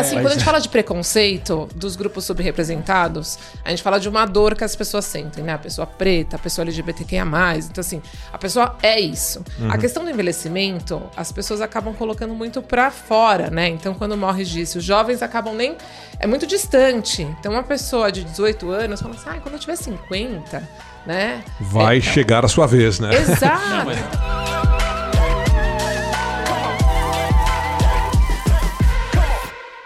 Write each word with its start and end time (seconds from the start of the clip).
assim, 0.00 0.16
quando 0.16 0.28
a 0.28 0.32
gente 0.32 0.44
fala 0.44 0.60
de 0.60 0.68
preconceito 0.68 1.68
dos 1.74 1.96
grupos 1.96 2.24
subrepresentados, 2.24 3.38
a 3.64 3.70
gente 3.70 3.82
fala 3.82 3.98
de 3.98 4.08
uma 4.08 4.26
dor 4.26 4.54
que 4.54 4.64
as 4.64 4.74
pessoas 4.74 5.04
sentem, 5.04 5.42
né? 5.44 5.54
A 5.54 5.58
pessoa 5.58 5.86
preta, 5.86 6.36
a 6.36 6.38
pessoa 6.38 6.64
LGBTQIA. 6.64 7.24
Então, 7.24 7.80
assim, 7.80 8.02
a 8.32 8.38
pessoa 8.38 8.76
é 8.82 8.98
isso. 9.00 9.42
Uhum. 9.58 9.70
A 9.70 9.78
questão 9.78 10.04
do 10.04 10.10
envelhecimento, 10.10 11.02
as 11.16 11.32
pessoas 11.32 11.60
acabam 11.60 11.94
colocando 11.94 12.34
muito 12.34 12.62
pra 12.62 12.90
fora, 12.90 13.50
né? 13.50 13.68
Então, 13.68 13.94
quando 13.94 14.16
morre 14.16 14.44
disso, 14.44 14.78
os 14.78 14.84
jovens 14.84 15.22
acabam 15.22 15.54
nem. 15.54 15.76
É 16.18 16.26
muito 16.26 16.46
distante. 16.46 17.22
Então, 17.22 17.52
uma 17.52 17.62
pessoa 17.62 18.10
de 18.10 18.24
18 18.24 18.70
anos 18.70 19.00
fala 19.00 19.14
assim, 19.14 19.30
ah, 19.30 19.40
quando 19.42 19.54
eu 19.54 19.60
tiver 19.60 19.76
50, 19.76 20.68
né? 21.06 21.42
Vai 21.60 21.98
é, 21.98 22.00
chegar 22.00 22.44
a 22.44 22.48
sua 22.48 22.66
vez, 22.66 22.98
né? 22.98 23.10
Exato. 23.14 23.68
Não, 23.68 23.84
mas... 23.86 24.73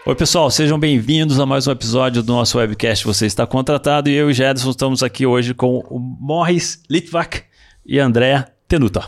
Oi, 0.09 0.15
pessoal, 0.15 0.51
sejam 0.51 0.79
bem-vindos 0.79 1.39
a 1.39 1.45
mais 1.45 1.67
um 1.67 1.71
episódio 1.71 2.23
do 2.23 2.33
nosso 2.33 2.57
webcast 2.57 3.05
Você 3.05 3.27
Está 3.27 3.47
Contratado. 3.47 4.09
E 4.09 4.15
eu 4.15 4.31
e 4.31 4.33
o 4.33 4.35
Gedson 4.35 4.71
estamos 4.71 5.03
aqui 5.03 5.27
hoje 5.27 5.53
com 5.53 5.81
o 5.81 5.99
Morris 5.99 6.83
Litvak 6.89 7.43
e 7.85 7.99
André 7.99 8.47
Tenuta, 8.67 9.07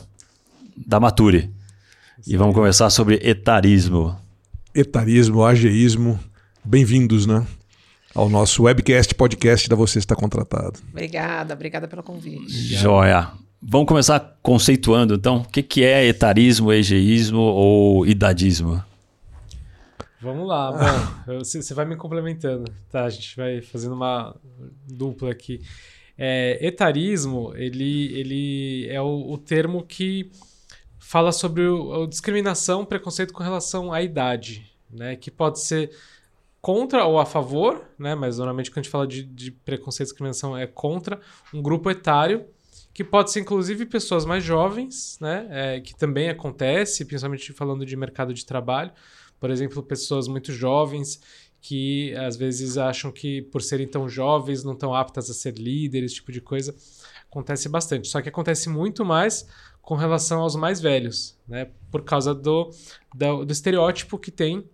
da 0.76 1.00
Mature. 1.00 1.50
E 2.26 2.36
vamos 2.36 2.54
conversar 2.54 2.90
sobre 2.90 3.18
etarismo. 3.22 4.14
Etarismo, 4.74 5.42
ageísmo. 5.42 6.20
Bem-vindos, 6.62 7.24
né? 7.24 7.46
Ao 8.14 8.28
nosso 8.28 8.64
webcast, 8.64 9.14
podcast 9.14 9.70
da 9.70 9.76
Você 9.76 9.98
Está 9.98 10.14
Contratado. 10.14 10.80
Obrigada, 10.90 11.54
obrigada 11.54 11.88
pelo 11.88 12.02
convite. 12.02 12.52
Joia. 12.52 13.30
Vamos 13.62 13.88
começar 13.88 14.36
conceituando, 14.42 15.14
então, 15.14 15.38
o 15.38 15.48
que, 15.48 15.62
que 15.62 15.82
é 15.82 16.06
etarismo, 16.06 16.70
egeísmo 16.70 17.40
ou 17.40 18.06
idadismo? 18.06 18.89
Vamos 20.22 20.46
lá, 20.46 20.70
bom, 21.26 21.38
você 21.38 21.72
vai 21.72 21.86
me 21.86 21.96
complementando, 21.96 22.70
tá? 22.90 23.04
A 23.04 23.08
gente 23.08 23.34
vai 23.34 23.62
fazendo 23.62 23.94
uma 23.94 24.36
dupla 24.86 25.30
aqui. 25.30 25.62
É, 26.18 26.58
etarismo, 26.60 27.54
ele, 27.56 28.12
ele 28.12 28.86
é 28.90 29.00
o, 29.00 29.32
o 29.32 29.38
termo 29.38 29.82
que 29.82 30.30
fala 30.98 31.32
sobre 31.32 31.66
o, 31.66 32.02
a 32.02 32.06
discriminação, 32.06 32.84
preconceito 32.84 33.32
com 33.32 33.42
relação 33.42 33.94
à 33.94 34.02
idade, 34.02 34.70
né? 34.90 35.16
Que 35.16 35.30
pode 35.30 35.60
ser 35.60 35.90
contra 36.60 37.06
ou 37.06 37.18
a 37.18 37.24
favor, 37.24 37.82
né? 37.98 38.14
Mas 38.14 38.36
normalmente 38.36 38.70
quando 38.70 38.80
a 38.80 38.82
gente 38.82 38.92
fala 38.92 39.06
de, 39.06 39.22
de 39.22 39.50
preconceito 39.50 40.08
e 40.08 40.10
discriminação 40.10 40.54
é 40.54 40.66
contra 40.66 41.18
um 41.54 41.62
grupo 41.62 41.90
etário, 41.90 42.44
que 42.92 43.02
pode 43.02 43.30
ser 43.30 43.40
inclusive 43.40 43.86
pessoas 43.86 44.26
mais 44.26 44.44
jovens, 44.44 45.16
né? 45.18 45.46
É, 45.50 45.80
que 45.80 45.96
também 45.96 46.28
acontece, 46.28 47.06
principalmente 47.06 47.54
falando 47.54 47.86
de 47.86 47.96
mercado 47.96 48.34
de 48.34 48.44
trabalho 48.44 48.92
por 49.40 49.50
exemplo, 49.50 49.82
pessoas 49.82 50.28
muito 50.28 50.52
jovens 50.52 51.18
que 51.60 52.14
às 52.14 52.36
vezes 52.36 52.78
acham 52.78 53.10
que 53.10 53.42
por 53.42 53.62
serem 53.62 53.86
tão 53.86 54.08
jovens 54.08 54.64
não 54.64 54.72
estão 54.72 54.94
aptas 54.94 55.28
a 55.28 55.34
ser 55.34 55.58
líderes, 55.58 56.12
esse 56.12 56.20
tipo 56.20 56.32
de 56.32 56.40
coisa. 56.40 56.74
Acontece 57.30 57.68
bastante. 57.68 58.08
Só 58.08 58.20
que 58.20 58.28
acontece 58.28 58.68
muito 58.68 59.04
mais 59.04 59.46
com 59.82 59.94
relação 59.94 60.40
aos 60.40 60.56
mais 60.56 60.80
velhos, 60.80 61.38
né? 61.46 61.68
Por 61.90 62.02
causa 62.02 62.34
do, 62.34 62.70
do, 63.14 63.44
do 63.44 63.52
estereótipo 63.52 64.18
que 64.18 64.30
tem 64.30 64.64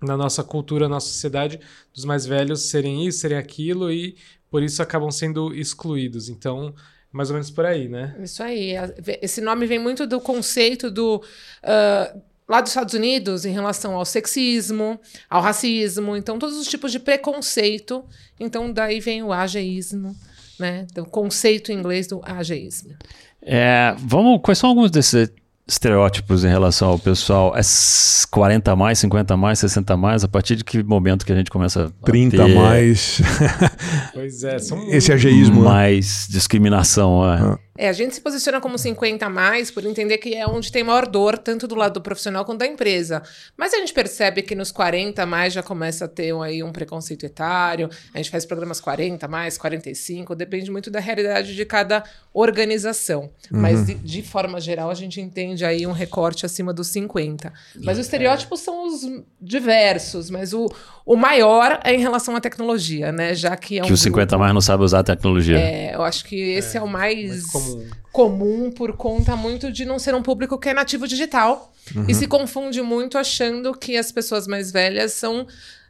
na 0.00 0.16
nossa 0.16 0.44
cultura, 0.44 0.88
na 0.88 0.96
nossa 0.96 1.08
sociedade, 1.08 1.58
dos 1.92 2.04
mais 2.04 2.26
velhos 2.26 2.62
serem 2.62 3.06
isso, 3.06 3.20
serem 3.20 3.38
aquilo 3.38 3.90
e 3.90 4.16
por 4.50 4.62
isso 4.62 4.82
acabam 4.82 5.10
sendo 5.10 5.54
excluídos. 5.54 6.28
Então, 6.28 6.74
mais 7.10 7.30
ou 7.30 7.34
menos 7.34 7.50
por 7.50 7.64
aí, 7.64 7.88
né? 7.88 8.14
Isso 8.20 8.42
aí. 8.42 8.74
Esse 9.20 9.40
nome 9.40 9.66
vem 9.66 9.78
muito 9.78 10.06
do 10.06 10.20
conceito 10.20 10.90
do. 10.90 11.16
Uh 11.62 12.33
lá 12.48 12.60
dos 12.60 12.70
Estados 12.70 12.94
Unidos 12.94 13.44
em 13.44 13.52
relação 13.52 13.94
ao 13.94 14.04
sexismo, 14.04 15.00
ao 15.28 15.42
racismo, 15.42 16.16
então 16.16 16.38
todos 16.38 16.56
os 16.56 16.66
tipos 16.66 16.92
de 16.92 16.98
preconceito. 16.98 18.04
Então 18.38 18.72
daí 18.72 19.00
vem 19.00 19.22
o 19.22 19.32
ageísmo, 19.32 20.14
né? 20.58 20.86
O 20.98 21.04
conceito 21.04 21.72
em 21.72 21.76
inglês 21.76 22.06
do 22.06 22.20
ageísmo. 22.24 22.94
É, 23.42 23.94
vamos, 23.98 24.40
quais 24.42 24.58
são 24.58 24.70
alguns 24.70 24.90
desses 24.90 25.30
estereótipos 25.66 26.44
em 26.44 26.48
relação 26.48 26.90
ao 26.90 26.98
pessoal? 26.98 27.54
É 27.56 27.60
40 28.30 28.72
a 28.72 28.76
mais, 28.76 28.98
50 28.98 29.34
a 29.34 29.36
mais, 29.36 29.58
60 29.58 29.94
a 29.94 29.96
mais? 29.96 30.24
A 30.24 30.28
partir 30.28 30.56
de 30.56 30.64
que 30.64 30.82
momento 30.82 31.24
que 31.24 31.32
a 31.32 31.36
gente 31.36 31.50
começa 31.50 31.86
a 31.86 32.06
30 32.06 32.42
a 32.42 32.48
mais. 32.48 33.20
pois 34.12 34.44
é, 34.44 34.58
são 34.58 34.90
esse 34.90 35.12
ageísmo. 35.12 35.62
Né? 35.62 35.68
Mais 35.68 36.26
discriminação. 36.30 37.24
É. 37.24 37.38
Ah. 37.38 37.58
É, 37.76 37.88
a 37.88 37.92
gente 37.92 38.14
se 38.14 38.20
posiciona 38.20 38.60
como 38.60 38.78
50 38.78 39.26
a 39.26 39.28
mais 39.28 39.70
por 39.70 39.84
entender 39.84 40.18
que 40.18 40.34
é 40.34 40.46
onde 40.46 40.70
tem 40.70 40.84
maior 40.84 41.06
dor, 41.06 41.36
tanto 41.36 41.66
do 41.66 41.74
lado 41.74 41.94
do 41.94 42.00
profissional 42.00 42.44
quanto 42.44 42.60
da 42.60 42.66
empresa. 42.66 43.22
Mas 43.56 43.74
a 43.74 43.78
gente 43.78 43.92
percebe 43.92 44.42
que 44.42 44.54
nos 44.54 44.70
40 44.70 45.20
a 45.22 45.26
mais 45.26 45.52
já 45.52 45.62
começa 45.62 46.04
a 46.04 46.08
ter 46.08 46.34
aí 46.40 46.62
um 46.62 46.70
preconceito 46.70 47.26
etário, 47.26 47.90
a 48.12 48.18
gente 48.18 48.30
faz 48.30 48.46
programas 48.46 48.80
40 48.80 49.26
a 49.26 49.28
mais, 49.28 49.58
45, 49.58 50.34
depende 50.36 50.70
muito 50.70 50.88
da 50.90 51.00
realidade 51.00 51.54
de 51.54 51.64
cada 51.64 52.04
organização. 52.32 53.30
Uhum. 53.50 53.60
Mas 53.60 53.86
de, 53.86 53.94
de, 53.94 54.22
forma 54.22 54.60
geral 54.60 54.90
a 54.90 54.94
gente 54.94 55.20
entende 55.20 55.64
aí 55.64 55.86
um 55.86 55.92
recorte 55.92 56.46
acima 56.46 56.72
dos 56.72 56.88
50. 56.88 57.52
Mas 57.82 57.98
os 57.98 58.06
estereótipos 58.06 58.60
são 58.60 58.86
os 58.86 59.02
diversos, 59.40 60.30
mas 60.30 60.52
o, 60.52 60.70
o 61.06 61.16
maior 61.16 61.80
é 61.84 61.94
em 61.94 61.98
relação 61.98 62.34
à 62.34 62.40
tecnologia, 62.40 63.12
né? 63.12 63.34
Já 63.34 63.54
que 63.56 63.78
é 63.78 63.82
um. 63.82 63.86
Que 63.86 63.92
os 63.92 64.00
50 64.00 64.34
a 64.34 64.38
mais 64.38 64.54
não 64.54 64.60
sabe 64.60 64.82
usar 64.82 65.00
a 65.00 65.04
tecnologia. 65.04 65.58
É, 65.58 65.94
eu 65.94 66.02
acho 66.02 66.24
que 66.24 66.34
esse 66.34 66.76
é, 66.76 66.80
é 66.80 66.82
o 66.82 66.88
mais. 66.88 67.28
mais 67.28 67.46
comum. 67.46 67.86
comum 68.10 68.70
por 68.70 68.96
conta 68.96 69.36
muito 69.36 69.70
de 69.70 69.84
não 69.84 69.98
ser 69.98 70.14
um 70.14 70.22
público 70.22 70.58
que 70.58 70.70
é 70.70 70.74
nativo 70.74 71.06
digital 71.06 71.72
uhum. 71.94 72.06
e 72.08 72.14
se 72.14 72.26
confunde 72.26 72.80
muito 72.80 73.18
achando 73.18 73.74
que 73.74 73.98
as 73.98 74.10
pessoas 74.10 74.46
mais 74.46 74.72
velhas 74.72 75.12
são 75.12 75.46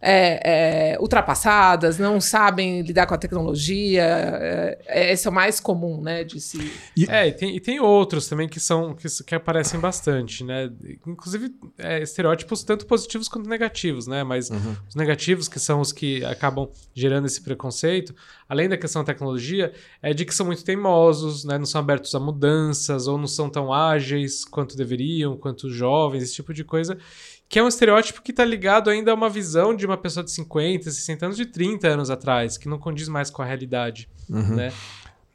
é, 0.06 0.92
é, 0.92 1.00
ultrapassadas, 1.00 1.98
não 1.98 2.20
sabem 2.20 2.82
lidar 2.82 3.06
com 3.06 3.14
a 3.14 3.18
tecnologia. 3.18 4.02
É, 4.04 4.78
é 4.86 5.12
esse 5.12 5.26
é 5.26 5.30
o 5.30 5.32
mais 5.32 5.58
comum, 5.58 6.02
né? 6.02 6.22
De 6.22 6.38
se... 6.38 6.70
E, 6.94 7.06
é, 7.08 7.28
e 7.28 7.32
tem, 7.32 7.56
e 7.56 7.60
tem 7.60 7.80
outros 7.80 8.28
também 8.28 8.46
que 8.46 8.60
são 8.60 8.94
que, 8.94 9.08
que 9.24 9.34
aparecem 9.34 9.80
bastante, 9.80 10.44
né? 10.44 10.70
Inclusive 11.06 11.54
é, 11.78 12.02
estereótipos 12.02 12.62
tanto 12.62 12.84
positivos 12.84 13.28
quanto 13.28 13.48
negativos, 13.48 14.06
né? 14.06 14.22
Mas 14.22 14.50
uhum. 14.50 14.76
os 14.86 14.94
negativos, 14.94 15.48
que 15.48 15.58
são 15.58 15.80
os 15.80 15.90
que 15.90 16.22
acabam 16.26 16.68
gerando 16.92 17.26
esse 17.26 17.40
preconceito, 17.40 18.14
além 18.46 18.68
da 18.68 18.76
questão 18.76 19.02
da 19.02 19.06
tecnologia, 19.06 19.72
é 20.02 20.12
de 20.12 20.26
que 20.26 20.34
são 20.34 20.44
muito 20.44 20.62
teimosos, 20.62 21.46
né? 21.46 21.56
Não 21.56 21.64
são 21.64 21.80
abertos 21.80 22.14
a 22.14 22.20
mudanças 22.20 23.06
ou 23.06 23.16
não 23.16 23.26
são 23.26 23.48
tão 23.48 23.72
ágeis 23.72 24.44
quanto 24.44 24.76
deveriam, 24.76 25.34
quanto 25.34 25.70
jovens, 25.70 26.24
esse 26.24 26.34
tipo 26.34 26.52
de 26.52 26.62
coisa 26.62 26.98
que 27.54 27.58
é 27.60 27.62
um 27.62 27.68
estereótipo 27.68 28.20
que 28.20 28.32
está 28.32 28.44
ligado 28.44 28.90
ainda 28.90 29.12
a 29.12 29.14
uma 29.14 29.30
visão 29.30 29.76
de 29.76 29.86
uma 29.86 29.96
pessoa 29.96 30.24
de 30.24 30.32
50, 30.32 30.90
60 30.90 31.26
anos, 31.26 31.36
de 31.36 31.46
30 31.46 31.86
anos 31.86 32.10
atrás, 32.10 32.58
que 32.58 32.68
não 32.68 32.80
condiz 32.80 33.08
mais 33.08 33.30
com 33.30 33.42
a 33.42 33.44
realidade, 33.44 34.08
uhum. 34.28 34.56
né? 34.56 34.72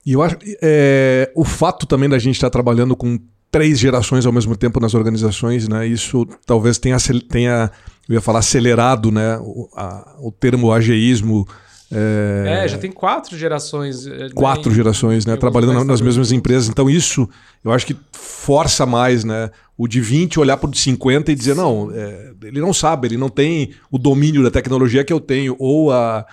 E 0.06 0.12
eu 0.12 0.22
acho 0.22 0.36
é, 0.62 1.32
o 1.34 1.46
fato 1.46 1.86
também 1.86 2.10
da 2.10 2.20
gente 2.20 2.36
estar 2.36 2.48
tá 2.48 2.52
trabalhando 2.52 2.94
com 2.94 3.18
três 3.50 3.80
gerações 3.80 4.26
ao 4.26 4.34
mesmo 4.34 4.58
tempo 4.58 4.82
nas 4.82 4.94
organizações, 4.94 5.70
né? 5.70 5.88
Isso 5.88 6.28
talvez 6.46 6.78
tenha, 6.78 6.98
tenha 7.30 7.72
eu 8.10 8.16
ia 8.16 8.22
falar 8.22 8.40
acelerado, 8.40 9.12
né? 9.12 9.38
O, 9.38 9.70
a, 9.74 10.18
o 10.20 10.30
termo 10.30 10.74
ageísmo 10.74 11.48
é... 11.90 12.66
é, 12.66 12.68
já 12.68 12.78
tem 12.78 12.92
quatro 12.92 13.38
gerações. 13.38 14.06
Eh, 14.06 14.30
quatro 14.36 14.70
né, 14.70 14.76
gerações, 14.76 15.26
né? 15.26 15.38
Trabalhando 15.38 15.84
nas 15.86 16.02
mesmas 16.02 16.32
empresas. 16.32 16.70
Então, 16.70 16.90
isso 16.90 17.28
eu 17.64 17.72
acho 17.72 17.86
que 17.86 17.98
força 18.12 18.86
mais, 18.86 19.24
né? 19.24 19.50
O 19.80 19.88
de 19.88 20.02
20 20.02 20.42
olhar 20.42 20.58
para 20.58 20.68
o 20.68 20.72
de 20.72 20.78
50 20.78 21.32
e 21.32 21.36
dizer, 21.36 21.56
não, 21.56 21.90
é, 21.90 22.34
ele 22.44 22.60
não 22.60 22.74
sabe, 22.74 23.08
ele 23.08 23.16
não 23.16 23.30
tem 23.30 23.74
o 23.90 23.98
domínio 23.98 24.44
da 24.44 24.52
tecnologia 24.52 25.06
que 25.06 25.14
eu 25.14 25.22
tenho, 25.22 25.56
ou 25.58 25.90
a 25.90 26.26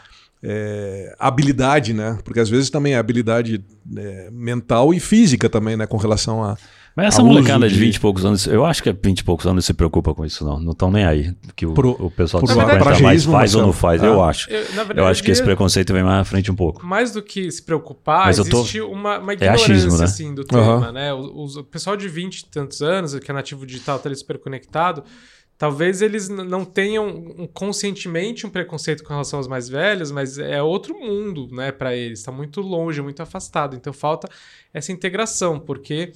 é, 0.42 1.14
habilidade, 1.16 1.92
né? 1.92 2.18
Porque 2.24 2.40
às 2.40 2.50
vezes 2.50 2.70
também 2.70 2.94
é 2.94 2.98
habilidade 2.98 3.64
é, 3.96 4.28
mental 4.32 4.92
e 4.92 4.98
física 4.98 5.48
também, 5.48 5.76
né? 5.76 5.86
Com 5.86 5.96
relação 5.96 6.42
a 6.42 6.56
mas 6.96 7.08
essa 7.08 7.22
molecada 7.22 7.68
de... 7.68 7.74
de 7.74 7.80
20 7.80 7.94
e 7.96 8.00
poucos 8.00 8.24
anos, 8.24 8.46
eu 8.46 8.64
acho 8.64 8.82
que 8.82 8.90
20 8.90 9.18
e 9.18 9.24
poucos 9.24 9.44
anos 9.44 9.56
não 9.56 9.60
se 9.60 9.74
preocupa 9.74 10.14
com 10.14 10.24
isso, 10.24 10.46
não. 10.46 10.58
Não 10.58 10.72
estão 10.72 10.90
nem 10.90 11.04
aí. 11.04 11.34
Que 11.54 11.66
o, 11.66 11.74
pro, 11.74 11.90
o 11.90 12.10
pessoal 12.10 12.42
de 12.42 12.48
50 12.48 13.02
mais 13.02 13.24
faz 13.26 13.54
ou 13.54 13.60
não 13.60 13.72
faz, 13.72 14.02
ah. 14.02 14.06
eu 14.06 14.24
acho. 14.24 14.50
Eu, 14.50 14.64
verdade, 14.64 14.98
eu 15.00 15.06
acho 15.06 15.22
que 15.22 15.30
esse 15.30 15.42
preconceito 15.42 15.92
vem 15.92 16.02
mais 16.02 16.22
à 16.22 16.24
frente 16.24 16.50
um 16.50 16.54
pouco. 16.56 16.84
Mais 16.86 17.12
do 17.12 17.22
que 17.22 17.50
se 17.50 17.62
preocupar, 17.62 18.26
Mas 18.26 18.38
existe 18.38 18.78
tô... 18.78 18.88
uma, 18.88 19.18
uma 19.18 19.34
ignorância 19.34 19.72
é 19.72 19.74
achismo, 19.74 19.98
né? 19.98 20.04
assim, 20.04 20.34
do 20.34 20.42
tema, 20.42 20.86
uhum. 20.86 20.92
né? 20.92 21.12
O, 21.12 21.44
o, 21.44 21.64
pessoal 21.64 21.98
de 21.98 22.08
20 22.08 22.38
e 22.38 22.46
tantos 22.46 22.80
anos, 22.80 23.18
que 23.18 23.30
é 23.30 23.34
nativo 23.34 23.66
digital, 23.66 23.98
tá 23.98 24.08
ali 24.08 24.16
super 24.16 24.38
conectado, 24.38 25.04
talvez 25.58 26.00
eles 26.00 26.30
não 26.30 26.64
tenham 26.64 27.48
conscientemente 27.52 28.46
um 28.46 28.50
preconceito 28.50 29.02
com 29.02 29.10
relação 29.10 29.38
aos 29.38 29.48
mais 29.48 29.68
velhos, 29.68 30.10
mas 30.10 30.38
é 30.38 30.62
outro 30.62 30.98
mundo, 30.98 31.48
né, 31.52 31.72
para 31.72 31.94
eles. 31.94 32.20
Está 32.20 32.32
muito 32.32 32.62
longe, 32.62 33.02
muito 33.02 33.22
afastado. 33.22 33.76
Então 33.76 33.92
falta 33.92 34.28
essa 34.72 34.92
integração, 34.92 35.58
porque 35.58 36.12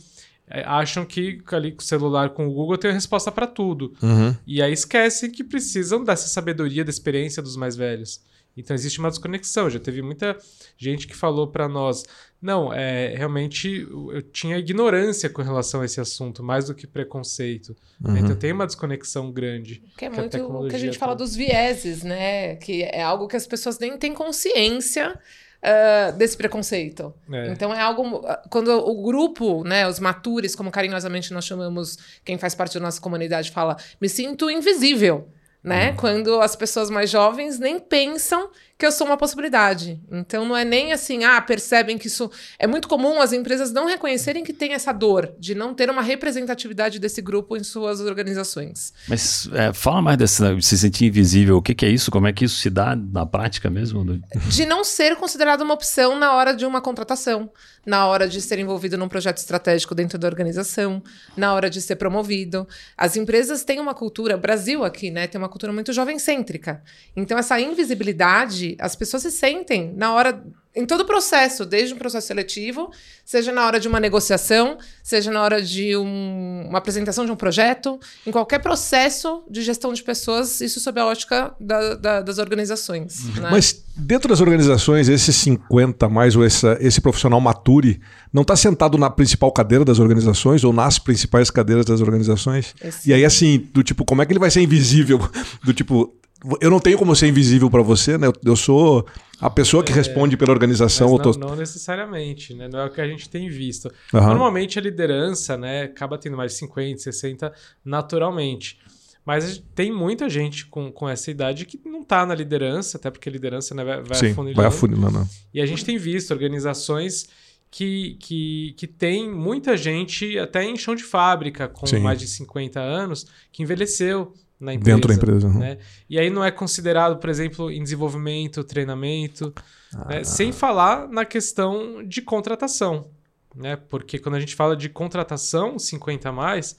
acham 0.65 1.05
que 1.05 1.41
ali 1.53 1.73
com 1.73 1.81
o 1.81 1.85
celular, 1.85 2.31
com 2.31 2.47
o 2.47 2.53
Google, 2.53 2.77
tem 2.79 2.91
a 2.91 2.95
resposta 2.95 3.31
para 3.31 3.47
tudo. 3.47 3.95
Uhum. 4.03 4.35
E 4.47 4.61
aí 4.61 4.73
esquecem 4.73 5.31
que 5.31 5.45
precisam 5.45 6.03
dessa 6.05 6.29
sabedoria, 6.29 6.85
da 6.85 6.91
experiência 6.91 7.43
dos 7.43 7.57
mais 7.57 7.77
velhos. 7.77 8.21
Então 8.57 8.75
existe 8.75 8.99
uma 8.99 9.09
desconexão. 9.09 9.71
Já 9.71 9.79
teve 9.79 10.03
muita 10.03 10.37
gente 10.77 11.07
que 11.07 11.17
falou 11.17 11.49
para 11.49 11.69
nós, 11.69 12.05
não, 12.41 12.73
é, 12.73 13.15
realmente 13.17 13.87
eu 13.91 14.23
tinha 14.23 14.59
ignorância 14.59 15.29
com 15.29 15.43
relação 15.43 15.83
a 15.83 15.85
esse 15.85 16.01
assunto, 16.01 16.43
mais 16.43 16.67
do 16.67 16.75
que 16.75 16.87
preconceito. 16.87 17.77
Uhum. 18.05 18.17
Então 18.17 18.37
tem 18.37 18.53
uma 18.53 18.67
desconexão 18.67 19.31
grande. 19.31 19.83
Que 19.97 20.07
é 20.07 20.11
muito 20.11 20.37
o 20.37 20.69
que 20.69 20.77
a 20.77 20.79
gente 20.79 20.99
fala 20.99 21.15
dos 21.15 21.35
vieses, 21.35 22.03
né? 22.03 22.57
Que 22.57 22.83
é 22.83 23.03
algo 23.03 23.29
que 23.29 23.37
as 23.37 23.47
pessoas 23.47 23.79
nem 23.79 23.97
têm 23.97 24.15
consciência. 24.15 25.19
Uh, 25.63 26.17
desse 26.17 26.39
preconceito. 26.39 27.13
É. 27.31 27.49
Então 27.49 27.75
é 27.75 27.81
algo. 27.81 28.27
Quando 28.49 28.69
o 28.71 29.03
grupo, 29.03 29.63
né, 29.63 29.87
os 29.87 30.01
matures, 30.01 30.55
como 30.55 30.71
carinhosamente 30.71 31.35
nós 31.35 31.45
chamamos 31.45 31.99
quem 32.25 32.39
faz 32.39 32.55
parte 32.55 32.79
da 32.79 32.81
nossa 32.81 32.99
comunidade, 32.99 33.51
fala, 33.51 33.77
me 34.01 34.09
sinto 34.09 34.51
invisível 34.51 35.29
né? 35.63 35.91
Uhum. 35.91 35.97
Quando 35.97 36.41
as 36.41 36.57
pessoas 36.57 36.91
mais 36.91 37.11
jovens 37.11 37.59
nem 37.59 37.79
pensam 37.79 38.51
que 38.81 38.87
eu 38.87 38.91
sou 38.91 39.07
uma 39.07 39.19
possibilidade. 39.19 40.01
Então 40.11 40.47
não 40.47 40.57
é 40.57 40.65
nem 40.65 40.91
assim, 40.91 41.23
ah, 41.23 41.39
percebem 41.39 41.99
que 41.99 42.07
isso 42.07 42.31
é 42.59 42.67
muito 42.67 42.89
comum 42.89 43.21
as 43.21 43.31
empresas 43.31 43.71
não 43.71 43.87
reconhecerem 43.87 44.43
que 44.43 44.55
tem 44.55 44.73
essa 44.73 44.91
dor 44.91 45.35
de 45.39 45.55
não 45.55 45.75
ter 45.75 45.91
uma 45.91 46.01
representatividade 46.01 46.99
desse 46.99 47.21
grupo 47.21 47.59
em 47.59 47.63
suas 47.63 48.01
organizações. 48.01 48.95
Mas 49.07 49.51
é, 49.53 49.71
fala 49.75 50.01
mais 50.01 50.17
desse 50.17 50.63
se 50.63 50.79
sentir 50.79 51.05
invisível. 51.05 51.59
O 51.59 51.63
que, 51.63 51.75
que, 51.75 51.85
é 51.85 51.91
isso? 51.91 52.11
Como 52.11 52.27
é 52.27 52.33
que 52.33 52.47
isso 52.47 52.57
se 52.57 52.71
dá 52.71 52.97
na 52.97 53.27
prática 53.27 53.69
mesmo? 53.69 54.03
De 54.49 54.65
não 54.65 54.83
ser 54.83 55.15
considerado 55.17 55.61
uma 55.61 55.75
opção 55.75 56.19
na 56.19 56.33
hora 56.33 56.55
de 56.55 56.65
uma 56.65 56.81
contratação, 56.81 57.51
na 57.85 58.07
hora 58.07 58.27
de 58.27 58.41
ser 58.41 58.59
envolvido 58.59 58.97
num 58.97 59.09
projeto 59.09 59.37
estratégico 59.37 59.95
dentro 59.95 60.19
da 60.19 60.27
organização, 60.27 61.03
na 61.37 61.53
hora 61.53 61.69
de 61.69 61.83
ser 61.83 61.97
promovido. 61.97 62.67
As 62.97 63.15
empresas 63.15 63.63
têm 63.63 63.79
uma 63.79 63.95
cultura, 63.95 64.39
Brasil 64.39 64.85
aqui, 64.85 65.11
né, 65.11 65.27
tem 65.27 65.39
uma 65.39 65.51
cultura 65.51 65.71
muito 65.71 65.93
jovem 65.93 66.19
cêntrica. 66.19 66.83
Então 67.15 67.37
essa 67.37 67.61
invisibilidade 67.61 68.70
as 68.79 68.95
pessoas 68.95 69.23
se 69.23 69.31
sentem 69.31 69.93
na 69.97 70.13
hora 70.13 70.43
em 70.75 70.87
todo 70.87 71.01
o 71.01 71.05
processo, 71.05 71.67
desde 71.67 71.93
um 71.93 71.99
processo 71.99 72.29
seletivo, 72.29 72.93
seja 73.25 73.51
na 73.51 73.67
hora 73.67 73.81
de 73.81 73.89
uma 73.89 73.99
negociação, 73.99 74.79
seja 75.03 75.31
na 75.31 75.43
hora 75.43 75.61
de 75.61 75.97
um, 75.97 76.67
uma 76.69 76.79
apresentação 76.79 77.27
de 77.27 77.33
um 77.33 77.37
projeto, 77.37 77.99
em 78.25 78.31
qualquer 78.31 78.61
processo 78.61 79.43
de 79.51 79.63
gestão 79.63 79.93
de 79.93 80.01
pessoas, 80.03 80.61
isso 80.61 80.79
sob 80.79 81.01
a 81.01 81.07
ótica 81.07 81.53
da, 81.61 81.95
da, 81.97 82.23
das 82.23 82.39
organizações. 82.39 83.25
Uhum. 83.25 83.43
Né? 83.43 83.49
Mas 83.51 83.85
dentro 83.97 84.29
das 84.29 84.41
organizações, 84.41 85.09
esses 85.09 85.35
50 85.35 86.09
mais 86.09 86.37
ou 86.37 86.45
essa, 86.45 86.79
esse 86.81 87.01
profissional 87.01 87.41
mature 87.41 88.01
não 88.33 88.43
está 88.43 88.55
sentado 88.55 88.97
na 88.97 89.11
principal 89.11 89.51
cadeira 89.51 89.85
das 89.85 89.99
organizações 89.99 90.63
ou 90.63 90.73
nas 90.73 91.01
principais 91.01 91.51
cadeiras 91.51 91.85
das 91.85 92.01
organizações? 92.01 92.77
Esse... 92.81 93.11
E 93.11 93.13
aí, 93.13 93.25
assim, 93.25 93.69
do 93.75 93.83
tipo, 93.83 94.05
como 94.05 94.23
é 94.23 94.27
que 94.27 94.33
ele 94.33 94.39
vai 94.39 94.53
ser 94.53 94.61
invisível? 94.61 95.19
Do 95.65 95.75
tipo, 95.75 96.15
eu 96.61 96.71
não 96.71 96.81
tenho 96.81 96.99
como 96.99 97.15
ser 97.15 97.29
invisível 97.29 97.71
para 97.71 97.83
você, 97.83 98.17
né? 98.17 98.29
Eu, 98.45 98.57
sou 98.57 99.07
a 99.41 99.51
pessoa 99.51 99.85
que 99.85 99.93
é, 99.93 99.95
responde 99.95 100.37
pela 100.37 100.53
organização. 100.53 101.11
Não, 101.11 101.19
tô... 101.19 101.33
não, 101.39 101.57
necessariamente, 101.57 102.55
né? 102.55 102.69
Não 102.69 102.81
é 102.81 102.87
o 102.87 102.91
que 102.91 103.01
a 103.01 103.07
gente 103.07 103.29
tem 103.29 103.49
visto. 103.49 103.93
Uhum. 104.13 104.21
Normalmente 104.21 104.79
a 104.79 104.83
liderança, 104.83 105.57
né, 105.57 105.83
acaba 105.83 106.17
tendo 106.19 106.37
mais 106.37 106.53
de 106.53 106.59
50, 106.59 106.99
60 106.99 107.53
naturalmente. 107.85 108.79
Mas 109.25 109.63
tem 109.75 109.93
muita 109.93 110.29
gente 110.29 110.67
com, 110.67 110.91
com 110.91 111.09
essa 111.09 111.31
idade 111.31 111.67
que 111.67 111.81
não 111.85 112.01
está 112.01 112.25
na 112.25 112.35
liderança, 112.35 112.97
até 112.97 113.11
porque 113.11 113.29
a 113.29 113.33
liderança 113.33 113.75
né, 113.75 113.85
vai, 113.85 114.03
vai 114.03 114.19
Sim, 114.19 114.31
afunilando. 114.31 114.57
Vai 114.57 114.67
afunilando. 114.67 115.29
E 115.53 115.61
a 115.61 115.67
gente 115.67 115.85
tem 115.85 115.99
visto 115.99 116.31
organizações 116.31 117.29
que, 117.71 118.17
que, 118.19 118.75
que 118.77 118.87
tem 118.87 119.31
muita 119.31 119.77
gente, 119.77 120.39
até 120.39 120.65
em 120.65 120.77
chão 120.77 120.95
de 120.95 121.05
fábrica, 121.05 121.69
com 121.69 121.87
Sim. 121.87 122.01
mais 122.01 122.19
de 122.19 122.27
50 122.27 122.81
anos, 122.81 123.27
que 123.53 123.63
envelheceu 123.63 124.33
na 124.61 124.75
empresa. 124.75 124.97
Dentro 124.97 125.09
da 125.09 125.15
empresa. 125.15 125.47
Uhum. 125.49 125.59
Né? 125.59 125.79
E 126.09 126.19
aí 126.19 126.29
não 126.29 126.45
é 126.45 126.51
considerado, 126.51 127.19
por 127.19 127.31
exemplo, 127.31 127.71
em 127.71 127.83
desenvolvimento, 127.83 128.63
treinamento, 128.63 129.47
né? 129.47 130.01
ah. 130.01 130.09
né? 130.09 130.25
sem 130.25 130.53
falar 130.53 131.09
na 131.09 131.25
questão 131.25 132.07
de 132.07 132.21
contratação. 132.21 133.09
Né? 133.57 133.77
Porque 133.77 134.19
quando 134.19 134.35
a 134.35 134.41
gente 134.41 134.55
fala 134.55 134.77
de 134.77 134.89
contratação 134.89 135.79
50 135.79 136.29
a 136.29 136.33
mais, 136.33 136.77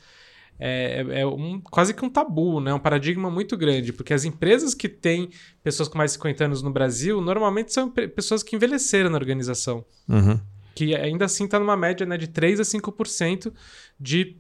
é, 0.59 1.21
é, 1.21 1.25
um, 1.25 1.59
quase 1.59 1.93
que 1.93 2.05
um 2.05 2.09
tabu, 2.09 2.61
né? 2.61 2.71
um 2.71 2.79
paradigma 2.79 3.31
muito 3.31 3.57
grande, 3.57 3.91
porque 3.91 4.13
as 4.13 4.23
empresas 4.23 4.75
que 4.75 4.87
têm 4.87 5.29
pessoas 5.63 5.89
com 5.89 5.97
mais 5.97 6.11
de 6.11 6.17
50 6.17 6.45
anos 6.45 6.61
no 6.61 6.71
Brasil, 6.71 7.19
normalmente 7.19 7.73
são 7.73 7.89
pessoas 7.89 8.43
que 8.43 8.55
envelheceram 8.55 9.09
na 9.09 9.17
organização. 9.17 9.83
Uhum. 10.07 10.39
Que 10.75 10.95
ainda 10.95 11.25
assim 11.25 11.45
está 11.45 11.59
numa 11.59 11.75
média 11.75 12.05
né, 12.05 12.15
de 12.15 12.27
3 12.27 12.59
a 12.59 12.63
5% 12.63 13.51
de 13.99 14.37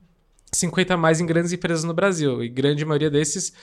50 0.53 0.93
a 0.93 0.97
mais 0.97 1.21
em 1.21 1.25
grandes 1.25 1.53
empresas 1.53 1.83
no 1.83 1.93
Brasil. 1.93 2.43
E 2.43 2.49
grande 2.49 2.83
maioria 2.83 3.09
desses 3.09 3.53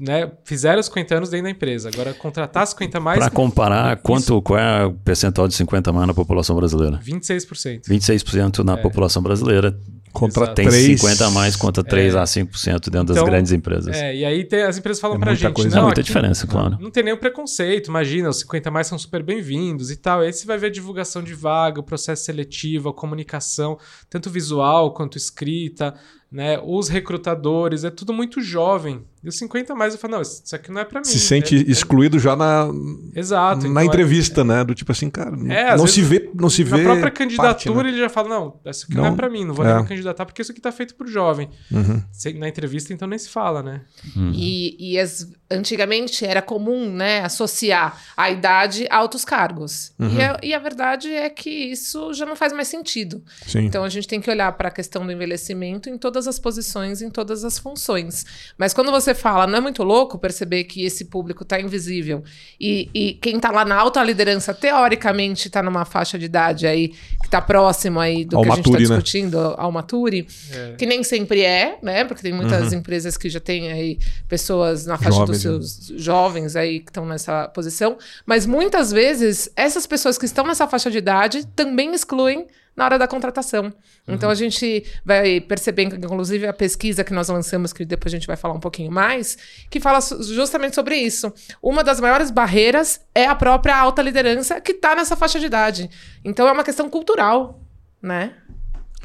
né, 0.00 0.30
fizeram 0.44 0.80
os 0.80 0.86
50 0.86 1.14
anos 1.14 1.30
dentro 1.30 1.44
da 1.44 1.50
empresa. 1.50 1.90
Agora, 1.90 2.14
contratar 2.14 2.66
50 2.66 2.98
a 2.98 3.00
mais. 3.00 3.18
Para 3.18 3.30
comparar, 3.30 3.96
quanto, 3.98 4.40
qual 4.40 4.58
é 4.58 4.86
o 4.86 4.92
percentual 4.92 5.46
de 5.46 5.54
50 5.54 5.90
a 5.90 5.92
mais 5.92 6.06
na 6.06 6.14
população 6.14 6.56
brasileira? 6.56 6.98
26%. 7.04 7.82
26% 7.86 8.64
na 8.64 8.74
é. 8.74 8.76
população 8.76 9.22
brasileira. 9.22 9.78
Contra 10.12 10.42
Exato. 10.42 10.54
tem 10.56 10.68
3... 10.68 11.00
50 11.00 11.26
a 11.26 11.30
mais 11.30 11.56
contra 11.56 11.82
3 11.82 12.14
é. 12.14 12.18
a 12.18 12.24
5% 12.24 12.44
dentro 12.44 12.88
então, 12.88 13.04
das 13.04 13.24
grandes 13.24 13.50
empresas. 13.50 13.96
É, 13.96 14.14
e 14.14 14.24
aí 14.26 14.44
tem, 14.44 14.62
as 14.62 14.76
empresas 14.76 15.00
falam 15.00 15.16
é 15.16 15.20
pra 15.20 15.34
gente. 15.34 15.54
Coisa. 15.54 15.74
Não, 15.74 15.84
é 15.84 15.86
muita 15.86 16.02
diferença, 16.02 16.46
claro. 16.46 16.76
Não 16.78 16.90
tem 16.90 17.02
nenhum 17.02 17.16
preconceito, 17.16 17.88
imagina, 17.88 18.28
os 18.28 18.40
50 18.40 18.68
a 18.68 18.72
mais 18.72 18.86
são 18.86 18.98
super 18.98 19.22
bem-vindos 19.22 19.90
e 19.90 19.96
tal. 19.96 20.22
E 20.22 20.26
aí 20.26 20.32
você 20.32 20.46
vai 20.46 20.58
ver 20.58 20.66
a 20.66 20.70
divulgação 20.70 21.22
de 21.22 21.32
vaga, 21.32 21.80
o 21.80 21.82
processo 21.82 22.24
seletivo, 22.24 22.90
a 22.90 22.94
comunicação, 22.94 23.78
tanto 24.10 24.28
visual 24.28 24.92
quanto 24.92 25.16
escrita, 25.16 25.94
né? 26.32 26.58
Os 26.64 26.88
recrutadores, 26.88 27.84
é 27.84 27.90
tudo 27.90 28.12
muito 28.12 28.40
jovem. 28.40 29.04
E 29.22 29.28
os 29.28 29.38
50 29.38 29.72
mais 29.74 29.94
eu 29.94 30.00
falo, 30.00 30.14
não, 30.14 30.22
isso 30.22 30.42
aqui 30.56 30.72
não 30.72 30.80
é 30.80 30.84
para 30.84 30.98
mim. 30.98 31.04
Se 31.04 31.20
sente 31.20 31.56
é, 31.56 31.70
excluído 31.70 32.16
é... 32.16 32.20
já 32.20 32.34
na 32.34 32.68
Exato, 33.14 33.68
na 33.68 33.82
então, 33.82 33.82
entrevista, 33.84 34.40
é... 34.40 34.44
né? 34.44 34.64
Do 34.64 34.74
tipo 34.74 34.90
assim, 34.90 35.08
cara, 35.08 35.30
é, 35.48 35.76
não, 35.76 35.86
se 35.86 36.02
vê, 36.02 36.30
não 36.34 36.50
se 36.50 36.64
vê. 36.64 36.78
Na 36.78 36.82
própria 36.82 37.10
candidatura 37.10 37.54
parte, 37.54 37.70
né? 37.70 37.88
ele 37.88 37.98
já 37.98 38.08
fala, 38.08 38.28
não, 38.30 38.60
isso 38.66 38.86
aqui 38.86 38.96
não, 38.96 39.04
não 39.04 39.12
é 39.12 39.14
para 39.14 39.28
mim, 39.28 39.44
não 39.44 39.54
vou 39.54 39.64
nem 39.64 39.74
é. 39.74 39.78
me 39.78 39.86
candidatar 39.86 40.26
porque 40.26 40.42
isso 40.42 40.50
aqui 40.50 40.60
tá 40.60 40.72
feito 40.72 40.96
pro 40.96 41.06
jovem. 41.06 41.50
Uhum. 41.70 42.02
Na 42.36 42.48
entrevista 42.48 42.92
então 42.92 43.06
nem 43.06 43.18
se 43.18 43.28
fala, 43.28 43.62
né? 43.62 43.82
Uhum. 44.16 44.32
E, 44.34 44.92
e 44.94 44.98
as, 44.98 45.30
antigamente 45.48 46.24
era 46.24 46.42
comum, 46.42 46.90
né, 46.92 47.20
associar 47.20 48.00
a 48.16 48.30
idade 48.30 48.86
a 48.90 48.96
altos 48.96 49.24
cargos. 49.24 49.92
Uhum. 49.98 50.16
E, 50.16 50.22
a, 50.22 50.40
e, 50.42 50.54
a, 50.54 50.58
verdade 50.58 51.12
é 51.12 51.28
que 51.28 51.50
isso 51.50 52.12
já 52.12 52.26
não 52.26 52.34
faz 52.34 52.52
mais 52.52 52.68
sentido. 52.68 53.22
Sim. 53.46 53.60
Então 53.60 53.84
a 53.84 53.88
gente 53.88 54.08
tem 54.08 54.20
que 54.20 54.30
olhar 54.30 54.50
para 54.52 54.68
a 54.68 54.70
questão 54.70 55.06
do 55.06 55.12
envelhecimento 55.12 55.88
em 55.88 55.98
todas 55.98 56.21
as 56.26 56.38
posições, 56.38 57.02
em 57.02 57.10
todas 57.10 57.44
as 57.44 57.58
funções. 57.58 58.24
Mas 58.56 58.72
quando 58.72 58.90
você 58.90 59.14
fala, 59.14 59.46
não 59.46 59.58
é 59.58 59.60
muito 59.60 59.82
louco 59.82 60.18
perceber 60.18 60.64
que 60.64 60.84
esse 60.84 61.06
público 61.06 61.42
está 61.42 61.60
invisível 61.60 62.22
e, 62.60 62.88
e 62.94 63.14
quem 63.14 63.36
está 63.36 63.50
lá 63.50 63.64
na 63.64 63.76
alta 63.76 64.02
liderança, 64.02 64.54
teoricamente, 64.54 65.48
está 65.48 65.62
numa 65.62 65.84
faixa 65.84 66.18
de 66.18 66.24
idade 66.26 66.66
aí 66.66 66.88
que 66.88 67.26
está 67.26 67.40
próximo 67.40 68.00
aí 68.00 68.24
do 68.24 68.36
ao 68.36 68.42
que 68.42 68.50
a 68.50 68.54
gente 68.56 68.66
está 68.66 68.78
né? 68.78 68.84
discutindo, 68.84 69.38
ao 69.56 69.72
Maturi, 69.72 70.26
é. 70.52 70.74
que 70.76 70.86
nem 70.86 71.02
sempre 71.02 71.42
é, 71.42 71.78
né? 71.82 72.04
Porque 72.04 72.22
tem 72.22 72.32
muitas 72.32 72.72
uhum. 72.72 72.78
empresas 72.78 73.16
que 73.16 73.28
já 73.28 73.40
têm 73.40 73.70
aí 73.72 73.98
pessoas 74.28 74.86
na 74.86 74.96
faixa 74.96 75.18
Jovens, 75.18 75.28
dos 75.30 75.40
seus 75.40 75.90
né? 75.90 75.98
jovens 75.98 76.56
aí 76.56 76.80
que 76.80 76.90
estão 76.90 77.06
nessa 77.06 77.48
posição, 77.48 77.96
mas 78.26 78.46
muitas 78.46 78.90
vezes 78.90 79.50
essas 79.56 79.86
pessoas 79.86 80.18
que 80.18 80.24
estão 80.24 80.46
nessa 80.46 80.66
faixa 80.66 80.90
de 80.90 80.98
idade 80.98 81.46
também 81.54 81.94
excluem 81.94 82.46
na 82.76 82.84
hora 82.84 82.98
da 82.98 83.06
contratação. 83.06 83.64
Uhum. 83.64 84.14
Então 84.14 84.30
a 84.30 84.34
gente 84.34 84.84
vai 85.04 85.40
percebendo, 85.40 85.94
inclusive 85.94 86.46
a 86.46 86.52
pesquisa 86.52 87.04
que 87.04 87.12
nós 87.12 87.28
lançamos, 87.28 87.72
que 87.72 87.84
depois 87.84 88.12
a 88.12 88.16
gente 88.16 88.26
vai 88.26 88.36
falar 88.36 88.54
um 88.54 88.60
pouquinho 88.60 88.90
mais, 88.90 89.36
que 89.70 89.80
fala 89.80 90.00
justamente 90.00 90.74
sobre 90.74 90.96
isso. 90.96 91.32
Uma 91.62 91.84
das 91.84 92.00
maiores 92.00 92.30
barreiras 92.30 93.00
é 93.14 93.26
a 93.26 93.34
própria 93.34 93.76
alta 93.76 94.02
liderança 94.02 94.60
que 94.60 94.72
está 94.72 94.94
nessa 94.94 95.16
faixa 95.16 95.38
de 95.38 95.46
idade. 95.46 95.90
Então 96.24 96.48
é 96.48 96.52
uma 96.52 96.64
questão 96.64 96.88
cultural, 96.88 97.60
né? 98.00 98.34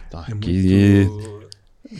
Tá, 0.09 0.25
é 0.29 0.33
muito... 0.33 1.36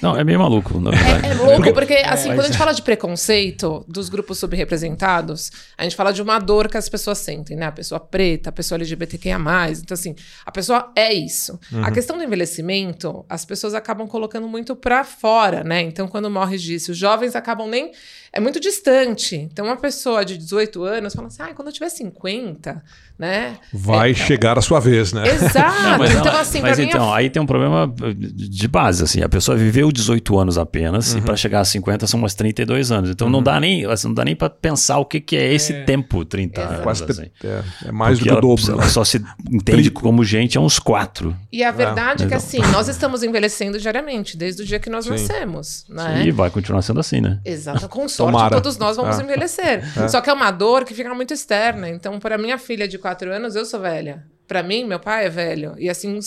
Não, 0.02 0.18
é 0.18 0.24
meio 0.24 0.40
maluco, 0.40 0.80
na 0.80 0.92
verdade. 0.92 1.28
É, 1.28 1.32
é 1.32 1.34
louco, 1.34 1.74
porque 1.74 1.94
assim, 1.94 2.30
é, 2.30 2.34
quando 2.34 2.42
a 2.42 2.48
gente 2.48 2.58
fala 2.58 2.74
de 2.74 2.82
preconceito 2.82 3.86
dos 3.88 4.10
grupos 4.10 4.38
subrepresentados, 4.40 5.52
a 5.78 5.84
gente 5.84 5.96
fala 5.96 6.12
de 6.12 6.22
uma 6.22 6.40
dor 6.40 6.68
que 6.68 6.78
as 6.78 6.90
pessoas 6.90 7.18
sentem, 7.20 7.56
né? 7.56 7.66
A 7.68 7.72
pessoa 7.72 8.00
preta, 8.00 8.50
a 8.50 8.52
pessoa 8.52 8.78
LGBTQIA+. 8.78 9.38
Então, 9.38 9.94
assim, 9.94 10.16
a 10.46 10.52
pessoa 10.52 10.92
é 10.96 11.14
isso. 11.14 11.60
Uhum. 11.72 11.84
A 11.84 11.92
questão 11.92 12.18
do 12.18 12.24
envelhecimento, 12.24 13.26
as 13.30 13.46
pessoas 13.46 13.74
acabam 13.74 14.08
colocando 14.08 14.48
muito 14.48 14.76
para 14.76 15.04
fora, 15.04 15.64
né? 15.64 15.82
Então, 15.82 16.08
quando 16.08 16.30
morre 16.30 16.58
disso, 16.58 16.92
os 16.92 16.98
jovens 16.98 17.36
acabam 17.36 17.68
nem 17.68 17.92
é 18.34 18.40
muito 18.40 18.60
distante. 18.60 19.36
Então, 19.36 19.66
uma 19.66 19.78
pessoa 19.78 20.26
de 20.26 20.38
18 20.38 20.84
anos 20.84 21.14
fala 21.14 21.28
assim: 21.28 21.44
ah, 21.44 21.54
quando 21.56 21.70
eu 21.70 21.74
tiver 21.74 21.90
50, 21.90 22.84
né? 23.18 23.58
Vai 23.72 24.12
é, 24.12 24.14
chegar 24.14 24.58
a 24.58 24.62
sua 24.62 24.80
vez, 24.80 25.14
né? 25.14 25.24
Exato. 25.28 25.82
Não, 25.84 25.98
mas, 25.98 26.12
então, 26.16 26.36
assim, 26.38 26.62
mas 26.62 26.80
então, 26.80 27.08
mim, 27.08 27.14
aí 27.14 27.30
tem 27.30 27.42
um 27.42 27.46
problema 27.46 27.94
de 28.16 28.68
base, 28.68 29.04
assim. 29.04 29.22
A 29.22 29.30
pessoa 29.30 29.56
vive 29.58 29.78
viveu 29.78 29.92
18 29.92 30.40
anos 30.40 30.58
apenas 30.58 31.12
Uhum. 31.14 31.20
e 31.20 31.22
para 31.22 31.36
chegar 31.36 31.60
a 31.60 31.66
50 31.66 32.08
são 32.08 32.20
umas 32.20 32.34
32 32.34 32.92
anos. 32.92 33.10
Então 33.10 33.30
não 33.30 33.44
dá 33.44 33.60
nem, 33.60 33.86
assim, 33.86 34.08
não 34.08 34.14
dá 34.16 34.24
nem 34.26 34.36
para 34.36 34.50
pensar 34.50 34.98
o 34.98 35.06
que, 35.06 35.20
que 35.20 35.36
é 35.36 35.54
esse 35.54 35.74
É. 35.74 35.84
tempo, 35.84 36.26
30 36.26 36.60
Exato. 36.62 36.74
anos. 36.74 36.84
Quase 36.84 37.04
assim. 37.04 37.30
é, 37.44 37.64
é 37.86 37.92
mais 37.92 38.18
Porque 38.18 38.30
do 38.30 38.34
que 38.34 38.40
o 38.40 38.42
dobro. 38.42 38.72
Ela 38.72 38.84
né? 38.84 38.90
só 38.90 39.04
se 39.04 39.24
entende 39.52 39.92
como 39.92 40.24
gente 40.24 40.58
há 40.58 40.62
uns 40.62 40.80
quatro. 40.80 41.36
E 41.52 41.64
a 41.64 41.72
verdade 41.72 42.24
é 42.24 42.28
que 42.28 42.34
então. 42.34 42.38
assim, 42.38 42.60
nós 42.72 42.88
estamos 42.88 43.24
envelhecendo 43.24 43.78
diariamente, 43.80 44.38
desde 44.38 44.64
o 44.64 44.66
dia 44.66 44.80
que 44.80 44.90
nós 44.90 45.06
Sim. 45.06 45.12
nascemos, 45.12 45.86
né? 45.90 46.24
E 46.26 46.32
vai 46.32 46.50
continuar 46.50 46.82
sendo 46.82 47.00
assim, 47.00 47.22
né? 47.22 47.40
Exato, 47.46 47.88
com 47.90 48.08
sorte 48.18 48.32
Tomara. 48.34 48.56
todos 48.56 48.78
nós 48.78 48.98
vamos 48.98 49.20
É. 49.20 49.24
envelhecer. 49.24 50.10
Só 50.10 50.20
que 50.22 50.30
é 50.30 50.34
uma 50.34 50.52
dor 50.52 50.84
que 50.86 50.94
fica 50.94 51.14
muito 51.14 51.34
externa. 51.34 51.90
Então, 51.90 52.20
para 52.20 52.38
minha 52.38 52.58
filha 52.58 52.88
de 52.88 52.98
4 52.98 53.32
anos, 53.32 53.56
eu 53.56 53.66
sou 53.66 53.80
velha. 53.80 54.26
Para 54.48 54.64
mim, 54.64 54.86
meu 54.86 55.00
pai 55.00 55.26
é 55.26 55.30
velho. 55.30 55.76
E 55.78 55.90
assim, 55.90 56.20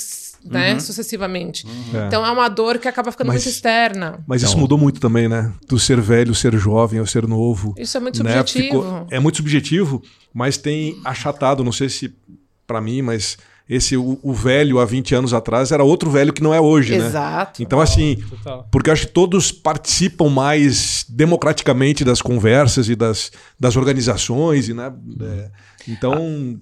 né, 0.44 0.78
sucessivamente. 0.78 1.66
É. 1.94 2.06
Então, 2.06 2.24
é 2.24 2.30
uma 2.30 2.48
dor 2.48 2.78
que 2.78 2.86
acaba 2.86 3.10
ficando 3.10 3.28
Mas- 3.28 3.44
muito 3.44 3.54
externa. 3.54 4.22
Mas 4.26 4.42
isso 4.42 4.52
Então- 4.52 4.60
mudou 4.60 4.76
muito 4.76 5.00
também, 5.00 5.26
né? 5.28 5.52
Do 5.66 5.78
ser 5.78 6.00
velho, 6.00 6.34
ser 6.34 6.54
jovem, 6.56 7.00
ou 7.00 7.06
ser 7.06 7.26
novo. 7.26 7.74
Isso 7.78 7.96
é 7.96 8.00
muito 8.00 8.22
né? 8.22 8.36
subjetivo. 8.36 8.82
Ficou- 8.82 9.06
é 9.10 9.18
muito 9.18 9.36
subjetivo, 9.38 10.02
mas 10.34 10.58
tem 10.58 11.00
achatado, 11.04 11.64
não 11.64 11.72
sei 11.72 11.88
se 11.88 12.14
para 12.66 12.80
mim, 12.80 13.00
mas 13.02 13.38
esse 13.70 13.96
o, 13.96 14.18
o 14.20 14.34
velho 14.34 14.80
há 14.80 14.84
20 14.84 15.14
anos 15.14 15.32
atrás 15.32 15.70
era 15.70 15.84
outro 15.84 16.10
velho 16.10 16.32
que 16.32 16.42
não 16.42 16.52
é 16.52 16.60
hoje, 16.60 16.98
né? 16.98 17.06
Exato. 17.06 17.62
Então 17.62 17.80
assim, 17.80 18.16
Total. 18.28 18.66
porque 18.68 18.90
eu 18.90 18.92
acho 18.92 19.06
que 19.06 19.12
todos 19.12 19.52
participam 19.52 20.28
mais 20.28 21.06
democraticamente 21.08 22.04
das 22.04 22.20
conversas 22.20 22.88
e 22.88 22.96
das, 22.96 23.30
das 23.58 23.76
organizações, 23.76 24.68
e, 24.68 24.74
né? 24.74 24.92
É, 25.22 25.50
então, 25.86 26.58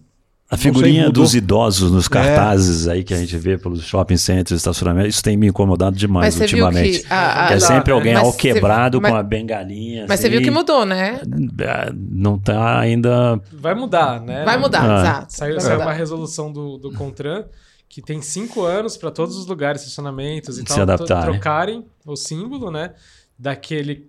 A 0.50 0.56
figurinha 0.56 1.10
dos 1.10 1.34
idosos 1.34 1.90
nos 1.92 2.08
cartazes 2.08 2.88
aí 2.88 3.04
que 3.04 3.12
a 3.12 3.18
gente 3.18 3.36
vê 3.36 3.58
pelos 3.58 3.84
shopping 3.84 4.16
centers, 4.16 4.56
estacionamento, 4.58 5.08
isso 5.08 5.22
tem 5.22 5.36
me 5.36 5.46
incomodado 5.48 5.94
demais 5.94 6.34
Mas 6.34 6.48
você 6.50 6.56
viu 6.56 6.64
ultimamente. 6.64 7.00
que. 7.00 7.12
a- 7.12 7.44
a- 7.44 7.48
Que 7.48 7.52
é 7.54 7.60
sempre 7.60 7.92
alguém 7.92 8.14
ao 8.14 8.32
você- 8.32 8.38
quebrado 8.38 8.98
mas- 9.00 9.10
com 9.12 9.16
a 9.18 9.22
bengalinha. 9.22 10.06
Mas 10.08 10.20
você 10.20 10.26
assim. 10.28 10.36
viu 10.36 10.42
que 10.44 10.50
mudou, 10.50 10.86
né? 10.86 11.20
Ah, 11.66 11.92
Não 11.94 12.38
tá 12.38 12.78
ainda. 12.80 13.38
Vai 13.52 13.74
mudar, 13.74 14.22
né? 14.22 14.42
Vai 14.46 14.56
mudar, 14.58 14.82
Ah. 14.90 15.00
exato. 15.00 15.32
Saiu, 15.34 15.52
Vai 15.56 15.60
saiu 15.60 15.72
mudar. 15.74 15.86
uma 15.86 15.92
resolução 15.92 16.50
do, 16.50 16.78
do 16.78 16.92
Contran 16.94 17.44
que 17.86 18.00
tem 18.00 18.22
cinco 18.22 18.62
anos 18.62 18.96
para 18.96 19.10
todos 19.10 19.36
os 19.36 19.46
lugares, 19.46 19.82
estacionamentos 19.82 20.56
e 20.56 20.60
Se 20.60 20.64
tal, 20.66 20.80
adaptar, 20.80 21.22
tro- 21.24 21.32
né? 21.32 21.38
trocarem 21.38 21.84
o 22.06 22.16
símbolo, 22.16 22.70
né? 22.70 22.92
Daquele 23.38 24.06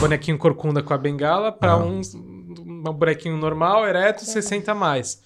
bonequinho 0.00 0.38
corcunda 0.38 0.82
com 0.82 0.94
a 0.94 0.98
bengala 0.98 1.50
para 1.52 1.72
Ah. 1.72 1.76
um, 1.78 2.00
um 2.66 2.92
bonequinho 2.92 3.36
normal, 3.36 3.86
ereto, 3.86 4.24
60 4.24 4.72
a 4.72 4.74
mais. 4.74 5.18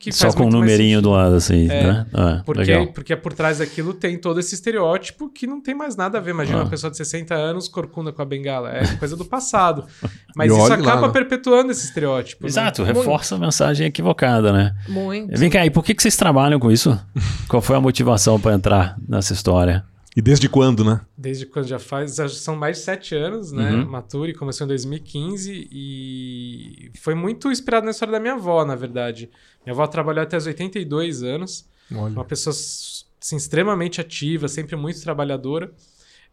Que 0.00 0.10
Só 0.10 0.22
faz 0.22 0.34
com 0.34 0.40
um 0.40 0.46
muito 0.46 0.56
numerinho 0.60 1.02
do 1.02 1.10
lado, 1.10 1.34
assim, 1.34 1.66
É, 1.70 1.82
né? 1.86 2.06
Ah, 2.14 2.42
Porque, 2.46 2.60
legal. 2.62 2.86
porque 2.86 3.14
por 3.14 3.34
trás 3.34 3.58
daquilo 3.58 3.92
tem 3.92 4.16
todo 4.16 4.40
esse 4.40 4.54
estereótipo 4.54 5.28
que 5.28 5.46
não 5.46 5.60
tem 5.60 5.74
mais 5.74 5.94
nada 5.94 6.16
a 6.16 6.20
ver. 6.22 6.30
Imagina 6.30 6.58
Ah. 6.58 6.62
uma 6.62 6.70
pessoa 6.70 6.90
de 6.90 6.96
60 6.96 7.34
anos 7.34 7.68
corcunda 7.68 8.10
com 8.10 8.22
a 8.22 8.24
bengala. 8.24 8.70
É 8.70 8.96
coisa 8.96 9.14
do 9.14 9.26
passado. 9.26 9.84
Mas 10.34 10.50
isso 10.50 10.58
olhe 10.58 10.80
lá, 10.82 10.92
acaba 10.92 11.06
né? 11.08 11.12
perpetuando 11.12 11.70
esse 11.70 11.84
estereótipo. 11.84 12.44
né? 12.44 12.48
Exato, 12.48 12.82
reforça 12.82 13.34
a 13.34 13.38
mensagem 13.38 13.86
equivocada, 13.86 14.50
né? 14.54 14.74
Muito. 14.88 15.38
Vem 15.38 15.50
cá, 15.50 15.66
e 15.66 15.70
por 15.70 15.84
que, 15.84 15.94
que 15.94 16.00
vocês 16.02 16.16
trabalham 16.16 16.58
com 16.58 16.72
isso? 16.72 16.98
Qual 17.46 17.60
foi 17.60 17.76
a 17.76 17.80
motivação 17.80 18.40
para 18.40 18.54
entrar 18.54 18.96
nessa 19.06 19.34
história? 19.34 19.84
e 20.16 20.20
desde 20.20 20.48
quando, 20.48 20.84
né? 20.84 21.00
Desde 21.16 21.46
quando 21.46 21.68
já 21.68 21.78
faz, 21.78 22.16
já 22.16 22.28
são 22.28 22.56
mais 22.56 22.78
de 22.78 22.82
sete 22.82 23.14
anos, 23.14 23.52
né? 23.52 23.70
Uhum. 23.70 23.88
Maturi 23.88 24.34
começou 24.34 24.64
em 24.64 24.68
2015 24.68 25.68
e 25.70 26.90
foi 27.00 27.14
muito 27.14 27.48
inspirado 27.50 27.84
na 27.84 27.92
história 27.92 28.10
da 28.12 28.18
minha 28.20 28.34
avó, 28.34 28.64
na 28.64 28.74
verdade. 28.74 29.30
Minha 29.64 29.74
avó 29.74 29.86
trabalhou 29.86 30.22
até 30.22 30.36
os 30.36 30.46
82 30.46 31.22
anos, 31.22 31.68
Olha. 31.92 32.12
uma 32.12 32.24
pessoa 32.24 32.52
assim, 32.52 33.36
extremamente 33.36 34.00
ativa, 34.00 34.48
sempre 34.48 34.76
muito 34.76 35.00
trabalhadora. 35.02 35.72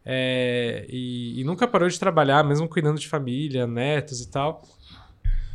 é, 0.04 0.86
e, 0.88 1.40
e 1.40 1.44
nunca 1.44 1.66
parou 1.68 1.88
de 1.88 1.98
trabalhar, 1.98 2.42
mesmo 2.44 2.68
cuidando 2.68 2.98
de 2.98 3.06
família, 3.08 3.66
netos 3.66 4.20
e 4.22 4.30
tal. 4.30 4.62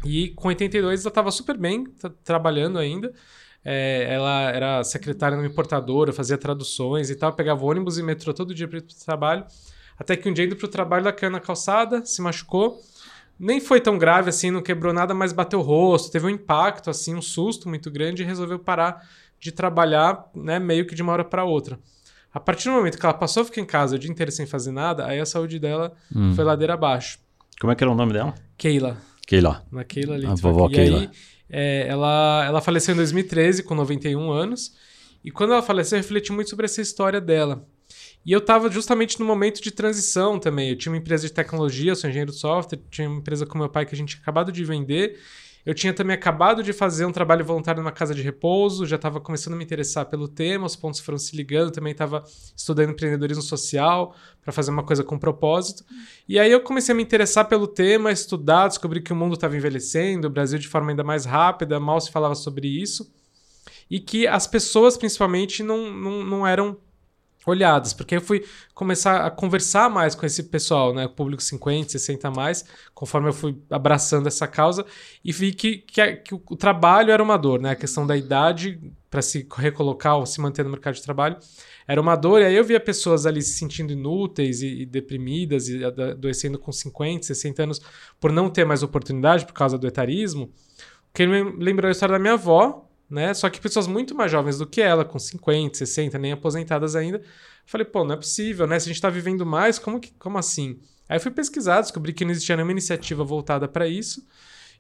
E 0.06 0.30
com 0.30 0.50
82 0.50 1.02
ela 1.02 1.10
estava 1.10 1.32
super 1.32 1.58
bem, 1.58 1.86
trabalhando 2.24 2.78
ainda. 2.78 3.12
É, 3.66 4.14
ela 4.14 4.52
era 4.52 4.84
secretária 4.84 5.38
numa 5.38 5.48
importadora, 5.48 6.12
fazia 6.12 6.38
traduções 6.38 7.10
e 7.10 7.16
tal, 7.16 7.34
pegava 7.34 7.64
ônibus 7.66 7.98
e 7.98 8.04
metrô 8.04 8.34
todo 8.34 8.54
dia 8.54 8.68
para 8.68 8.80
ir 8.80 8.82
pro 8.82 8.96
trabalho. 8.96 9.46
Até 9.98 10.18
que 10.18 10.28
um 10.30 10.34
dia 10.34 10.46
indo 10.46 10.56
pro 10.56 10.68
trabalho, 10.68 11.04
ela 11.04 11.14
caiu 11.14 11.32
na 11.32 11.40
calçada, 11.40 12.06
se 12.06 12.22
machucou. 12.22 12.82
Nem 13.40 13.60
foi 13.60 13.82
tão 13.82 13.98
grave 13.98 14.30
assim, 14.30 14.52
não 14.52 14.62
quebrou 14.62 14.94
nada, 14.94 15.14
mas 15.14 15.34
bateu 15.34 15.60
o 15.60 15.62
rosto, 15.64 16.12
teve 16.12 16.26
um 16.26 16.30
impacto, 16.30 16.90
assim, 16.90 17.16
um 17.16 17.22
susto 17.22 17.68
muito 17.68 17.90
grande 17.92 18.22
e 18.24 18.26
resolveu 18.26 18.60
parar 18.60 19.06
de 19.40 19.52
trabalhar, 19.52 20.30
né, 20.36 20.60
meio 20.60 20.86
que 20.86 20.96
de 20.96 21.02
uma 21.02 21.12
hora 21.12 21.24
para 21.26 21.44
outra. 21.44 21.78
A 22.34 22.40
partir 22.40 22.70
do 22.70 22.76
momento 22.76 22.98
que 22.98 23.06
ela 23.06 23.14
passou 23.14 23.42
a 23.42 23.46
ficar 23.46 23.62
em 23.62 23.66
casa 23.66 23.96
o 23.96 24.00
dia 24.00 24.10
inteiro 24.10 24.32
sem 24.32 24.46
fazer 24.46 24.72
nada, 24.72 25.06
aí 25.06 25.20
a 25.20 25.26
saúde 25.26 25.60
dela 25.60 25.94
Hum. 26.16 26.34
foi 26.36 26.44
ladeira 26.44 26.74
abaixo. 26.76 27.20
Como 27.60 27.72
é 27.72 27.76
que 27.76 27.84
era 27.84 27.92
o 27.92 27.96
nome 27.96 28.14
dela? 28.14 28.34
Keila, 28.58 28.98
Keila. 29.28 29.64
na 29.72 29.84
Keila 29.84 30.16
ali. 30.16 30.26
A 30.26 30.34
vovó 30.36 30.68
e 30.68 30.74
Keila. 30.74 31.00
aí, 31.00 31.10
é, 31.50 31.88
ela, 31.88 32.44
ela 32.46 32.62
faleceu 32.62 32.94
em 32.94 32.98
2013, 32.98 33.62
com 33.64 33.76
91 33.76 34.32
anos. 34.32 34.74
E 35.24 35.32
quando 35.32 35.54
ela 35.54 35.62
faleceu, 35.62 35.98
eu 35.98 36.02
refleti 36.02 36.32
muito 36.32 36.50
sobre 36.50 36.66
essa 36.66 36.82
história 36.82 37.22
dela. 37.22 37.66
E 38.26 38.32
eu 38.32 38.40
estava 38.40 38.70
justamente 38.70 39.20
no 39.20 39.26
momento 39.26 39.62
de 39.62 39.72
transição 39.72 40.40
também. 40.40 40.70
Eu 40.70 40.78
tinha 40.78 40.92
uma 40.92 40.98
empresa 40.98 41.28
de 41.28 41.34
tecnologia, 41.34 41.92
eu 41.92 41.96
sou 41.96 42.10
engenheiro 42.10 42.32
de 42.32 42.38
software, 42.38 42.80
tinha 42.90 43.10
uma 43.10 43.20
empresa 43.20 43.46
com 43.46 43.58
meu 43.58 43.70
pai 43.70 43.86
que 43.86 43.94
a 43.94 43.98
gente 43.98 44.10
tinha 44.10 44.22
acabado 44.22 44.52
de 44.52 44.64
vender. 44.64 45.20
Eu 45.66 45.74
tinha 45.74 45.94
também 45.94 46.14
acabado 46.14 46.62
de 46.62 46.74
fazer 46.74 47.06
um 47.06 47.12
trabalho 47.12 47.46
voluntário 47.46 47.82
numa 47.82 47.92
casa 47.92 48.14
de 48.14 48.22
repouso, 48.22 48.86
já 48.86 48.98
estava 48.98 49.22
começando 49.22 49.54
a 49.54 49.58
me 49.58 49.64
interessar 49.64 50.06
pelo 50.08 50.28
tema, 50.28 50.66
os 50.66 50.76
pontos 50.76 51.00
foram 51.00 51.18
se 51.18 51.36
ligando, 51.38 51.72
também 51.72 51.94
estava 51.94 52.22
estudando 52.56 52.90
empreendedorismo 52.90 53.42
social 53.42 54.14
para 54.42 54.52
fazer 54.52 54.72
uma 54.72 54.84
coisa 54.84 55.06
com 55.06 55.18
propósito. 55.18 55.86
E 56.28 56.38
aí 56.38 56.52
eu 56.52 56.60
comecei 56.60 56.92
a 56.92 56.96
me 56.96 57.02
interessar 57.02 57.48
pelo 57.48 57.66
tema, 57.66 58.12
estudar, 58.12 58.68
descobri 58.68 59.02
que 59.02 59.14
o 59.14 59.16
mundo 59.16 59.36
estava 59.36 59.56
envelhecendo, 59.56 60.28
o 60.28 60.30
Brasil 60.30 60.60
de 60.60 60.68
forma 60.68 60.90
ainda 60.90 61.04
mais 61.04 61.24
rápida, 61.24 61.80
mal 61.80 62.02
se 62.02 62.12
falava 62.12 62.36
sobre 62.36 62.68
isso. 62.68 63.10
E 63.90 64.02
que 64.02 64.28
as 64.28 64.46
pessoas, 64.46 64.98
principalmente, 64.98 65.64
não, 65.64 65.94
não, 65.94 66.24
não 66.26 66.48
eram 66.48 66.78
olhadas, 67.46 67.94
porque 67.94 68.16
eu 68.16 68.22
fui 68.22 68.44
começar 68.74 69.26
a 69.26 69.32
conversar 69.32 69.90
mais 69.90 70.16
com 70.16 70.26
esse 70.26 70.44
pessoal, 70.44 70.94
né, 70.94 71.08
público 71.08 71.42
50, 71.42 71.90
60 71.90 72.28
a 72.28 72.32
mais, 72.32 72.66
conforme 72.94 73.30
eu 73.30 73.34
fui 73.34 73.58
abraçando 73.70 74.28
essa 74.28 74.48
causa 74.48 74.86
e 75.24 75.32
vi 75.32 75.54
que, 75.54 75.78
que, 75.78 76.16
que 76.18 76.34
o, 76.34 76.40
trabalho 76.56 77.12
era 77.12 77.22
uma 77.22 77.38
dor, 77.38 77.60
né, 77.60 77.72
a 77.72 77.76
questão 77.76 78.08
da 78.08 78.16
idade 78.16 78.80
para 79.10 79.22
se 79.22 79.48
recolocar 79.56 80.18
ou 80.18 80.26
se 80.26 80.40
manter 80.42 80.64
no 80.64 80.72
mercado 80.72 80.96
de 80.96 81.04
trabalho 81.04 81.38
era 81.88 82.00
uma 82.00 82.16
dor, 82.16 82.42
e 82.42 82.46
aí 82.46 82.56
eu 82.56 82.64
via 82.64 82.80
pessoas 82.80 83.26
ali 83.26 83.42
se 83.42 83.58
sentindo 83.58 83.92
inúteis 83.92 84.62
e, 84.62 84.82
e 84.82 84.86
deprimidas 84.86 85.68
e 85.68 85.84
ado- 85.84 86.04
adoecendo 86.04 86.58
com 86.58 86.72
50, 86.72 87.26
60 87.26 87.64
anos 87.64 87.82
por 88.20 88.32
não 88.32 88.50
ter 88.50 88.66
mais 88.66 88.84
oportunidade 88.84 89.46
por 89.46 89.54
causa 89.54 89.78
do 89.78 89.86
etarismo, 89.86 90.50
que 91.14 91.28
me 91.28 91.44
lembrou 91.64 91.90
a 91.90 91.92
história 91.92 92.14
da 92.14 92.20
minha 92.20 92.34
avó, 92.34 92.90
né? 93.14 93.32
Só 93.34 93.48
que 93.48 93.62
pessoas 93.62 93.86
muito 93.86 94.16
mais 94.16 94.32
jovens 94.32 94.58
do 94.58 94.66
que 94.66 94.82
ela, 94.82 95.06
com 95.06 95.20
50, 95.20 95.78
60, 95.78 96.18
nem 96.18 96.32
aposentadas 96.32 96.96
ainda. 96.96 97.22
Falei, 97.64 97.86
pô, 97.86 98.04
não 98.04 98.16
é 98.16 98.18
possível, 98.18 98.66
né? 98.66 98.80
Se 98.80 98.90
a 98.90 98.92
gente 98.92 99.02
tá 99.02 99.10
vivendo 99.10 99.46
mais, 99.46 99.78
como, 99.78 100.00
que, 100.00 100.12
como 100.18 100.40
assim? 100.40 100.80
Aí 101.08 101.20
fui 101.20 101.30
pesquisar, 101.30 101.82
descobri 101.82 102.12
que 102.12 102.26
não 102.26 102.32
existia 102.32 102.56
nenhuma 102.56 102.72
iniciativa 102.72 103.24
voltada 103.24 103.68
para 103.68 103.88
isso. 103.88 104.26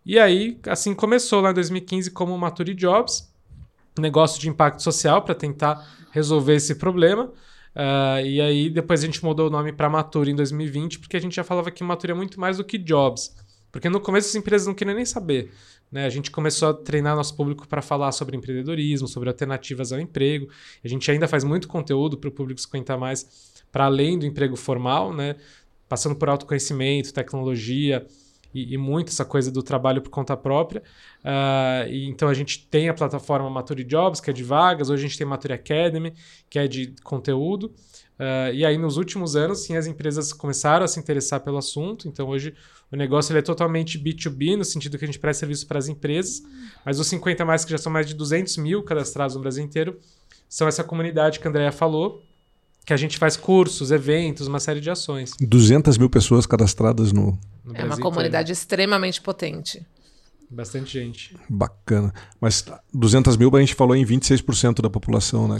E 0.03 0.17
aí, 0.17 0.59
assim 0.67 0.95
começou 0.95 1.41
lá 1.41 1.51
em 1.51 1.53
2015 1.53 2.09
como 2.09 2.35
Maturi 2.35 2.73
Jobs, 2.73 3.31
negócio 3.99 4.41
de 4.41 4.49
impacto 4.49 4.81
social 4.81 5.21
para 5.21 5.35
tentar 5.35 5.87
resolver 6.11 6.55
esse 6.55 6.75
problema. 6.75 7.31
Ah, 7.75 8.21
e 8.21 8.41
aí 8.41 8.69
depois 8.69 9.03
a 9.03 9.05
gente 9.05 9.23
mudou 9.23 9.47
o 9.47 9.49
nome 9.51 9.71
para 9.71 9.89
Maturi 9.89 10.31
em 10.31 10.35
2020, 10.35 10.99
porque 10.99 11.17
a 11.17 11.21
gente 11.21 11.35
já 11.35 11.43
falava 11.43 11.69
que 11.69 11.83
Maturi 11.83 12.11
é 12.11 12.15
muito 12.15 12.39
mais 12.39 12.57
do 12.57 12.63
que 12.63 12.79
Jobs. 12.79 13.35
Porque 13.73 13.89
no 13.89 13.99
começo 13.99 14.29
as 14.29 14.35
empresas 14.35 14.67
não 14.67 14.75
queriam 14.75 14.95
nem 14.95 15.03
saber. 15.03 15.51
Né? 15.91 16.05
A 16.05 16.09
gente 16.09 16.29
começou 16.29 16.69
a 16.69 16.73
treinar 16.75 17.15
nosso 17.15 17.35
público 17.35 17.67
para 17.67 17.81
falar 17.81 18.11
sobre 18.11 18.37
empreendedorismo, 18.37 19.07
sobre 19.07 19.29
alternativas 19.29 19.91
ao 19.91 19.99
emprego. 19.99 20.47
A 20.85 20.87
gente 20.87 21.09
ainda 21.09 21.27
faz 21.27 21.43
muito 21.43 21.67
conteúdo 21.67 22.15
para 22.15 22.29
o 22.29 22.31
público 22.31 22.61
50 22.61 22.95
mais 22.97 23.51
para 23.71 23.85
além 23.85 24.19
do 24.19 24.27
emprego 24.27 24.55
formal, 24.55 25.11
né? 25.11 25.35
passando 25.89 26.15
por 26.15 26.29
autoconhecimento, 26.29 27.11
tecnologia 27.11 28.05
e, 28.53 28.75
e 28.75 28.77
muito 28.77 29.09
essa 29.09 29.25
coisa 29.25 29.51
do 29.51 29.63
trabalho 29.63 30.03
por 30.03 30.11
conta 30.11 30.37
própria. 30.37 30.83
Ah, 31.23 31.85
e 31.87 32.05
então 32.05 32.27
a 32.27 32.33
gente 32.33 32.67
tem 32.67 32.89
a 32.89 32.93
plataforma 32.93 33.49
Maturi 33.49 33.83
Jobs, 33.83 34.19
que 34.19 34.29
é 34.29 34.33
de 34.33 34.43
vagas, 34.43 34.91
hoje 34.91 35.05
a 35.05 35.07
gente 35.07 35.17
tem 35.17 35.25
Maturi 35.25 35.53
Academy, 35.53 36.13
que 36.47 36.59
é 36.59 36.67
de 36.67 36.93
conteúdo. 37.03 37.73
Ah, 38.19 38.51
e 38.51 38.63
aí, 38.65 38.77
nos 38.77 38.97
últimos 38.97 39.35
anos, 39.35 39.59
sim, 39.65 39.75
as 39.75 39.87
empresas 39.87 40.31
começaram 40.31 40.85
a 40.85 40.87
se 40.87 40.99
interessar 40.99 41.39
pelo 41.41 41.57
assunto. 41.57 42.07
Então, 42.07 42.27
hoje, 42.29 42.53
o 42.91 42.95
negócio 42.95 43.31
ele 43.31 43.39
é 43.39 43.41
totalmente 43.41 43.97
B2B, 43.99 44.55
no 44.57 44.63
sentido 44.65 44.97
que 44.97 45.03
a 45.05 45.07
gente 45.07 45.19
presta 45.19 45.41
serviço 45.41 45.67
para 45.67 45.79
as 45.79 45.87
empresas. 45.87 46.41
Mas 46.85 46.99
os 46.99 47.07
50 47.07 47.43
mais, 47.45 47.65
que 47.65 47.71
já 47.71 47.77
são 47.77 47.91
mais 47.91 48.05
de 48.07 48.13
200 48.13 48.57
mil 48.57 48.83
cadastrados 48.83 49.35
no 49.35 49.41
Brasil 49.41 49.63
inteiro, 49.63 49.99
são 50.47 50.67
essa 50.67 50.83
comunidade 50.83 51.39
que 51.39 51.47
a 51.47 51.49
Andrea 51.49 51.71
falou, 51.71 52.21
que 52.85 52.93
a 52.93 52.97
gente 52.97 53.17
faz 53.17 53.35
cursos, 53.35 53.91
eventos, 53.91 54.45
uma 54.47 54.59
série 54.59 54.79
de 54.81 54.89
ações. 54.89 55.31
200 55.39 55.97
mil 55.97 56.09
pessoas 56.09 56.45
cadastradas 56.45 57.11
no. 57.11 57.31
no 57.31 57.31
É 57.31 57.37
Brasil 57.73 57.77
uma 57.85 57.85
inteiro. 57.85 58.01
comunidade 58.01 58.51
extremamente 58.51 59.21
potente. 59.21 59.83
Bastante 60.53 60.93
gente. 60.93 61.35
Bacana. 61.49 62.13
Mas 62.39 62.63
200 62.93 63.37
mil 63.37 63.49
a 63.55 63.59
gente 63.59 63.73
falou 63.73 63.95
em 63.95 64.05
26% 64.05 64.83
da 64.83 64.89
população, 64.89 65.47
né? 65.47 65.59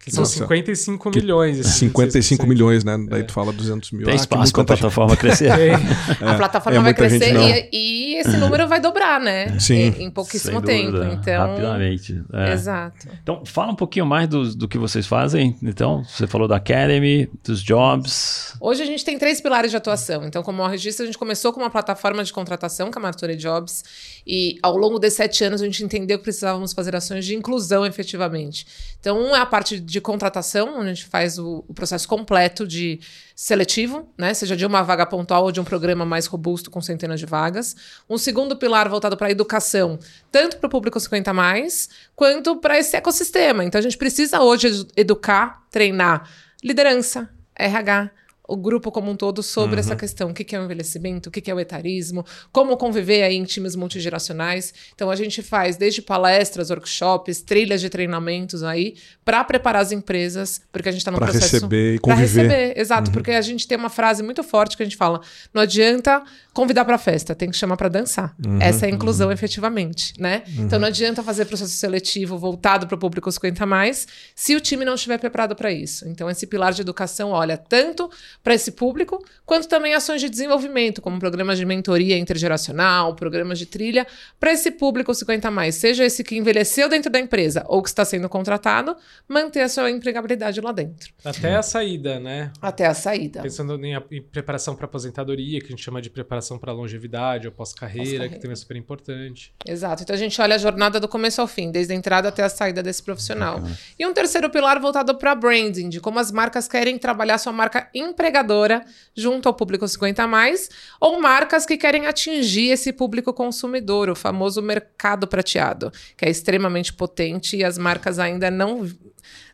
Que, 0.00 0.10
são 0.10 0.22
55 0.22 1.10
milhões. 1.10 1.58
Esses 1.58 1.76
55 1.76 2.46
milhões, 2.46 2.84
né? 2.84 2.98
Daí 3.08 3.22
é. 3.22 3.24
tu 3.24 3.32
fala 3.32 3.54
200 3.54 3.90
mil. 3.92 4.04
Tem 4.04 4.12
ah, 4.12 4.16
espaço 4.16 4.52
para 4.52 4.62
a 4.62 4.66
plataforma 4.66 5.16
crescer. 5.16 5.44
É, 5.64 6.28
a 6.28 6.34
plataforma 6.34 6.78
é 6.78 6.82
vai 6.82 6.94
crescer 6.94 7.34
e, 7.36 7.68
e, 7.72 8.14
esse 8.16 8.36
número 8.36 8.66
vai 8.66 8.80
dobrar, 8.80 9.20
né? 9.20 9.58
Sim. 9.58 9.74
Em, 9.74 10.04
em 10.04 10.10
pouquíssimo 10.10 10.60
tempo. 10.60 10.96
Então... 10.96 11.46
Rapidamente. 11.46 12.22
É. 12.32 12.52
Exato. 12.52 13.08
Então, 13.22 13.44
fala 13.44 13.72
um 13.72 13.76
pouquinho 13.76 14.04
mais 14.04 14.28
do, 14.28 14.54
do 14.54 14.68
que 14.68 14.76
vocês 14.76 15.06
fazem. 15.06 15.56
Então, 15.62 16.04
você 16.04 16.26
falou 16.26 16.48
da 16.48 16.56
Academy, 16.56 17.30
dos 17.42 17.62
jobs. 17.62 18.54
Hoje 18.60 18.82
a 18.82 18.86
gente 18.86 19.04
tem 19.04 19.18
três 19.18 19.40
pilares 19.40 19.70
de 19.70 19.76
atuação. 19.76 20.24
Então, 20.24 20.42
como 20.42 20.66
registro, 20.66 21.04
a 21.04 21.06
gente 21.06 21.18
começou 21.18 21.52
com 21.52 21.60
uma 21.60 21.70
plataforma 21.70 22.24
de 22.24 22.32
contratação, 22.32 22.90
que 22.90 22.98
é 22.98 23.00
a 23.00 23.02
Martura 23.02 23.36
Jobs. 23.36 23.84
E 24.26 24.33
ao 24.62 24.76
longo 24.76 24.98
desses 24.98 25.16
sete 25.16 25.44
anos 25.44 25.62
a 25.62 25.64
gente 25.64 25.84
entendeu 25.84 26.18
que 26.18 26.24
precisávamos 26.24 26.72
fazer 26.72 26.94
ações 26.94 27.24
de 27.24 27.34
inclusão 27.34 27.84
efetivamente. 27.84 28.66
Então, 28.98 29.18
um 29.18 29.34
é 29.34 29.40
a 29.40 29.46
parte 29.46 29.78
de 29.78 30.00
contratação, 30.00 30.78
onde 30.78 30.90
a 30.90 30.94
gente 30.94 31.06
faz 31.06 31.38
o, 31.38 31.64
o 31.68 31.74
processo 31.74 32.08
completo 32.08 32.66
de 32.66 33.00
seletivo, 33.34 34.08
né? 34.16 34.32
Seja 34.32 34.56
de 34.56 34.64
uma 34.64 34.82
vaga 34.82 35.04
pontual 35.04 35.44
ou 35.44 35.52
de 35.52 35.60
um 35.60 35.64
programa 35.64 36.04
mais 36.04 36.26
robusto 36.26 36.70
com 36.70 36.80
centenas 36.80 37.20
de 37.20 37.26
vagas. 37.26 37.76
Um 38.08 38.16
segundo 38.16 38.56
pilar 38.56 38.88
voltado 38.88 39.16
para 39.16 39.26
a 39.28 39.30
educação, 39.30 39.98
tanto 40.30 40.56
para 40.58 40.66
o 40.66 40.70
público 40.70 40.98
50 40.98 41.32
mais, 41.32 41.88
quanto 42.14 42.56
para 42.56 42.78
esse 42.78 42.96
ecossistema. 42.96 43.64
Então 43.64 43.78
a 43.78 43.82
gente 43.82 43.98
precisa 43.98 44.40
hoje 44.40 44.86
educar, 44.96 45.64
treinar 45.70 46.28
liderança, 46.62 47.28
RH, 47.54 48.10
o 48.46 48.56
grupo 48.56 48.92
como 48.92 49.10
um 49.10 49.16
todo 49.16 49.42
sobre 49.42 49.74
uhum. 49.74 49.80
essa 49.80 49.96
questão. 49.96 50.30
O 50.30 50.34
que 50.34 50.54
é 50.54 50.60
o 50.60 50.64
envelhecimento, 50.64 51.28
o 51.28 51.32
que 51.32 51.50
é 51.50 51.54
o 51.54 51.60
etarismo, 51.60 52.24
como 52.52 52.76
conviver 52.76 53.22
aí 53.22 53.36
em 53.36 53.44
times 53.44 53.74
multigeracionais. 53.74 54.74
Então, 54.94 55.10
a 55.10 55.16
gente 55.16 55.42
faz 55.42 55.76
desde 55.76 56.02
palestras, 56.02 56.70
workshops, 56.70 57.40
trilhas 57.40 57.80
de 57.80 57.88
treinamentos 57.88 58.62
aí, 58.62 58.96
para 59.24 59.42
preparar 59.44 59.82
as 59.82 59.92
empresas, 59.92 60.60
porque 60.70 60.88
a 60.88 60.92
gente 60.92 61.00
está 61.00 61.10
no 61.10 61.18
processo... 61.18 61.38
Para 61.40 61.52
receber 61.52 61.94
e 61.94 61.98
conviver. 61.98 62.46
Para 62.46 62.56
receber, 62.56 62.80
exato. 62.80 63.08
Uhum. 63.08 63.14
Porque 63.14 63.30
a 63.30 63.40
gente 63.40 63.66
tem 63.66 63.78
uma 63.78 63.90
frase 63.90 64.22
muito 64.22 64.42
forte 64.42 64.76
que 64.76 64.82
a 64.82 64.86
gente 64.86 64.96
fala, 64.96 65.20
não 65.52 65.62
adianta 65.62 66.22
convidar 66.54 66.84
para 66.84 66.96
festa, 66.96 67.34
tem 67.34 67.50
que 67.50 67.56
chamar 67.56 67.76
para 67.76 67.88
dançar. 67.88 68.34
Uhum, 68.46 68.58
Essa 68.60 68.86
é 68.86 68.88
a 68.88 68.92
inclusão 68.92 69.26
uhum. 69.26 69.32
efetivamente, 69.32 70.14
né? 70.18 70.44
Uhum. 70.46 70.64
Então, 70.64 70.78
não 70.78 70.86
adianta 70.86 71.20
fazer 71.20 71.44
processo 71.46 71.72
seletivo 71.72 72.38
voltado 72.38 72.86
para 72.86 72.94
o 72.94 72.98
público 72.98 73.28
50+, 73.28 73.66
mais, 73.66 74.06
se 74.36 74.54
o 74.54 74.60
time 74.60 74.84
não 74.84 74.94
estiver 74.94 75.18
preparado 75.18 75.56
para 75.56 75.72
isso. 75.72 76.06
Então, 76.08 76.30
esse 76.30 76.46
pilar 76.46 76.72
de 76.72 76.80
educação 76.80 77.30
olha 77.30 77.58
tanto 77.58 78.08
para 78.42 78.54
esse 78.54 78.70
público, 78.70 79.22
quanto 79.44 79.66
também 79.66 79.94
ações 79.94 80.20
de 80.20 80.30
desenvolvimento, 80.30 81.02
como 81.02 81.18
programas 81.18 81.58
de 81.58 81.66
mentoria 81.66 82.16
intergeracional, 82.16 83.16
programas 83.16 83.58
de 83.58 83.66
trilha, 83.66 84.06
para 84.38 84.52
esse 84.52 84.70
público 84.70 85.12
50 85.12 85.50
mais, 85.50 85.74
seja 85.74 86.04
esse 86.04 86.22
que 86.22 86.36
envelheceu 86.36 86.88
dentro 86.88 87.10
da 87.10 87.18
empresa 87.18 87.64
ou 87.66 87.82
que 87.82 87.88
está 87.88 88.04
sendo 88.04 88.28
contratado, 88.28 88.96
manter 89.28 89.62
a 89.62 89.68
sua 89.68 89.90
empregabilidade 89.90 90.60
lá 90.60 90.70
dentro. 90.70 91.12
Até 91.24 91.56
a 91.56 91.62
saída, 91.62 92.20
né? 92.20 92.52
Até 92.62 92.86
a 92.86 92.94
saída. 92.94 93.42
Pensando 93.42 93.84
em, 93.84 93.94
em 94.12 94.22
preparação 94.22 94.76
para 94.76 94.84
aposentadoria, 94.84 95.58
que 95.58 95.66
a 95.66 95.70
gente 95.70 95.82
chama 95.82 96.00
de 96.00 96.10
preparação 96.10 96.43
para 96.58 96.72
longevidade 96.72 97.46
ou 97.46 97.52
pós-carreira, 97.52 98.24
pós 98.24 98.32
que 98.32 98.38
também 98.38 98.52
é 98.52 98.56
super 98.56 98.76
importante. 98.76 99.54
Exato. 99.66 100.02
Então 100.02 100.14
a 100.14 100.18
gente 100.18 100.40
olha 100.40 100.54
a 100.54 100.58
jornada 100.58 101.00
do 101.00 101.08
começo 101.08 101.40
ao 101.40 101.46
fim, 101.46 101.70
desde 101.70 101.92
a 101.92 101.96
entrada 101.96 102.28
até 102.28 102.42
a 102.42 102.48
saída 102.48 102.82
desse 102.82 103.02
profissional. 103.02 103.58
Uhum. 103.58 103.74
E 103.98 104.06
um 104.06 104.12
terceiro 104.12 104.50
pilar 104.50 104.78
voltado 104.80 105.14
para 105.16 105.34
branding, 105.34 105.88
de 105.88 106.00
como 106.00 106.18
as 106.18 106.30
marcas 106.30 106.68
querem 106.68 106.98
trabalhar 106.98 107.38
sua 107.38 107.52
marca 107.52 107.88
empregadora 107.94 108.34
empregadora 108.34 108.84
junto 109.14 109.48
ao 109.48 109.54
público 109.54 109.86
50 109.86 110.26
mais, 110.26 110.68
ou 111.00 111.20
marcas 111.20 111.64
que 111.64 111.76
querem 111.76 112.06
atingir 112.06 112.70
esse 112.70 112.92
público 112.92 113.32
consumidor, 113.32 114.08
o 114.08 114.14
famoso 114.14 114.60
mercado 114.60 115.26
prateado, 115.26 115.92
que 116.16 116.24
é 116.24 116.30
extremamente 116.30 116.92
potente 116.92 117.56
e 117.56 117.64
as 117.64 117.78
marcas 117.78 118.18
ainda 118.18 118.50
não 118.50 118.88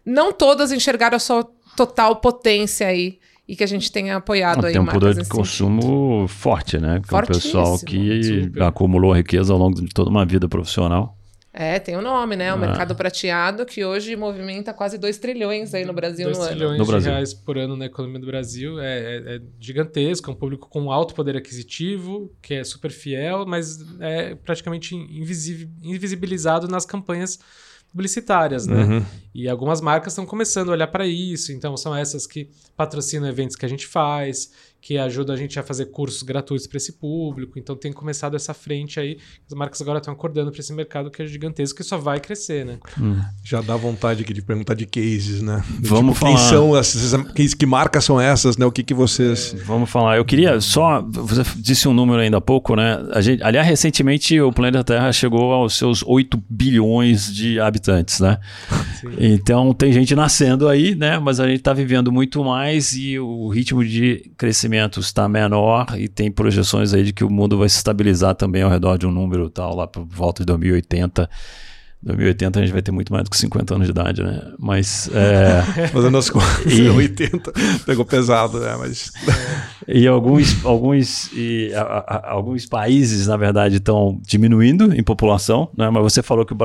não 0.04 0.32
todas 0.32 0.72
enxergaram 0.72 1.16
a 1.16 1.20
sua 1.20 1.44
total 1.76 2.16
potência 2.16 2.86
aí 2.86 3.18
e 3.50 3.56
que 3.56 3.64
a 3.64 3.66
gente 3.66 3.90
tenha 3.90 4.14
apoiado 4.14 4.64
aí 4.64 4.72
Tem 4.72 4.80
um 4.80 4.86
poder 4.86 5.12
de 5.12 5.28
consumo 5.28 6.28
forte, 6.28 6.78
né? 6.78 7.02
Que 7.04 7.12
é 7.12 7.18
um 7.18 7.22
pessoal 7.22 7.76
que 7.80 8.22
super. 8.22 8.62
acumulou 8.62 9.12
riqueza 9.12 9.52
ao 9.52 9.58
longo 9.58 9.82
de 9.82 9.88
toda 9.88 10.08
uma 10.08 10.24
vida 10.24 10.48
profissional. 10.48 11.18
É, 11.52 11.80
tem 11.80 11.96
o 11.96 11.98
um 11.98 12.02
nome, 12.02 12.36
né? 12.36 12.52
O 12.52 12.54
ah. 12.54 12.58
mercado 12.58 12.94
prateado, 12.94 13.66
que 13.66 13.84
hoje 13.84 14.14
movimenta 14.14 14.72
quase 14.72 14.96
2 14.96 15.18
trilhões 15.18 15.74
aí 15.74 15.84
no 15.84 15.92
Brasil 15.92 16.26
2 16.26 16.38
no 16.38 16.44
ano. 16.44 16.52
trilhões 16.52 16.78
no 16.78 16.84
de 16.84 16.90
Brasil. 16.92 17.10
reais 17.10 17.34
por 17.34 17.58
ano 17.58 17.74
na 17.74 17.86
economia 17.86 18.20
do 18.20 18.26
Brasil. 18.28 18.78
É, 18.78 18.84
é, 18.84 19.34
é, 19.34 19.40
gigantesco, 19.58 20.30
é 20.30 20.32
um 20.32 20.36
público 20.36 20.68
com 20.68 20.92
alto 20.92 21.12
poder 21.12 21.36
aquisitivo, 21.36 22.32
que 22.40 22.54
é 22.54 22.62
super 22.62 22.92
fiel, 22.92 23.44
mas 23.48 23.84
é 23.98 24.36
praticamente 24.36 24.94
invisibilizado 24.94 26.68
nas 26.68 26.86
campanhas 26.86 27.40
publicitárias, 27.90 28.66
né? 28.66 28.84
Uhum. 28.84 29.04
E 29.34 29.48
algumas 29.48 29.80
marcas 29.80 30.12
estão 30.12 30.26
começando 30.26 30.70
a 30.70 30.72
olhar 30.72 30.86
para 30.88 31.06
isso, 31.06 31.52
então 31.52 31.76
são 31.76 31.94
essas 31.94 32.26
que 32.26 32.50
patrocinam 32.76 33.28
eventos 33.28 33.56
que 33.56 33.66
a 33.66 33.68
gente 33.68 33.86
faz, 33.86 34.50
que 34.80 34.96
ajuda 34.96 35.34
a 35.34 35.36
gente 35.36 35.58
a 35.58 35.62
fazer 35.62 35.86
cursos 35.86 36.22
gratuitos 36.22 36.66
para 36.66 36.78
esse 36.78 36.92
público. 36.92 37.58
Então 37.58 37.76
tem 37.76 37.92
começado 37.92 38.34
essa 38.34 38.54
frente 38.54 38.98
aí. 38.98 39.18
As 39.46 39.54
marcas 39.54 39.80
agora 39.82 39.98
estão 39.98 40.14
acordando 40.14 40.50
para 40.50 40.60
esse 40.60 40.72
mercado 40.72 41.10
que 41.10 41.22
é 41.22 41.26
gigantesco 41.26 41.76
que 41.76 41.84
só 41.84 41.98
vai 41.98 42.18
crescer, 42.18 42.64
né? 42.64 42.78
Hum. 42.98 43.20
Já 43.44 43.60
dá 43.60 43.76
vontade 43.76 44.24
de 44.24 44.42
perguntar 44.42 44.74
de 44.74 44.86
cases, 44.86 45.42
né? 45.42 45.62
Vamos 45.80 46.14
tipo, 46.14 46.26
falar. 46.26 46.36
Quem 46.36 46.48
são 46.48 46.76
essas, 46.76 47.32
que, 47.32 47.56
que 47.56 47.66
marcas 47.66 48.04
são 48.04 48.18
essas, 48.18 48.56
né? 48.56 48.64
O 48.64 48.72
que, 48.72 48.82
que 48.82 48.94
vocês. 48.94 49.54
É, 49.54 49.56
vamos 49.58 49.90
falar. 49.90 50.16
Eu 50.16 50.24
queria 50.24 50.60
só. 50.60 51.02
Você 51.02 51.42
disse 51.56 51.86
um 51.86 51.92
número 51.92 52.20
ainda 52.20 52.38
há 52.38 52.40
pouco, 52.40 52.74
né? 52.74 52.98
A 53.12 53.20
gente, 53.20 53.42
aliás, 53.42 53.66
recentemente 53.66 54.40
o 54.40 54.50
planeta 54.50 54.82
Terra 54.82 55.12
chegou 55.12 55.52
aos 55.52 55.74
seus 55.74 56.02
8 56.02 56.42
bilhões 56.48 57.32
de 57.32 57.60
habitantes, 57.60 58.20
né? 58.20 58.38
Sim. 58.98 59.08
Então 59.18 59.74
tem 59.74 59.92
gente 59.92 60.14
nascendo 60.14 60.68
aí, 60.68 60.94
né? 60.94 61.18
Mas 61.18 61.38
a 61.38 61.46
gente 61.46 61.58
está 61.58 61.74
vivendo 61.74 62.10
muito 62.10 62.42
mais 62.42 62.94
e 62.96 63.18
o 63.18 63.48
ritmo 63.48 63.84
de 63.84 64.30
crescimento 64.38 64.69
crescimento 64.70 65.00
está 65.00 65.28
menor 65.28 65.98
e 65.98 66.08
tem 66.08 66.30
projeções 66.30 66.94
aí 66.94 67.02
de 67.02 67.12
que 67.12 67.24
o 67.24 67.30
mundo 67.30 67.58
vai 67.58 67.68
se 67.68 67.76
estabilizar 67.76 68.36
também 68.36 68.62
ao 68.62 68.70
redor 68.70 68.96
de 68.96 69.06
um 69.06 69.10
número 69.10 69.50
tal, 69.50 69.74
lá 69.74 69.86
por 69.86 70.04
volta 70.04 70.42
de 70.42 70.46
2080. 70.46 71.28
2080 72.02 72.58
a 72.58 72.62
gente 72.62 72.72
vai 72.72 72.80
ter 72.80 72.92
muito 72.92 73.12
mais 73.12 73.24
do 73.24 73.30
que 73.30 73.36
50 73.36 73.74
anos 73.74 73.86
de 73.86 73.90
idade, 73.90 74.22
né? 74.22 74.40
Mas. 74.58 75.10
É... 75.12 75.88
Fazendo 75.92 76.16
as 76.16 76.30
contas, 76.30 76.72
e... 76.72 76.88
80 76.88 77.52
pegou 77.84 78.04
pesado, 78.06 78.58
né? 78.58 78.74
Mas. 78.78 79.12
e 79.86 80.06
alguns, 80.06 80.64
alguns, 80.64 81.30
e, 81.34 81.72
a, 81.74 81.82
a, 81.82 82.30
alguns 82.32 82.64
países, 82.64 83.26
na 83.26 83.36
verdade, 83.36 83.76
estão 83.76 84.18
diminuindo 84.26 84.94
em 84.94 85.02
população, 85.02 85.68
né? 85.76 85.90
Mas 85.90 86.02
você 86.02 86.22
falou 86.22 86.46
que 86.46 86.54
o, 86.54 86.56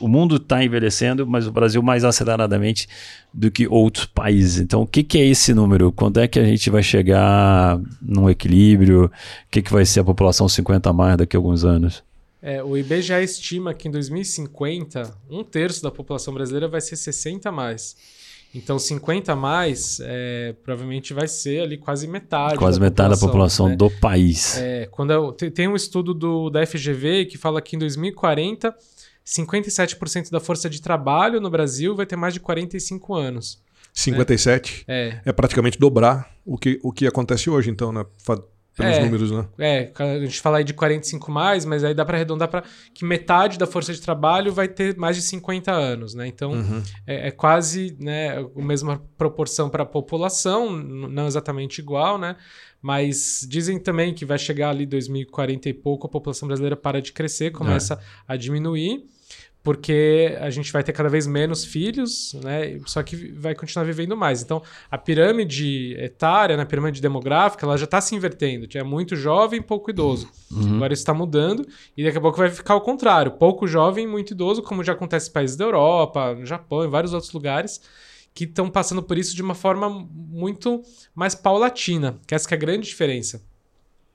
o 0.00 0.08
mundo 0.08 0.36
está 0.36 0.64
envelhecendo, 0.64 1.26
mas 1.26 1.46
o 1.46 1.52
Brasil 1.52 1.82
mais 1.82 2.02
aceleradamente 2.02 2.88
do 3.32 3.50
que 3.50 3.66
outros 3.66 4.06
países. 4.06 4.58
Então, 4.58 4.82
o 4.82 4.86
que, 4.86 5.02
que 5.02 5.18
é 5.18 5.26
esse 5.26 5.52
número? 5.52 5.92
Quando 5.92 6.18
é 6.18 6.26
que 6.26 6.38
a 6.38 6.44
gente 6.44 6.70
vai 6.70 6.82
chegar 6.82 7.78
num 8.00 8.30
equilíbrio? 8.30 9.04
O 9.04 9.10
que, 9.50 9.60
que 9.60 9.72
vai 9.72 9.84
ser 9.84 10.00
a 10.00 10.04
população 10.04 10.48
50 10.48 10.88
a 10.88 10.92
mais 10.94 11.16
daqui 11.18 11.36
a 11.36 11.38
alguns 11.38 11.62
anos? 11.62 12.02
É, 12.42 12.60
o 12.60 12.76
IBGE 12.76 13.22
estima 13.22 13.72
que 13.72 13.86
em 13.86 13.90
2050, 13.90 15.16
um 15.30 15.44
terço 15.44 15.80
da 15.80 15.92
população 15.92 16.34
brasileira 16.34 16.66
vai 16.66 16.80
ser 16.80 16.96
60 16.96 17.48
a 17.48 17.52
mais. 17.52 17.96
Então, 18.54 18.78
50 18.78 19.32
a 19.32 19.36
mais, 19.36 19.98
é, 20.02 20.54
provavelmente 20.62 21.14
vai 21.14 21.28
ser 21.28 21.62
ali 21.62 21.78
quase 21.78 22.06
metade. 22.06 22.56
Quase 22.56 22.78
da 22.78 22.84
metade 22.84 23.18
população, 23.18 23.26
da 23.26 23.32
população 23.32 23.68
né? 23.68 23.76
do 23.76 23.90
país. 24.00 24.58
É, 24.58 24.86
quando 24.90 25.12
eu, 25.12 25.32
tem 25.32 25.68
um 25.68 25.76
estudo 25.76 26.12
do, 26.12 26.50
da 26.50 26.66
FGV 26.66 27.26
que 27.26 27.38
fala 27.38 27.62
que 27.62 27.76
em 27.76 27.78
2040, 27.78 28.74
57% 29.24 30.30
da 30.30 30.40
força 30.40 30.68
de 30.68 30.82
trabalho 30.82 31.40
no 31.40 31.48
Brasil 31.48 31.94
vai 31.94 32.04
ter 32.04 32.16
mais 32.16 32.34
de 32.34 32.40
45 32.40 33.14
anos. 33.14 33.62
57? 33.94 34.84
Né? 34.86 35.20
É. 35.24 35.30
É 35.30 35.32
praticamente 35.32 35.78
dobrar 35.78 36.30
o 36.44 36.58
que, 36.58 36.78
o 36.82 36.92
que 36.92 37.06
acontece 37.06 37.48
hoje, 37.48 37.70
então, 37.70 37.92
né? 37.92 38.04
Pelos 38.76 38.96
é, 38.96 39.04
números, 39.04 39.30
né? 39.30 39.46
É, 39.58 39.92
a 39.98 40.18
gente 40.20 40.40
fala 40.40 40.58
aí 40.58 40.64
de 40.64 40.72
45 40.72 41.30
mais, 41.30 41.64
mas 41.64 41.84
aí 41.84 41.94
dá 41.94 42.04
para 42.04 42.16
arredondar 42.16 42.48
para 42.48 42.64
que 42.94 43.04
metade 43.04 43.58
da 43.58 43.66
força 43.66 43.92
de 43.92 44.00
trabalho 44.00 44.52
vai 44.52 44.66
ter 44.66 44.96
mais 44.96 45.16
de 45.16 45.22
50 45.22 45.70
anos, 45.70 46.14
né? 46.14 46.26
Então 46.26 46.52
uhum. 46.52 46.82
é, 47.06 47.28
é, 47.28 47.30
quase 47.30 47.96
né, 48.00 48.38
a 48.38 48.62
mesma 48.62 49.02
proporção 49.18 49.68
para 49.68 49.82
a 49.82 49.86
população, 49.86 50.70
não 50.70 51.26
exatamente 51.26 51.80
igual, 51.80 52.16
né? 52.16 52.36
Mas 52.80 53.46
dizem 53.48 53.78
também 53.78 54.12
que 54.12 54.24
vai 54.24 54.38
chegar 54.38 54.70
ali 54.70 54.86
2040 54.86 55.68
e 55.68 55.74
pouco, 55.74 56.06
a 56.06 56.10
população 56.10 56.48
brasileira 56.48 56.76
para 56.76 57.00
de 57.00 57.12
crescer, 57.12 57.52
começa 57.52 57.94
é. 57.94 57.98
a 58.26 58.36
diminuir 58.36 59.04
porque 59.62 60.36
a 60.40 60.50
gente 60.50 60.72
vai 60.72 60.82
ter 60.82 60.92
cada 60.92 61.08
vez 61.08 61.26
menos 61.26 61.64
filhos, 61.64 62.34
né? 62.42 62.80
Só 62.84 63.02
que 63.02 63.32
vai 63.32 63.54
continuar 63.54 63.84
vivendo 63.84 64.16
mais. 64.16 64.42
Então, 64.42 64.60
a 64.90 64.98
pirâmide 64.98 65.94
etária, 65.98 66.56
né? 66.56 66.64
a 66.64 66.66
pirâmide 66.66 67.00
demográfica, 67.00 67.64
ela 67.64 67.76
já 67.78 67.84
está 67.84 68.00
se 68.00 68.14
invertendo. 68.14 68.66
Tinha 68.66 68.82
muito 68.82 69.14
jovem 69.14 69.60
e 69.60 69.62
pouco 69.62 69.90
idoso. 69.90 70.28
Uhum. 70.50 70.76
Agora 70.76 70.92
isso 70.92 71.02
está 71.02 71.14
mudando 71.14 71.64
e 71.96 72.02
daqui 72.02 72.18
a 72.18 72.20
pouco 72.20 72.38
vai 72.38 72.50
ficar 72.50 72.74
o 72.74 72.80
contrário. 72.80 73.32
Pouco 73.32 73.66
jovem 73.68 74.04
e 74.04 74.08
muito 74.08 74.32
idoso, 74.32 74.62
como 74.62 74.82
já 74.82 74.94
acontece 74.94 75.30
em 75.30 75.32
países 75.32 75.56
da 75.56 75.64
Europa, 75.64 76.34
no 76.34 76.44
Japão 76.44 76.84
e 76.84 76.88
vários 76.88 77.14
outros 77.14 77.32
lugares 77.32 77.80
que 78.34 78.44
estão 78.44 78.68
passando 78.68 79.02
por 79.02 79.18
isso 79.18 79.36
de 79.36 79.42
uma 79.42 79.54
forma 79.54 79.88
muito 80.10 80.82
mais 81.14 81.34
paulatina. 81.34 82.18
Que 82.26 82.34
essa 82.34 82.48
que 82.48 82.54
é 82.54 82.56
a 82.56 82.60
grande 82.60 82.88
diferença. 82.88 83.42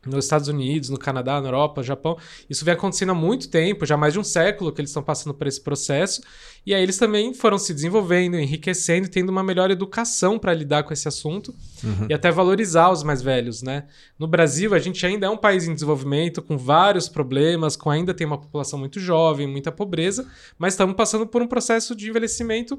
Nos 0.08 0.26
Estados 0.26 0.48
Unidos, 0.48 0.90
no 0.90 0.98
Canadá, 0.98 1.40
na 1.42 1.48
Europa, 1.48 1.82
no 1.82 1.86
Japão. 1.86 2.18
Isso 2.50 2.64
vem 2.64 2.74
acontecendo 2.74 3.12
há 3.12 3.16
muito 3.16 3.50
tempo, 3.50 3.86
já 3.86 3.98
mais 3.98 4.14
de 4.14 4.20
um 4.20 4.24
século 4.24 4.72
que 4.72 4.82
eles 4.82 4.90
estão 4.90 5.04
passando 5.04 5.34
por 5.34 5.48
esse 5.48 5.62
processo. 5.62 6.22
E 6.66 6.74
aí 6.74 6.84
eles 6.84 6.98
também 6.98 7.34
foram 7.34 7.58
se 7.58 7.74
desenvolvendo, 7.74 8.38
enriquecendo, 8.38 9.08
tendo 9.08 9.30
uma 9.30 9.42
melhor 9.42 9.72
educação 9.72 10.38
para 10.38 10.54
lidar 10.54 10.84
com 10.84 10.92
esse 10.92 11.08
assunto 11.08 11.56
uhum. 11.84 12.08
e 12.10 12.14
até 12.14 12.30
valorizar 12.30 12.92
os 12.92 13.04
mais 13.04 13.22
velhos, 13.22 13.62
né? 13.62 13.86
No 14.20 14.28
Brasil, 14.28 14.74
a 14.74 14.80
gente 14.80 15.06
ainda 15.06 15.28
é 15.28 15.30
um 15.30 15.38
país 15.38 15.66
em 15.66 15.74
desenvolvimento, 15.74 16.42
com 16.42 16.58
vários 16.58 17.08
problemas, 17.08 17.78
com 17.78 17.90
ainda 17.90 18.14
tem 18.14 18.28
uma 18.28 18.38
população 18.38 18.78
muito 18.78 19.00
jovem, 19.00 19.48
muita 19.48 19.72
pobreza, 19.72 20.28
mas 20.58 20.74
estamos 20.74 20.96
passando 20.96 21.26
por 21.26 21.42
um 21.42 21.48
processo 21.48 21.96
de 21.96 22.10
envelhecimento 22.10 22.78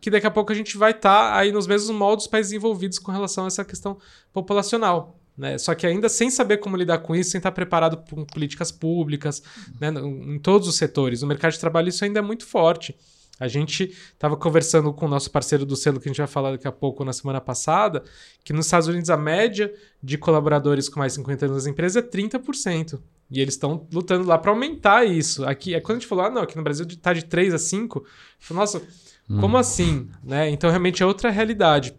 que 0.00 0.10
daqui 0.10 0.26
a 0.26 0.30
pouco 0.30 0.52
a 0.52 0.54
gente 0.54 0.76
vai 0.76 0.90
estar 0.90 1.30
tá 1.30 1.38
aí 1.38 1.50
nos 1.50 1.66
mesmos 1.66 1.90
moldes 1.96 2.24
dos 2.24 2.30
países 2.30 2.52
envolvidos 2.52 2.98
com 2.98 3.10
relação 3.10 3.44
a 3.44 3.46
essa 3.46 3.64
questão 3.64 3.96
populacional. 4.32 5.18
Né? 5.36 5.58
Só 5.58 5.74
que 5.74 5.86
ainda 5.86 6.08
sem 6.08 6.30
saber 6.30 6.58
como 6.58 6.76
lidar 6.76 6.98
com 6.98 7.14
isso, 7.14 7.30
sem 7.30 7.38
estar 7.38 7.52
preparado 7.52 7.98
por 7.98 8.24
políticas 8.26 8.70
públicas, 8.70 9.42
né? 9.80 9.88
em 9.88 10.38
todos 10.38 10.68
os 10.68 10.76
setores. 10.76 11.22
No 11.22 11.28
mercado 11.28 11.52
de 11.52 11.60
trabalho 11.60 11.88
isso 11.88 12.04
ainda 12.04 12.20
é 12.20 12.22
muito 12.22 12.46
forte. 12.46 12.94
A 13.38 13.48
gente 13.48 13.92
estava 14.12 14.36
conversando 14.36 14.92
com 14.92 15.06
o 15.06 15.08
nosso 15.08 15.30
parceiro 15.30 15.66
do 15.66 15.74
selo, 15.74 15.98
que 15.98 16.08
a 16.08 16.10
gente 16.10 16.18
vai 16.18 16.26
falar 16.26 16.52
daqui 16.52 16.68
a 16.68 16.72
pouco 16.72 17.04
na 17.04 17.12
semana 17.12 17.40
passada, 17.40 18.04
que 18.44 18.52
nos 18.52 18.66
Estados 18.66 18.86
Unidos 18.86 19.10
a 19.10 19.16
média 19.16 19.72
de 20.00 20.16
colaboradores 20.16 20.88
com 20.88 21.00
mais 21.00 21.12
de 21.12 21.16
50 21.16 21.46
anos 21.46 21.56
nas 21.56 21.66
empresas 21.66 22.02
é 22.02 22.06
30%. 22.06 23.00
E 23.30 23.40
eles 23.40 23.54
estão 23.54 23.88
lutando 23.92 24.28
lá 24.28 24.38
para 24.38 24.52
aumentar 24.52 25.04
isso. 25.04 25.44
Aqui, 25.44 25.74
é 25.74 25.80
quando 25.80 25.96
a 25.96 26.00
gente 26.00 26.08
falou, 26.08 26.26
ah, 26.26 26.30
não, 26.30 26.42
aqui 26.42 26.56
no 26.56 26.62
Brasil 26.62 26.86
está 26.86 27.12
de 27.12 27.24
3 27.24 27.54
a 27.54 27.58
5, 27.58 28.04
falei, 28.38 28.60
nossa, 28.60 28.82
hum. 29.28 29.40
como 29.40 29.56
assim? 29.56 30.08
Né? 30.22 30.50
Então 30.50 30.70
realmente 30.70 31.02
é 31.02 31.06
outra 31.06 31.30
realidade. 31.30 31.92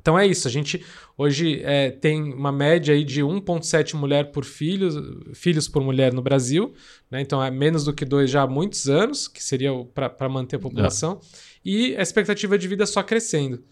Então 0.00 0.18
é 0.18 0.26
isso, 0.26 0.48
a 0.48 0.50
gente 0.50 0.84
hoje 1.16 1.60
é, 1.62 1.90
tem 1.90 2.32
uma 2.32 2.50
média 2.50 2.94
aí 2.94 3.04
de 3.04 3.22
1,7 3.22 3.94
mulher 3.94 4.32
por 4.32 4.44
filhos, 4.44 4.96
filhos 5.34 5.68
por 5.68 5.82
mulher 5.82 6.12
no 6.12 6.22
Brasil, 6.22 6.72
né? 7.10 7.20
então 7.20 7.42
é 7.42 7.50
menos 7.50 7.84
do 7.84 7.92
que 7.92 8.04
dois 8.04 8.30
já 8.30 8.42
há 8.42 8.46
muitos 8.46 8.88
anos, 8.88 9.28
que 9.28 9.42
seria 9.42 9.70
para 9.94 10.28
manter 10.28 10.56
a 10.56 10.58
população, 10.58 11.20
é. 11.22 11.26
e 11.64 11.96
a 11.96 12.02
expectativa 12.02 12.58
de 12.58 12.66
vida 12.66 12.86
só 12.86 13.02
crescendo. 13.02 13.62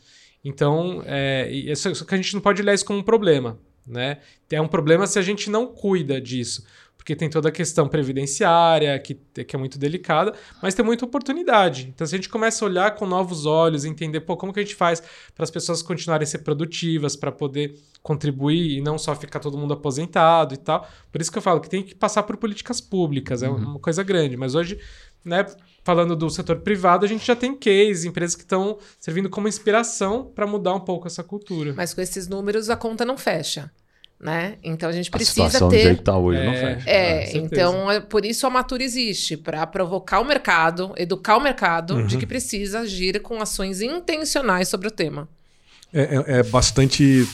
Então, 0.44 1.02
é, 1.04 1.50
isso, 1.50 2.04
que 2.04 2.14
a 2.14 2.16
gente 2.16 2.34
não 2.34 2.40
pode 2.40 2.62
olhar 2.62 2.72
isso 2.72 2.84
como 2.84 3.00
um 3.00 3.02
problema. 3.02 3.58
Né? 3.86 4.18
É 4.50 4.60
um 4.60 4.68
problema 4.68 5.06
se 5.06 5.18
a 5.18 5.22
gente 5.22 5.50
não 5.50 5.66
cuida 5.66 6.20
disso 6.20 6.62
porque 7.08 7.16
tem 7.16 7.30
toda 7.30 7.48
a 7.48 7.52
questão 7.52 7.88
previdenciária, 7.88 8.98
que, 8.98 9.14
que 9.14 9.56
é 9.56 9.58
muito 9.58 9.78
delicada, 9.78 10.34
mas 10.60 10.74
tem 10.74 10.84
muita 10.84 11.06
oportunidade. 11.06 11.90
Então, 11.94 12.06
se 12.06 12.14
a 12.14 12.18
gente 12.18 12.28
começa 12.28 12.62
a 12.62 12.68
olhar 12.68 12.94
com 12.96 13.06
novos 13.06 13.46
olhos, 13.46 13.86
entender 13.86 14.20
pô, 14.20 14.36
como 14.36 14.52
que 14.52 14.60
a 14.60 14.62
gente 14.62 14.74
faz 14.74 15.02
para 15.34 15.42
as 15.42 15.50
pessoas 15.50 15.80
continuarem 15.80 16.24
a 16.24 16.26
ser 16.26 16.40
produtivas, 16.40 17.16
para 17.16 17.32
poder 17.32 17.74
contribuir 18.02 18.76
e 18.76 18.82
não 18.82 18.98
só 18.98 19.14
ficar 19.16 19.40
todo 19.40 19.56
mundo 19.56 19.72
aposentado 19.72 20.52
e 20.52 20.58
tal. 20.58 20.86
Por 21.10 21.22
isso 21.22 21.32
que 21.32 21.38
eu 21.38 21.42
falo 21.42 21.62
que 21.62 21.70
tem 21.70 21.82
que 21.82 21.94
passar 21.94 22.24
por 22.24 22.36
políticas 22.36 22.78
públicas, 22.78 23.42
é 23.42 23.48
uhum. 23.48 23.56
uma 23.56 23.80
coisa 23.80 24.02
grande. 24.02 24.36
Mas 24.36 24.54
hoje, 24.54 24.78
né, 25.24 25.46
falando 25.82 26.14
do 26.14 26.28
setor 26.28 26.56
privado, 26.56 27.06
a 27.06 27.08
gente 27.08 27.26
já 27.26 27.34
tem 27.34 27.56
case, 27.56 28.06
empresas 28.06 28.36
que 28.36 28.42
estão 28.42 28.76
servindo 29.00 29.30
como 29.30 29.48
inspiração 29.48 30.30
para 30.34 30.46
mudar 30.46 30.74
um 30.74 30.80
pouco 30.80 31.06
essa 31.06 31.24
cultura. 31.24 31.72
Mas 31.74 31.94
com 31.94 32.02
esses 32.02 32.28
números 32.28 32.68
a 32.68 32.76
conta 32.76 33.02
não 33.02 33.16
fecha 33.16 33.70
né? 34.20 34.56
Então 34.62 34.88
a 34.88 34.92
gente 34.92 35.10
precisa 35.10 35.44
a 35.44 35.46
situação 35.46 35.68
ter. 35.68 35.76
Do 35.76 35.82
jeito 35.82 35.98
que 35.98 36.04
tá 36.04 36.16
hoje, 36.16 36.40
é, 36.40 36.46
não 36.46 36.54
fecha. 36.54 36.90
É, 36.90 37.36
então 37.36 37.90
é 37.90 38.00
por 38.00 38.24
isso 38.24 38.46
a 38.46 38.50
Matura 38.50 38.82
existe 38.82 39.36
para 39.36 39.66
provocar 39.66 40.20
o 40.20 40.24
mercado, 40.24 40.92
educar 40.96 41.36
o 41.36 41.40
mercado 41.40 41.94
uhum. 41.94 42.06
de 42.06 42.16
que 42.16 42.26
precisa 42.26 42.80
agir 42.80 43.20
com 43.20 43.40
ações 43.40 43.80
intencionais 43.80 44.68
sobre 44.68 44.88
o 44.88 44.90
tema. 44.90 45.28
É, 45.90 46.02
é, 46.02 46.38
é, 46.38 46.42
bastante 46.42 47.26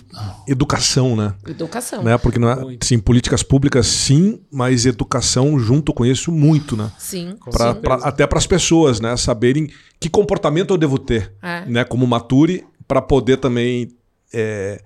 educação, 0.47 1.17
né? 1.17 1.35
Educação. 1.49 2.05
Né? 2.05 2.17
Porque 2.17 2.39
não 2.39 2.49
é, 2.49 2.77
sim, 2.83 3.01
políticas 3.01 3.43
públicas 3.43 3.85
sim, 3.87 4.41
mas 4.49 4.87
educação 4.87 5.59
junto 5.59 5.93
com 5.93 6.07
isso 6.07 6.31
muito, 6.31 6.77
né? 6.77 6.93
Sim. 6.97 7.37
Pra, 7.51 7.75
pra, 7.75 7.95
até 7.97 8.27
para 8.29 8.39
as 8.39 8.47
pessoas, 8.47 9.01
né? 9.01 9.17
Saberem 9.17 9.69
que 9.99 10.09
comportamento 10.09 10.73
eu 10.73 10.79
devo 10.79 11.01
ter, 11.01 11.33
é. 11.43 11.67
né? 11.67 11.83
Como 11.83 12.07
mature 12.07 12.65
para 12.87 13.03
poder 13.03 13.39
também 13.39 13.89
é, 14.33 14.81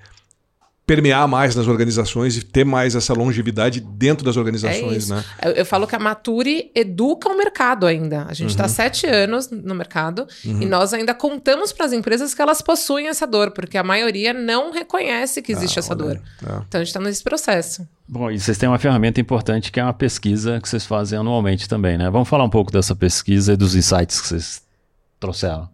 permear 0.89 1.29
mais 1.29 1.55
nas 1.55 1.67
organizações 1.67 2.35
e 2.39 2.43
ter 2.43 2.65
mais 2.65 2.95
essa 2.95 3.13
longevidade 3.13 3.79
dentro 3.79 4.25
das 4.25 4.39
organizações, 4.39 5.11
é 5.11 5.15
né? 5.15 5.25
Eu, 5.43 5.51
eu, 5.53 5.67
falo 5.67 5.87
que 5.87 5.95
a 5.95 5.99
Mature 5.99 6.71
educa 6.75 7.29
o 7.29 7.37
mercado 7.37 7.87
ainda. 7.87 8.25
A 8.27 8.33
gente 8.33 8.49
está 8.49 8.63
uhum. 8.63 8.71
sete 8.71 9.07
anos 9.07 9.51
no 9.51 9.75
mercado 9.75 10.27
uhum. 10.47 10.63
e 10.63 10.65
nós 10.67 10.95
ainda 10.95 11.13
contamos 11.13 11.75
para 11.75 11.85
as 11.85 11.93
empresas 11.93 12.33
que 12.33 12.41
elas 12.41 12.63
possuem 12.63 13.09
essa 13.09 13.27
dor, 13.27 13.51
porque 13.51 13.77
a 13.77 13.83
maioria 13.83 14.33
não 14.33 14.73
reconhece 14.73 15.43
que 15.43 15.53
existe 15.53 15.79
ah, 15.79 15.81
essa 15.81 15.95
dor. 15.95 16.19
É. 16.43 16.47
Então 16.67 16.81
a 16.81 16.85
gente 16.85 16.87
está 16.87 17.01
nesse 17.01 17.23
processo. 17.23 17.87
Bom, 18.09 18.31
e 18.31 18.41
vocês 18.41 18.57
têm 18.57 18.67
uma 18.67 18.79
ferramenta 18.79 19.21
importante 19.21 19.71
que 19.71 19.79
é 19.79 19.85
uma 19.85 19.93
pesquisa 19.93 20.59
que 20.59 20.67
vocês 20.67 20.87
fazem 20.87 21.19
anualmente 21.19 21.69
também, 21.69 21.99
né? 21.99 22.09
Vamos 22.09 22.31
falar 22.31 22.45
um 22.45 22.51
pouco 22.51 22.73
dessa 22.73 22.97
pesquisa 22.97 23.53
e 23.53 23.57
dos 23.59 23.75
insights 23.75 24.23
que 24.23 24.29
vocês 24.29 24.63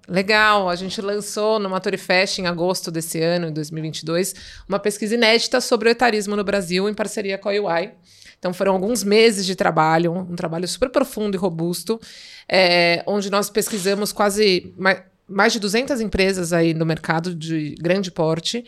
Legal, 0.09 0.69
a 0.69 0.75
gente 0.75 1.01
lançou 1.01 1.59
no 1.59 1.69
Maturifest 1.69 2.39
em 2.39 2.47
agosto 2.47 2.91
desse 2.91 3.21
ano, 3.21 3.49
em 3.49 3.53
2022, 3.53 4.35
uma 4.69 4.79
pesquisa 4.79 5.15
inédita 5.15 5.61
sobre 5.61 5.89
o 5.89 5.91
etarismo 5.91 6.35
no 6.35 6.43
Brasil 6.43 6.89
em 6.89 6.95
parceria 6.95 7.37
com 7.37 7.49
a 7.49 7.53
UI. 7.53 7.93
Então 8.39 8.53
foram 8.53 8.73
alguns 8.73 9.03
meses 9.03 9.47
de 9.47 9.55
trabalho, 9.55 10.13
um 10.13 10.37
trabalho 10.37 10.67
super 10.69 10.91
profundo 10.91 11.35
e 11.35 11.39
robusto, 11.39 12.01
é, 12.49 13.03
onde 13.07 13.31
nós 13.31 13.49
pesquisamos 13.49 14.13
quase 14.13 14.75
mais, 14.77 15.03
mais 15.29 15.53
de 15.53 15.61
200 15.61 16.01
empresas 16.01 16.53
aí 16.53 16.75
no 16.75 16.85
mercado 16.85 17.35
de 17.35 17.75
grande 17.81 18.11
porte 18.11 18.65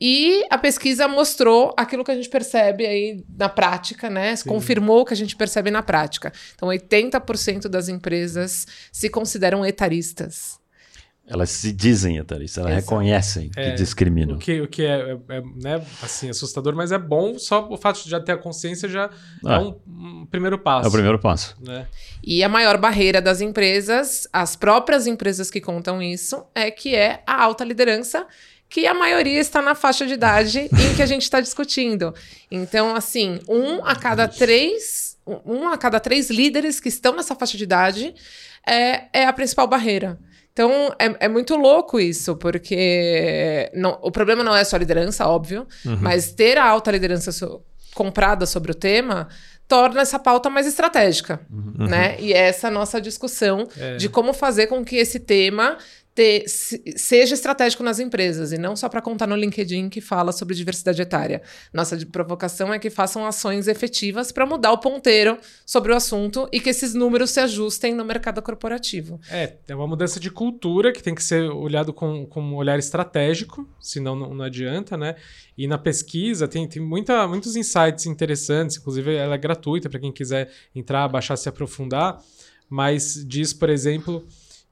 e 0.00 0.44
a 0.50 0.58
pesquisa 0.58 1.08
mostrou 1.08 1.74
aquilo 1.76 2.04
que 2.04 2.10
a 2.10 2.14
gente 2.14 2.28
percebe 2.28 2.86
aí 2.86 3.24
na 3.36 3.48
prática, 3.48 4.10
né? 4.10 4.36
Sim. 4.36 4.48
Confirmou 4.48 5.00
o 5.00 5.04
que 5.04 5.14
a 5.14 5.16
gente 5.16 5.34
percebe 5.34 5.70
na 5.70 5.82
prática. 5.82 6.32
Então, 6.54 6.68
80% 6.68 7.68
das 7.68 7.88
empresas 7.88 8.66
se 8.92 9.08
consideram 9.08 9.64
etaristas. 9.64 10.58
Elas 11.28 11.50
se 11.50 11.72
dizem 11.72 12.18
etaristas, 12.18 12.58
elas 12.58 12.78
Exato. 12.78 12.84
reconhecem 12.84 13.48
que 13.48 13.58
é, 13.58 13.74
discriminam. 13.74 14.36
O 14.36 14.38
que, 14.38 14.60
o 14.60 14.68
que 14.68 14.84
é, 14.84 15.10
é, 15.10 15.36
é, 15.36 15.42
né, 15.56 15.84
assim, 16.00 16.30
assustador, 16.30 16.76
mas 16.76 16.92
é 16.92 16.98
bom. 16.98 17.36
Só 17.36 17.66
o 17.68 17.76
fato 17.76 18.04
de 18.04 18.10
já 18.10 18.20
ter 18.20 18.32
a 18.32 18.36
consciência 18.36 18.88
já 18.88 19.06
é 19.06 19.08
ah, 19.44 19.54
é 19.54 19.58
um, 19.58 19.74
um, 19.88 20.26
primeiro 20.26 20.56
passo. 20.56 20.86
É 20.86 20.88
o 20.88 20.92
primeiro 20.92 21.18
passo. 21.18 21.56
Né? 21.60 21.88
E 22.22 22.44
a 22.44 22.48
maior 22.48 22.78
barreira 22.78 23.20
das 23.20 23.40
empresas, 23.40 24.28
as 24.32 24.54
próprias 24.54 25.08
empresas 25.08 25.50
que 25.50 25.60
contam 25.60 26.00
isso, 26.00 26.44
é 26.54 26.70
que 26.70 26.94
é 26.94 27.24
a 27.26 27.42
alta 27.42 27.64
liderança 27.64 28.24
que 28.68 28.86
a 28.86 28.94
maioria 28.94 29.40
está 29.40 29.62
na 29.62 29.74
faixa 29.74 30.06
de 30.06 30.14
idade 30.14 30.60
em 30.72 30.94
que 30.94 31.02
a 31.02 31.06
gente 31.06 31.22
está 31.22 31.40
discutindo. 31.40 32.14
Então, 32.50 32.94
assim, 32.94 33.40
um 33.48 33.84
a 33.84 33.94
cada 33.94 34.26
três, 34.28 35.16
um 35.44 35.68
a 35.68 35.76
cada 35.76 36.00
três 36.00 36.30
líderes 36.30 36.80
que 36.80 36.88
estão 36.88 37.14
nessa 37.14 37.34
faixa 37.34 37.56
de 37.56 37.64
idade 37.64 38.14
é, 38.66 39.04
é 39.12 39.26
a 39.26 39.32
principal 39.32 39.66
barreira. 39.66 40.18
Então, 40.52 40.94
é, 40.98 41.26
é 41.26 41.28
muito 41.28 41.54
louco 41.54 42.00
isso, 42.00 42.34
porque 42.36 43.70
não, 43.74 43.98
o 44.00 44.10
problema 44.10 44.42
não 44.42 44.56
é 44.56 44.64
só 44.64 44.76
a 44.76 44.78
liderança, 44.78 45.26
óbvio, 45.28 45.66
uhum. 45.84 45.98
mas 46.00 46.32
ter 46.32 46.56
a 46.56 46.64
alta 46.64 46.90
liderança 46.90 47.30
so, 47.30 47.62
comprada 47.94 48.46
sobre 48.46 48.72
o 48.72 48.74
tema 48.74 49.28
torna 49.68 50.00
essa 50.00 50.18
pauta 50.18 50.48
mais 50.48 50.66
estratégica, 50.66 51.40
uhum. 51.50 51.86
né? 51.86 52.16
E 52.20 52.32
essa 52.32 52.68
é 52.68 52.70
a 52.70 52.72
nossa 52.72 53.00
discussão 53.00 53.68
é. 53.76 53.96
de 53.96 54.08
como 54.08 54.32
fazer 54.32 54.68
com 54.68 54.82
que 54.82 54.96
esse 54.96 55.20
tema 55.20 55.76
ter, 56.16 56.44
seja 56.48 57.34
estratégico 57.34 57.82
nas 57.82 58.00
empresas 58.00 58.50
e 58.50 58.56
não 58.56 58.74
só 58.74 58.88
para 58.88 59.02
contar 59.02 59.26
no 59.26 59.36
LinkedIn 59.36 59.90
que 59.90 60.00
fala 60.00 60.32
sobre 60.32 60.54
diversidade 60.54 61.00
etária. 61.02 61.42
Nossa 61.74 61.94
provocação 62.06 62.72
é 62.72 62.78
que 62.78 62.88
façam 62.88 63.26
ações 63.26 63.68
efetivas 63.68 64.32
para 64.32 64.46
mudar 64.46 64.72
o 64.72 64.78
ponteiro 64.78 65.36
sobre 65.66 65.92
o 65.92 65.94
assunto 65.94 66.48
e 66.50 66.58
que 66.58 66.70
esses 66.70 66.94
números 66.94 67.30
se 67.30 67.40
ajustem 67.40 67.94
no 67.94 68.02
mercado 68.02 68.40
corporativo. 68.40 69.20
É, 69.30 69.56
é 69.68 69.74
uma 69.74 69.86
mudança 69.86 70.18
de 70.18 70.30
cultura 70.30 70.90
que 70.90 71.02
tem 71.02 71.14
que 71.14 71.22
ser 71.22 71.50
olhado 71.50 71.92
com, 71.92 72.24
com 72.24 72.40
um 72.40 72.54
olhar 72.54 72.78
estratégico, 72.78 73.68
senão 73.78 74.16
não, 74.16 74.32
não 74.32 74.44
adianta, 74.46 74.96
né? 74.96 75.16
E 75.56 75.66
na 75.66 75.76
pesquisa 75.76 76.48
tem, 76.48 76.66
tem 76.66 76.80
muita, 76.80 77.28
muitos 77.28 77.56
insights 77.56 78.06
interessantes, 78.06 78.78
inclusive 78.78 79.14
ela 79.14 79.34
é 79.34 79.38
gratuita 79.38 79.90
para 79.90 80.00
quem 80.00 80.10
quiser 80.10 80.50
entrar, 80.74 81.06
baixar, 81.08 81.36
se 81.36 81.46
aprofundar, 81.46 82.22
mas 82.70 83.22
diz, 83.26 83.52
por 83.52 83.68
exemplo 83.68 84.26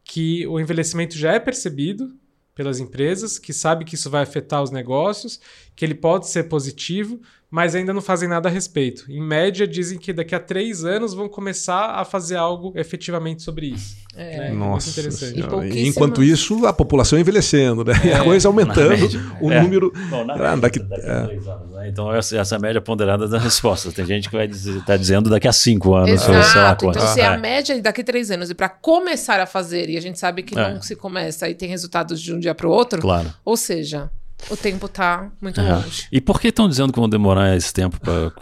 que 0.05 0.47
o 0.47 0.61
envelhecimento 0.61 1.17
já 1.17 1.33
é 1.33 1.40
percebido 1.40 2.14
pelas 2.55 2.79
empresas, 2.79 3.38
que 3.38 3.53
sabe 3.53 3.85
que 3.85 3.97
isso 3.97 4.09
vai 4.09 4.23
afetar 4.23 4.62
os 4.62 4.71
negócios, 4.71 5.40
que 5.75 5.85
ele 5.85 5.95
pode 5.95 6.29
ser 6.29 6.45
positivo, 6.45 7.21
mas 7.51 7.75
ainda 7.75 7.93
não 7.93 8.01
fazem 8.01 8.29
nada 8.29 8.49
a 8.49 8.53
respeito. 8.53 9.11
Em 9.11 9.21
média, 9.21 9.67
dizem 9.67 9.99
que 9.99 10.12
daqui 10.12 10.35
a 10.35 10.40
três 10.40 10.85
anos 10.85 11.14
vão 11.14 11.29
começar 11.29 11.90
a 11.90 12.05
fazer 12.05 12.37
algo 12.37 12.73
efetivamente 12.77 13.43
sobre 13.43 13.67
isso. 13.67 13.97
É, 14.14 14.38
né? 14.38 14.53
Nossa, 14.53 14.87
muito 14.87 15.01
interessante. 15.01 15.77
E 15.77 15.87
enquanto 15.87 16.23
isso, 16.23 16.64
a 16.67 16.73
população 16.73 17.19
envelhecendo, 17.19 17.85
né? 17.85 17.93
É, 18.05 18.09
e 18.09 18.12
a 18.12 18.25
coisa 18.25 18.49
aumentando, 18.49 18.90
média, 18.90 19.21
o 19.40 19.51
é. 19.51 19.62
número. 19.62 19.93
Bom, 20.11 20.25
na 20.25 20.35
ah, 20.35 20.57
daqui, 20.57 20.79
daqui 20.79 21.07
a 21.07 21.27
três 21.27 21.47
anos, 21.47 21.71
né? 21.73 21.73
Então, 21.88 22.14
essa, 22.14 22.37
essa 22.37 22.55
é 22.55 22.59
a 22.59 22.61
média 22.61 22.81
ponderada 22.81 23.27
das 23.29 23.42
respostas. 23.44 23.92
Tem 23.94 24.05
gente 24.05 24.29
que 24.29 24.37
vai 24.37 24.47
estar 24.47 24.85
tá 24.85 24.97
dizendo 24.97 25.31
daqui 25.31 25.49
a 25.49 25.53
cinco 25.53 25.94
anos. 25.94 26.11
Exato. 26.11 26.90
Então, 26.90 27.07
se 27.09 27.20
é 27.20 27.27
a 27.27 27.37
média 27.37 27.81
daqui 27.81 28.01
a 28.01 28.05
três 28.05 28.31
anos 28.31 28.51
e 28.51 28.55
para 28.55 28.68
começar 28.68 29.40
a 29.40 29.47
fazer, 29.47 29.88
e 29.88 29.97
a 29.97 30.01
gente 30.01 30.18
sabe 30.18 30.42
que 30.42 30.55
não 30.55 30.83
se 30.83 30.97
começa 30.97 31.49
e 31.49 31.55
tem 31.55 31.68
resultados 31.68 32.20
de 32.20 32.33
um 32.33 32.38
dia 32.38 32.55
para 32.55 32.66
o 32.66 32.70
outro, 32.70 33.01
claro. 33.01 33.33
ou 33.44 33.57
seja, 33.57 34.11
o 34.51 34.57
tempo 34.57 34.87
está 34.87 35.31
muito 35.40 35.61
é. 35.61 35.75
longe. 35.75 36.07
E 36.11 36.20
por 36.20 36.40
que 36.40 36.49
estão 36.49 36.68
dizendo 36.68 36.92
que 36.92 36.99
vão 36.99 37.09
demorar 37.09 37.57
esse 37.57 37.73
tempo 37.73 38.01
para 38.01 38.33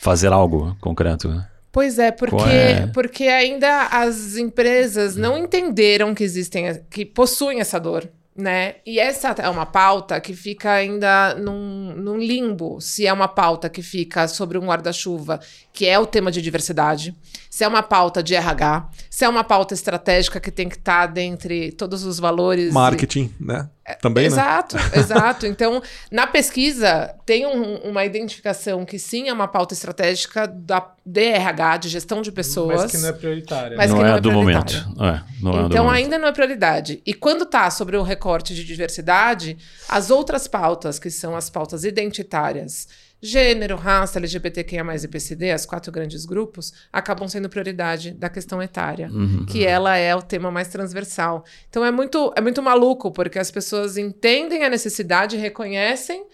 fazer 0.00 0.32
algo 0.32 0.76
concreto. 0.80 1.28
Né? 1.28 1.46
Pois 1.70 1.98
é, 1.98 2.10
porque, 2.10 2.44
é? 2.44 2.86
porque 2.88 3.24
ainda 3.24 3.86
as 3.86 4.36
empresas 4.36 5.16
não 5.16 5.36
entenderam 5.36 6.14
que 6.14 6.24
existem, 6.24 6.80
que 6.90 7.04
possuem 7.04 7.60
essa 7.60 7.78
dor. 7.78 8.08
Né? 8.38 8.76
E 8.86 9.00
essa 9.00 9.30
é 9.30 9.48
uma 9.48 9.66
pauta 9.66 10.20
que 10.20 10.32
fica 10.32 10.70
ainda 10.70 11.34
num, 11.34 11.92
num 11.96 12.16
limbo. 12.16 12.80
Se 12.80 13.04
é 13.04 13.12
uma 13.12 13.26
pauta 13.26 13.68
que 13.68 13.82
fica 13.82 14.28
sobre 14.28 14.56
um 14.56 14.66
guarda-chuva, 14.66 15.40
que 15.72 15.86
é 15.86 15.98
o 15.98 16.06
tema 16.06 16.30
de 16.30 16.40
diversidade, 16.40 17.16
se 17.50 17.64
é 17.64 17.68
uma 17.68 17.82
pauta 17.82 18.22
de 18.22 18.34
RH, 18.34 18.88
se 19.10 19.24
é 19.24 19.28
uma 19.28 19.44
pauta 19.44 19.74
estratégica 19.74 20.40
que 20.40 20.50
tem 20.50 20.68
que 20.68 20.76
estar 20.76 21.06
tá 21.06 21.12
dentre 21.12 21.72
todos 21.72 22.04
os 22.04 22.18
valores. 22.18 22.72
Marketing, 22.72 23.32
e... 23.40 23.44
né? 23.44 23.68
Também, 24.02 24.26
exato, 24.26 24.76
né? 24.76 24.82
exato. 25.00 25.46
Então, 25.46 25.82
na 26.12 26.26
pesquisa, 26.26 27.14
tem 27.24 27.46
um, 27.46 27.76
uma 27.76 28.04
identificação 28.04 28.84
que 28.84 28.98
sim 28.98 29.28
é 29.28 29.32
uma 29.32 29.48
pauta 29.48 29.72
estratégica 29.72 30.46
da 30.46 30.92
DRH, 31.06 31.78
de 31.78 31.88
gestão 31.88 32.20
de 32.20 32.30
pessoas. 32.30 32.82
Mas 32.82 32.90
que 32.90 32.98
não 32.98 33.08
é 33.08 33.12
prioritária. 33.12 33.76
Mas 33.76 33.90
não, 33.90 34.00
é, 34.00 34.08
não 34.10 34.16
é 34.16 34.20
do 34.20 34.30
momento. 34.30 34.74
É, 35.00 35.20
não 35.40 35.66
então, 35.66 35.86
é 35.86 35.88
do 35.88 35.90
ainda 35.90 36.18
não 36.18 36.28
é 36.28 36.32
prioridade. 36.32 37.02
E 37.06 37.14
quando 37.14 37.44
está 37.44 37.70
sobre 37.70 37.96
o 37.96 38.02
recorte 38.02 38.54
de 38.54 38.62
diversidade, 38.62 39.56
as 39.88 40.10
outras 40.10 40.46
pautas, 40.46 40.98
que 40.98 41.10
são 41.10 41.34
as 41.34 41.48
pautas 41.48 41.84
identitárias, 41.84 42.86
Gênero, 43.20 43.76
raça, 43.76 44.18
LGBTQIA+, 44.18 44.84
e 45.02 45.08
PCD, 45.08 45.50
as 45.50 45.66
quatro 45.66 45.90
grandes 45.90 46.24
grupos, 46.24 46.72
acabam 46.92 47.28
sendo 47.28 47.48
prioridade 47.48 48.12
da 48.12 48.28
questão 48.28 48.62
etária, 48.62 49.08
uhum. 49.10 49.44
que 49.44 49.66
ela 49.66 49.96
é 49.96 50.14
o 50.14 50.22
tema 50.22 50.50
mais 50.50 50.68
transversal. 50.68 51.44
Então 51.68 51.84
é 51.84 51.90
muito, 51.90 52.32
é 52.36 52.40
muito 52.40 52.62
maluco, 52.62 53.10
porque 53.10 53.38
as 53.38 53.50
pessoas 53.50 53.96
entendem 53.96 54.64
a 54.64 54.70
necessidade, 54.70 55.36
reconhecem, 55.36 56.24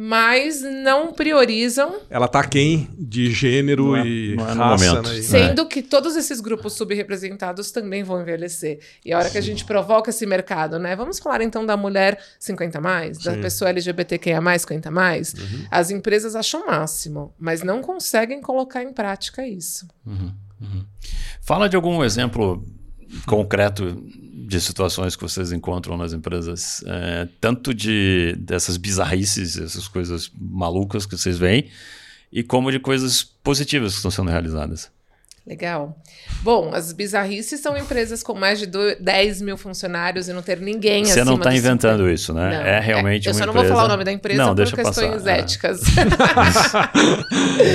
mas 0.00 0.62
não 0.62 1.12
priorizam. 1.12 1.96
Ela 2.08 2.28
tá 2.28 2.46
quem 2.46 2.88
de 2.96 3.32
gênero 3.32 3.96
é, 3.96 4.06
e 4.06 4.34
é 4.34 4.52
raça, 4.52 5.02
né? 5.02 5.20
Sendo 5.20 5.62
é. 5.62 5.64
que 5.64 5.82
todos 5.82 6.14
esses 6.14 6.40
grupos 6.40 6.74
subrepresentados 6.74 7.72
também 7.72 8.04
vão 8.04 8.20
envelhecer. 8.20 8.78
E 9.04 9.12
a 9.12 9.18
hora 9.18 9.28
que 9.28 9.36
a 9.36 9.40
gente 9.40 9.64
provoca 9.64 10.10
esse 10.10 10.24
mercado, 10.24 10.78
né? 10.78 10.94
Vamos 10.94 11.18
falar 11.18 11.42
então 11.42 11.66
da 11.66 11.76
mulher 11.76 12.16
50 12.38 12.80
mais, 12.80 13.18
da 13.18 13.36
pessoa 13.38 13.70
LGBTQIA 13.70 14.40
mais 14.40 14.62
50 14.62 14.88
mais. 14.88 15.34
Uhum. 15.34 15.66
As 15.68 15.90
empresas 15.90 16.36
acham 16.36 16.62
o 16.62 16.66
máximo, 16.68 17.34
mas 17.36 17.64
não 17.64 17.82
conseguem 17.82 18.40
colocar 18.40 18.84
em 18.84 18.92
prática 18.92 19.44
isso. 19.44 19.84
Uhum. 20.06 20.32
Uhum. 20.60 20.84
Fala 21.42 21.68
de 21.68 21.74
algum 21.74 22.04
exemplo 22.04 22.64
concreto 23.26 24.00
de 24.48 24.62
situações 24.62 25.14
que 25.14 25.22
vocês 25.22 25.52
encontram 25.52 25.98
nas 25.98 26.14
empresas, 26.14 26.82
é, 26.86 27.28
tanto 27.38 27.74
de 27.74 28.34
dessas 28.38 28.78
bizarrices, 28.78 29.58
essas 29.58 29.86
coisas 29.86 30.30
malucas 30.34 31.04
que 31.04 31.18
vocês 31.18 31.36
veem, 31.36 31.68
e 32.32 32.42
como 32.42 32.72
de 32.72 32.80
coisas 32.80 33.22
positivas 33.22 33.92
que 33.92 33.96
estão 33.98 34.10
sendo 34.10 34.30
realizadas. 34.30 34.90
Legal. 35.48 35.96
Bom, 36.42 36.72
as 36.74 36.92
bizarrices 36.92 37.60
são 37.60 37.74
empresas 37.74 38.22
com 38.22 38.34
mais 38.34 38.58
de 38.58 38.66
10 38.66 39.40
mil 39.40 39.56
funcionários 39.56 40.28
e 40.28 40.32
não 40.34 40.42
ter 40.42 40.60
ninguém 40.60 41.06
Você 41.06 41.24
não 41.24 41.36
está 41.36 41.54
inventando 41.54 42.00
50. 42.00 42.12
isso, 42.12 42.34
né? 42.34 42.50
Não, 42.50 42.66
é 42.66 42.80
realmente 42.80 43.26
é, 43.26 43.30
Eu 43.30 43.34
só 43.34 43.46
não 43.46 43.54
empresa... 43.54 43.68
vou 43.68 43.76
falar 43.76 43.86
o 43.86 43.88
nome 43.88 44.04
da 44.04 44.12
empresa 44.12 44.44
não, 44.44 44.54
por 44.54 44.70
questões 44.70 45.22
passar. 45.22 45.30
éticas. 45.30 45.80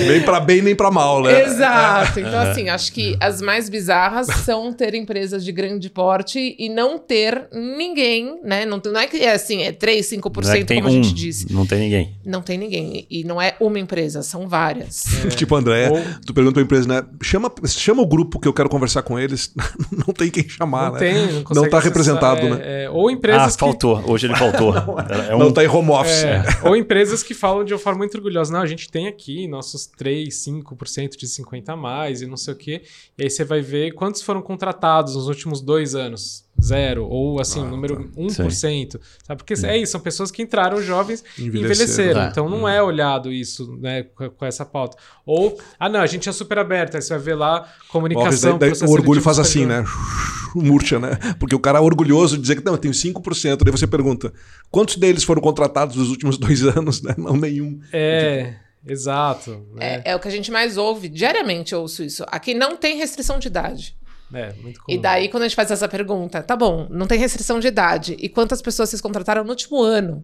nem 0.08 0.22
para 0.22 0.40
bem, 0.40 0.62
nem 0.62 0.76
para 0.76 0.92
mal, 0.92 1.24
né? 1.24 1.46
Exato. 1.46 2.20
Então, 2.20 2.40
assim, 2.40 2.70
acho 2.70 2.94
que 2.94 3.18
as 3.20 3.42
mais 3.42 3.70
bizarras 3.70 4.28
são 4.46 4.72
ter 4.72 4.94
empresas 4.94 5.44
de 5.44 5.52
grande 5.52 5.90
porte 5.90 6.56
e 6.60 6.70
não 6.70 7.00
ter 7.00 7.48
ninguém, 7.52 8.40
né? 8.44 8.68
Não, 8.68 8.80
não 8.86 9.00
é 9.00 9.08
que 9.08 9.18
é 9.18 9.34
assim, 9.34 9.64
é 9.64 9.72
3, 9.72 10.12
5%, 10.12 10.44
não 10.44 10.52
é 10.52 10.64
como 10.64 10.82
um, 10.82 10.88
a 10.88 10.92
gente 10.92 11.14
disse. 11.16 11.52
Não 11.52 11.66
tem 11.66 11.80
ninguém. 11.80 12.16
Não 12.24 12.44
tem 12.44 12.56
ninguém. 12.56 13.08
E 13.10 13.24
não 13.24 13.42
é 13.42 13.56
uma 13.60 13.80
empresa, 13.80 14.22
são 14.22 14.48
várias. 14.48 15.06
É. 15.26 15.30
Tipo, 15.30 15.56
André, 15.56 15.90
Ou... 15.90 16.00
tu 16.24 16.36
pergunta 16.36 16.54
pra 16.54 16.64
empresa, 16.64 16.88
né? 16.88 17.04
Chama, 17.24 17.52
chama 17.68 18.02
o 18.02 18.06
grupo 18.06 18.40
que 18.40 18.48
eu 18.48 18.54
quero 18.54 18.70
conversar 18.70 19.04
com 19.04 19.20
eles. 19.20 19.54
não 19.92 20.14
tem 20.14 20.30
quem 20.30 20.48
chamar, 20.48 20.86
não 20.86 20.94
né? 20.94 21.00
Tem, 21.00 21.34
não, 21.34 21.44
não 21.62 21.70
tá 21.70 21.80
representado, 21.80 22.42
é, 22.42 22.50
né? 22.50 22.84
É, 22.84 22.90
ou 22.90 23.10
empresas. 23.10 23.42
Ah, 23.42 23.52
que... 23.52 23.60
faltou. 23.60 24.04
Hoje 24.10 24.28
ele 24.28 24.36
faltou. 24.36 24.74
é 25.30 25.36
um... 25.36 25.40
Não 25.40 25.52
tá 25.52 25.64
em 25.64 25.68
home 25.68 25.92
office. 25.92 26.24
É, 26.24 26.44
ou 26.68 26.76
empresas 26.76 27.24
que 27.24 27.34
falam 27.34 27.64
de 27.64 27.74
uma 27.74 27.80
forma 27.80 28.00
muito 28.00 28.16
orgulhosa. 28.16 28.52
Não, 28.52 28.62
a 28.62 28.66
gente 28.66 28.90
tem 28.90 29.08
aqui 29.08 29.48
nossos 29.48 29.86
3, 29.86 30.34
5% 30.34 31.18
de 31.18 31.28
50 31.28 31.74
a 31.74 31.76
mais 31.76 32.22
e 32.22 32.28
não 32.28 32.38
sei 32.38 32.54
o 32.54 32.58
quê. 32.58 32.84
E 33.18 33.24
aí 33.24 33.30
você 33.30 33.44
vai 33.44 33.62
ver 33.62 33.94
quantos 33.94 34.22
foram 34.22 34.42
contratados 34.42 35.16
nos 35.16 35.28
últimos 35.28 35.62
dois 35.62 35.96
anos 35.96 36.44
zero, 36.62 37.06
ou 37.06 37.40
assim, 37.40 37.62
ah, 37.62 37.66
número 37.66 37.96
tá. 37.96 38.22
1%. 38.22 38.52
Sim. 38.52 38.88
Sabe? 39.24 39.44
Porque 39.44 39.54
é 39.66 39.78
isso, 39.78 39.92
são 39.92 40.02
pessoas 40.02 40.32
que 40.32 40.42
entraram 40.42 40.82
jovens 40.82 41.24
e 41.38 41.46
envelheceram. 41.46 42.22
É. 42.22 42.28
Então 42.28 42.50
não 42.50 42.64
hum. 42.64 42.68
é 42.68 42.82
olhado 42.82 43.32
isso 43.32 43.78
né, 43.80 44.04
com, 44.04 44.46
essa 44.46 44.66
pauta. 44.66 44.98
Ou, 45.26 45.58
ah, 45.80 45.90
não, 45.90 46.00
a 46.00 46.08
gente 46.08 46.28
é 46.30 46.32
super 46.32 46.58
aberta, 46.60 46.98
aí 46.98 47.02
você 47.02 47.14
vai 47.14 47.24
ver 47.24 47.36
lá 47.36 47.68
comunicação. 47.90 48.58
Daí, 48.58 48.72
daí, 48.72 48.90
o 48.90 48.92
orgulho 48.92 49.22
faz 49.22 49.40
assim, 49.40 49.66
né? 49.66 49.84
Murcha, 50.56 51.00
né? 51.00 51.18
Porque 51.40 51.56
o 51.56 51.60
cara 51.60 51.80
é 51.80 51.82
orgulhoso 51.82 52.36
de 52.36 52.42
dizer 52.44 52.56
que 52.58 52.66
não, 52.66 52.74
eu 52.74 52.78
tenho 52.78 52.94
5%. 52.94 53.64
Daí 53.64 53.72
você 53.72 53.88
pergunta, 53.88 54.32
quantos 54.70 54.98
deles 54.98 55.24
foram 55.24 55.42
contratados 55.42 55.96
nos 55.96 56.10
últimos 56.10 56.38
dois 56.40 56.64
anos? 56.64 57.02
Né? 57.02 57.16
Não, 57.18 57.36
nenhum. 57.36 57.80
É. 57.92 58.56
Exato. 58.86 59.66
Né? 59.74 60.02
É, 60.06 60.12
é, 60.12 60.16
o 60.16 60.20
que 60.20 60.28
a 60.28 60.32
gente 60.32 60.52
mais 60.52 60.78
ouve, 60.78 61.08
diariamente 61.08 61.74
eu 61.74 61.82
ouço 61.82 62.04
isso. 62.04 62.24
Aqui 62.28 62.54
não 62.54 62.76
tem 62.76 62.98
restrição 62.98 63.40
de 63.40 63.48
idade. 63.48 63.96
É, 64.32 64.54
muito 64.62 64.82
comum. 64.82 64.98
E 64.98 65.02
daí, 65.02 65.30
quando 65.30 65.44
a 65.44 65.48
gente 65.48 65.56
faz 65.56 65.72
essa 65.72 65.88
pergunta, 65.88 66.42
tá 66.42 66.56
bom, 66.56 66.88
não 66.90 67.08
tem 67.08 67.20
restrição 67.20 67.60
de 67.60 67.68
idade. 67.68 68.16
E 68.20 68.30
quantas 68.30 68.62
pessoas 68.62 68.90
vocês 68.90 69.02
contrataram 69.02 69.44
no 69.44 69.50
último 69.50 69.82
ano? 69.82 70.24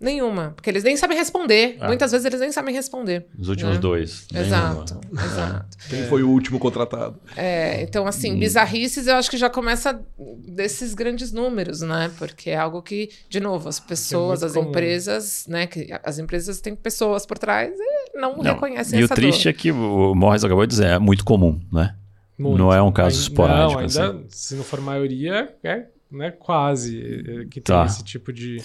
Nenhuma. 0.00 0.52
Porque 0.54 0.68
eles 0.68 0.82
nem 0.82 0.96
sabem 0.96 1.16
responder. 1.16 1.76
Ah. 1.80 1.86
Muitas 1.86 2.10
vezes 2.10 2.26
eles 2.26 2.40
nem 2.40 2.52
sabem 2.52 2.74
responder. 2.74 3.26
Os 3.38 3.48
últimos 3.48 3.76
né? 3.76 3.80
dois. 3.80 4.26
Exato, 4.34 5.00
nenhuma. 5.00 5.24
exato. 5.24 5.78
Quem 5.88 6.00
é. 6.00 6.06
foi 6.06 6.22
o 6.22 6.28
último 6.28 6.58
contratado? 6.58 7.18
É, 7.36 7.80
então, 7.82 8.06
assim, 8.06 8.32
hum. 8.32 8.38
bizarrices 8.38 9.06
eu 9.06 9.14
acho 9.14 9.30
que 9.30 9.38
já 9.38 9.48
começa 9.48 9.98
desses 10.46 10.94
grandes 10.94 11.32
números, 11.32 11.80
né? 11.80 12.10
Porque 12.18 12.50
é 12.50 12.56
algo 12.56 12.82
que, 12.82 13.08
de 13.30 13.40
novo, 13.40 13.68
as 13.68 13.78
pessoas, 13.80 14.42
é 14.42 14.46
as 14.46 14.52
comum. 14.52 14.68
empresas, 14.68 15.46
né? 15.48 15.66
Que 15.66 15.88
as 16.02 16.18
empresas 16.18 16.60
têm 16.60 16.74
pessoas 16.74 17.24
por 17.24 17.38
trás 17.38 17.72
e 17.72 18.18
não, 18.18 18.36
não. 18.36 18.42
reconhecem 18.42 18.98
e 18.98 19.02
essa 19.04 19.12
E 19.12 19.14
o 19.14 19.16
triste 19.16 19.44
dor. 19.44 19.50
é 19.50 19.52
que 19.54 19.72
o 19.72 20.14
Morris 20.14 20.44
acabou 20.44 20.66
de 20.66 20.70
dizer, 20.70 20.88
é 20.88 20.98
muito 20.98 21.24
comum, 21.24 21.58
né? 21.72 21.94
Muito. 22.36 22.58
Não 22.58 22.72
é 22.72 22.82
um 22.82 22.92
caso 22.92 23.20
esporádico. 23.20 23.72
Não, 23.72 23.78
ainda, 23.80 24.10
assim. 24.10 24.26
se 24.28 24.54
não 24.54 24.64
for 24.64 24.80
maioria, 24.80 25.54
é 25.62 25.86
né, 26.10 26.30
quase 26.30 27.00
é, 27.00 27.44
que 27.46 27.60
tem 27.60 27.74
tá. 27.74 27.84
esse 27.84 28.04
tipo 28.04 28.32
de 28.32 28.62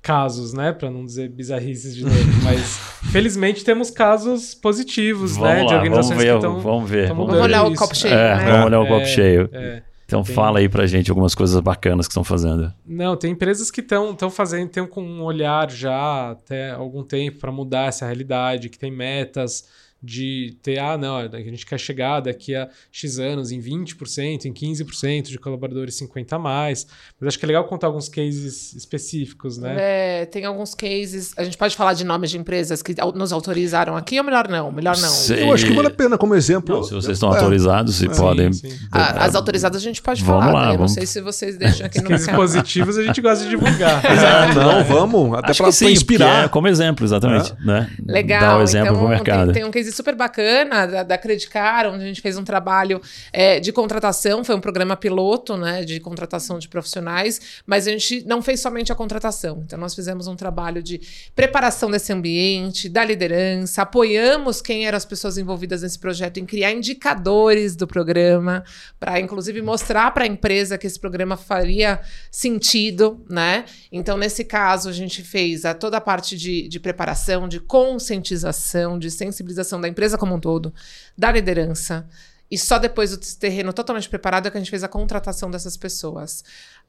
casos, 0.00 0.52
né? 0.52 0.72
Para 0.72 0.90
não 0.90 1.04
dizer 1.04 1.28
bizarrices 1.28 1.94
de 1.94 2.04
novo. 2.04 2.16
Mas 2.42 2.78
felizmente 3.10 3.64
temos 3.64 3.90
casos 3.90 4.54
positivos, 4.54 5.36
vamos 5.36 5.48
né? 5.48 5.62
Lá, 5.62 5.68
de 5.68 5.74
organizações 5.74 6.08
vamos 6.08 6.24
ver, 6.24 6.30
que 6.30 6.36
estão. 6.36 6.60
Vamos 6.60 6.90
ver. 6.90 7.08
Vamos 7.08 7.34
olhar 7.34 7.64
isso. 7.64 7.72
o 7.72 7.76
copo 7.76 7.94
cheio. 7.94 8.14
É, 8.14 8.36
né? 8.36 8.50
Vamos 8.50 8.66
olhar 8.66 8.80
o 8.80 8.86
copo 8.86 9.02
é, 9.02 9.06
cheio. 9.06 9.50
É, 9.52 9.82
então 10.04 10.22
tem... 10.22 10.34
fala 10.34 10.58
aí 10.58 10.68
pra 10.68 10.86
gente 10.86 11.10
algumas 11.10 11.34
coisas 11.34 11.58
bacanas 11.60 12.06
que 12.06 12.12
estão 12.12 12.24
fazendo. 12.24 12.72
Não, 12.84 13.16
tem 13.16 13.32
empresas 13.32 13.70
que 13.70 13.80
estão 13.80 14.30
fazendo, 14.30 14.68
tem 14.68 14.86
com 14.86 15.02
um 15.02 15.22
olhar 15.22 15.70
já 15.70 16.32
até 16.32 16.70
algum 16.72 17.02
tempo 17.02 17.38
para 17.38 17.50
mudar 17.50 17.88
essa 17.88 18.04
realidade, 18.04 18.68
que 18.68 18.78
tem 18.78 18.90
metas 18.90 19.66
de 20.02 20.56
ter, 20.62 20.78
ah, 20.78 20.98
não, 20.98 21.16
a 21.16 21.28
gente 21.28 21.64
quer 21.64 21.78
chegar 21.78 22.20
daqui 22.20 22.56
a 22.56 22.68
X 22.90 23.18
anos 23.20 23.52
em 23.52 23.60
20%, 23.60 24.46
em 24.46 24.52
15% 24.52 25.28
de 25.28 25.38
colaboradores 25.38 25.94
50 25.94 26.34
a 26.34 26.38
mais. 26.38 26.86
Mas 27.20 27.28
acho 27.28 27.38
que 27.38 27.44
é 27.44 27.48
legal 27.48 27.64
contar 27.64 27.86
alguns 27.86 28.08
cases 28.08 28.74
específicos, 28.74 29.58
né? 29.58 29.76
É, 29.78 30.26
tem 30.26 30.44
alguns 30.44 30.74
cases. 30.74 31.32
A 31.36 31.44
gente 31.44 31.56
pode 31.56 31.76
falar 31.76 31.92
de 31.94 32.04
nomes 32.04 32.30
de 32.30 32.38
empresas 32.38 32.82
que 32.82 32.94
nos 33.14 33.32
autorizaram 33.32 33.96
aqui 33.96 34.18
ou 34.18 34.24
melhor 34.24 34.48
não? 34.48 34.72
Melhor 34.72 34.96
não. 34.98 35.08
Sei. 35.08 35.44
Eu 35.44 35.52
acho 35.52 35.66
que 35.66 35.72
vale 35.72 35.88
a 35.88 35.90
pena 35.90 36.18
como 36.18 36.34
exemplo. 36.34 36.76
Não, 36.76 36.82
se 36.82 36.94
vocês 36.94 37.16
estão 37.16 37.32
é. 37.32 37.38
autorizados, 37.38 37.94
se 37.94 38.06
é. 38.06 38.08
podem. 38.08 38.52
Sim, 38.52 38.70
sim. 38.70 38.78
as 38.90 39.36
autorizadas 39.36 39.80
a 39.80 39.84
gente 39.84 40.02
pode 40.02 40.24
vamos 40.24 40.44
falar. 40.44 40.52
Lá, 40.52 40.66
né? 40.66 40.76
vamos... 40.76 40.80
Não 40.80 40.88
sei 40.88 41.06
se 41.06 41.20
vocês 41.20 41.56
deixam 41.56 41.86
aqui 41.86 41.98
Os 41.98 42.04
no 42.04 42.10
cases 42.10 42.28
positivos 42.28 42.98
a 42.98 43.04
gente 43.04 43.20
gosta 43.20 43.44
de 43.44 43.50
divulgar. 43.50 44.02
é, 44.04 44.54
não, 44.54 44.82
vamos. 44.84 45.38
Até 45.38 45.54
para 45.54 45.68
inspirar. 45.68 46.46
É 46.46 46.48
como 46.48 46.66
exemplo, 46.66 47.06
exatamente. 47.06 47.54
Né? 47.64 47.88
Legal. 48.04 48.40
Dar 48.40 48.58
o 48.58 48.62
exemplo 48.62 48.88
então, 48.88 48.98
pro 48.98 49.08
mercado. 49.08 49.52
Tem, 49.52 49.62
tem 49.62 49.64
um 49.64 49.70
case 49.70 49.91
super 49.92 50.14
bacana 50.14 50.86
da, 50.86 51.02
da 51.02 51.18
Credicar, 51.18 51.86
onde 51.86 52.04
a 52.04 52.06
gente 52.06 52.20
fez 52.20 52.36
um 52.36 52.44
trabalho 52.44 53.00
é, 53.32 53.60
de 53.60 53.72
contratação, 53.72 54.42
foi 54.44 54.54
um 54.54 54.60
programa 54.60 54.96
piloto, 54.96 55.56
né, 55.56 55.84
de 55.84 56.00
contratação 56.00 56.58
de 56.58 56.68
profissionais, 56.68 57.62
mas 57.66 57.86
a 57.86 57.90
gente 57.90 58.24
não 58.26 58.42
fez 58.42 58.60
somente 58.60 58.90
a 58.90 58.94
contratação. 58.94 59.62
Então, 59.64 59.78
nós 59.78 59.94
fizemos 59.94 60.26
um 60.26 60.36
trabalho 60.36 60.82
de 60.82 61.00
preparação 61.34 61.90
desse 61.90 62.12
ambiente, 62.12 62.88
da 62.88 63.04
liderança, 63.04 63.82
apoiamos 63.82 64.60
quem 64.62 64.86
eram 64.86 64.96
as 64.96 65.04
pessoas 65.04 65.36
envolvidas 65.38 65.82
nesse 65.82 65.98
projeto 65.98 66.38
em 66.38 66.46
criar 66.46 66.72
indicadores 66.72 67.76
do 67.76 67.86
programa, 67.86 68.64
para 68.98 69.20
inclusive 69.20 69.60
mostrar 69.60 70.10
para 70.12 70.24
a 70.24 70.26
empresa 70.26 70.78
que 70.78 70.86
esse 70.86 70.98
programa 70.98 71.36
faria 71.36 72.00
sentido, 72.30 73.24
né? 73.28 73.64
Então, 73.90 74.16
nesse 74.16 74.44
caso, 74.44 74.88
a 74.88 74.92
gente 74.92 75.22
fez 75.22 75.64
a, 75.64 75.74
toda 75.74 75.96
a 75.96 76.00
parte 76.00 76.36
de, 76.36 76.68
de 76.68 76.80
preparação, 76.80 77.48
de 77.48 77.60
conscientização, 77.60 78.98
de 78.98 79.10
sensibilização 79.10 79.80
da 79.82 79.88
empresa 79.88 80.16
como 80.16 80.34
um 80.34 80.40
todo 80.40 80.72
da 81.18 81.30
liderança. 81.30 82.08
E 82.52 82.58
só 82.58 82.78
depois 82.78 83.16
do 83.16 83.38
terreno 83.38 83.72
totalmente 83.72 84.10
preparado 84.10 84.46
é 84.46 84.50
que 84.50 84.58
a 84.58 84.60
gente 84.60 84.68
fez 84.68 84.84
a 84.84 84.88
contratação 84.88 85.50
dessas 85.50 85.74
pessoas. 85.74 86.44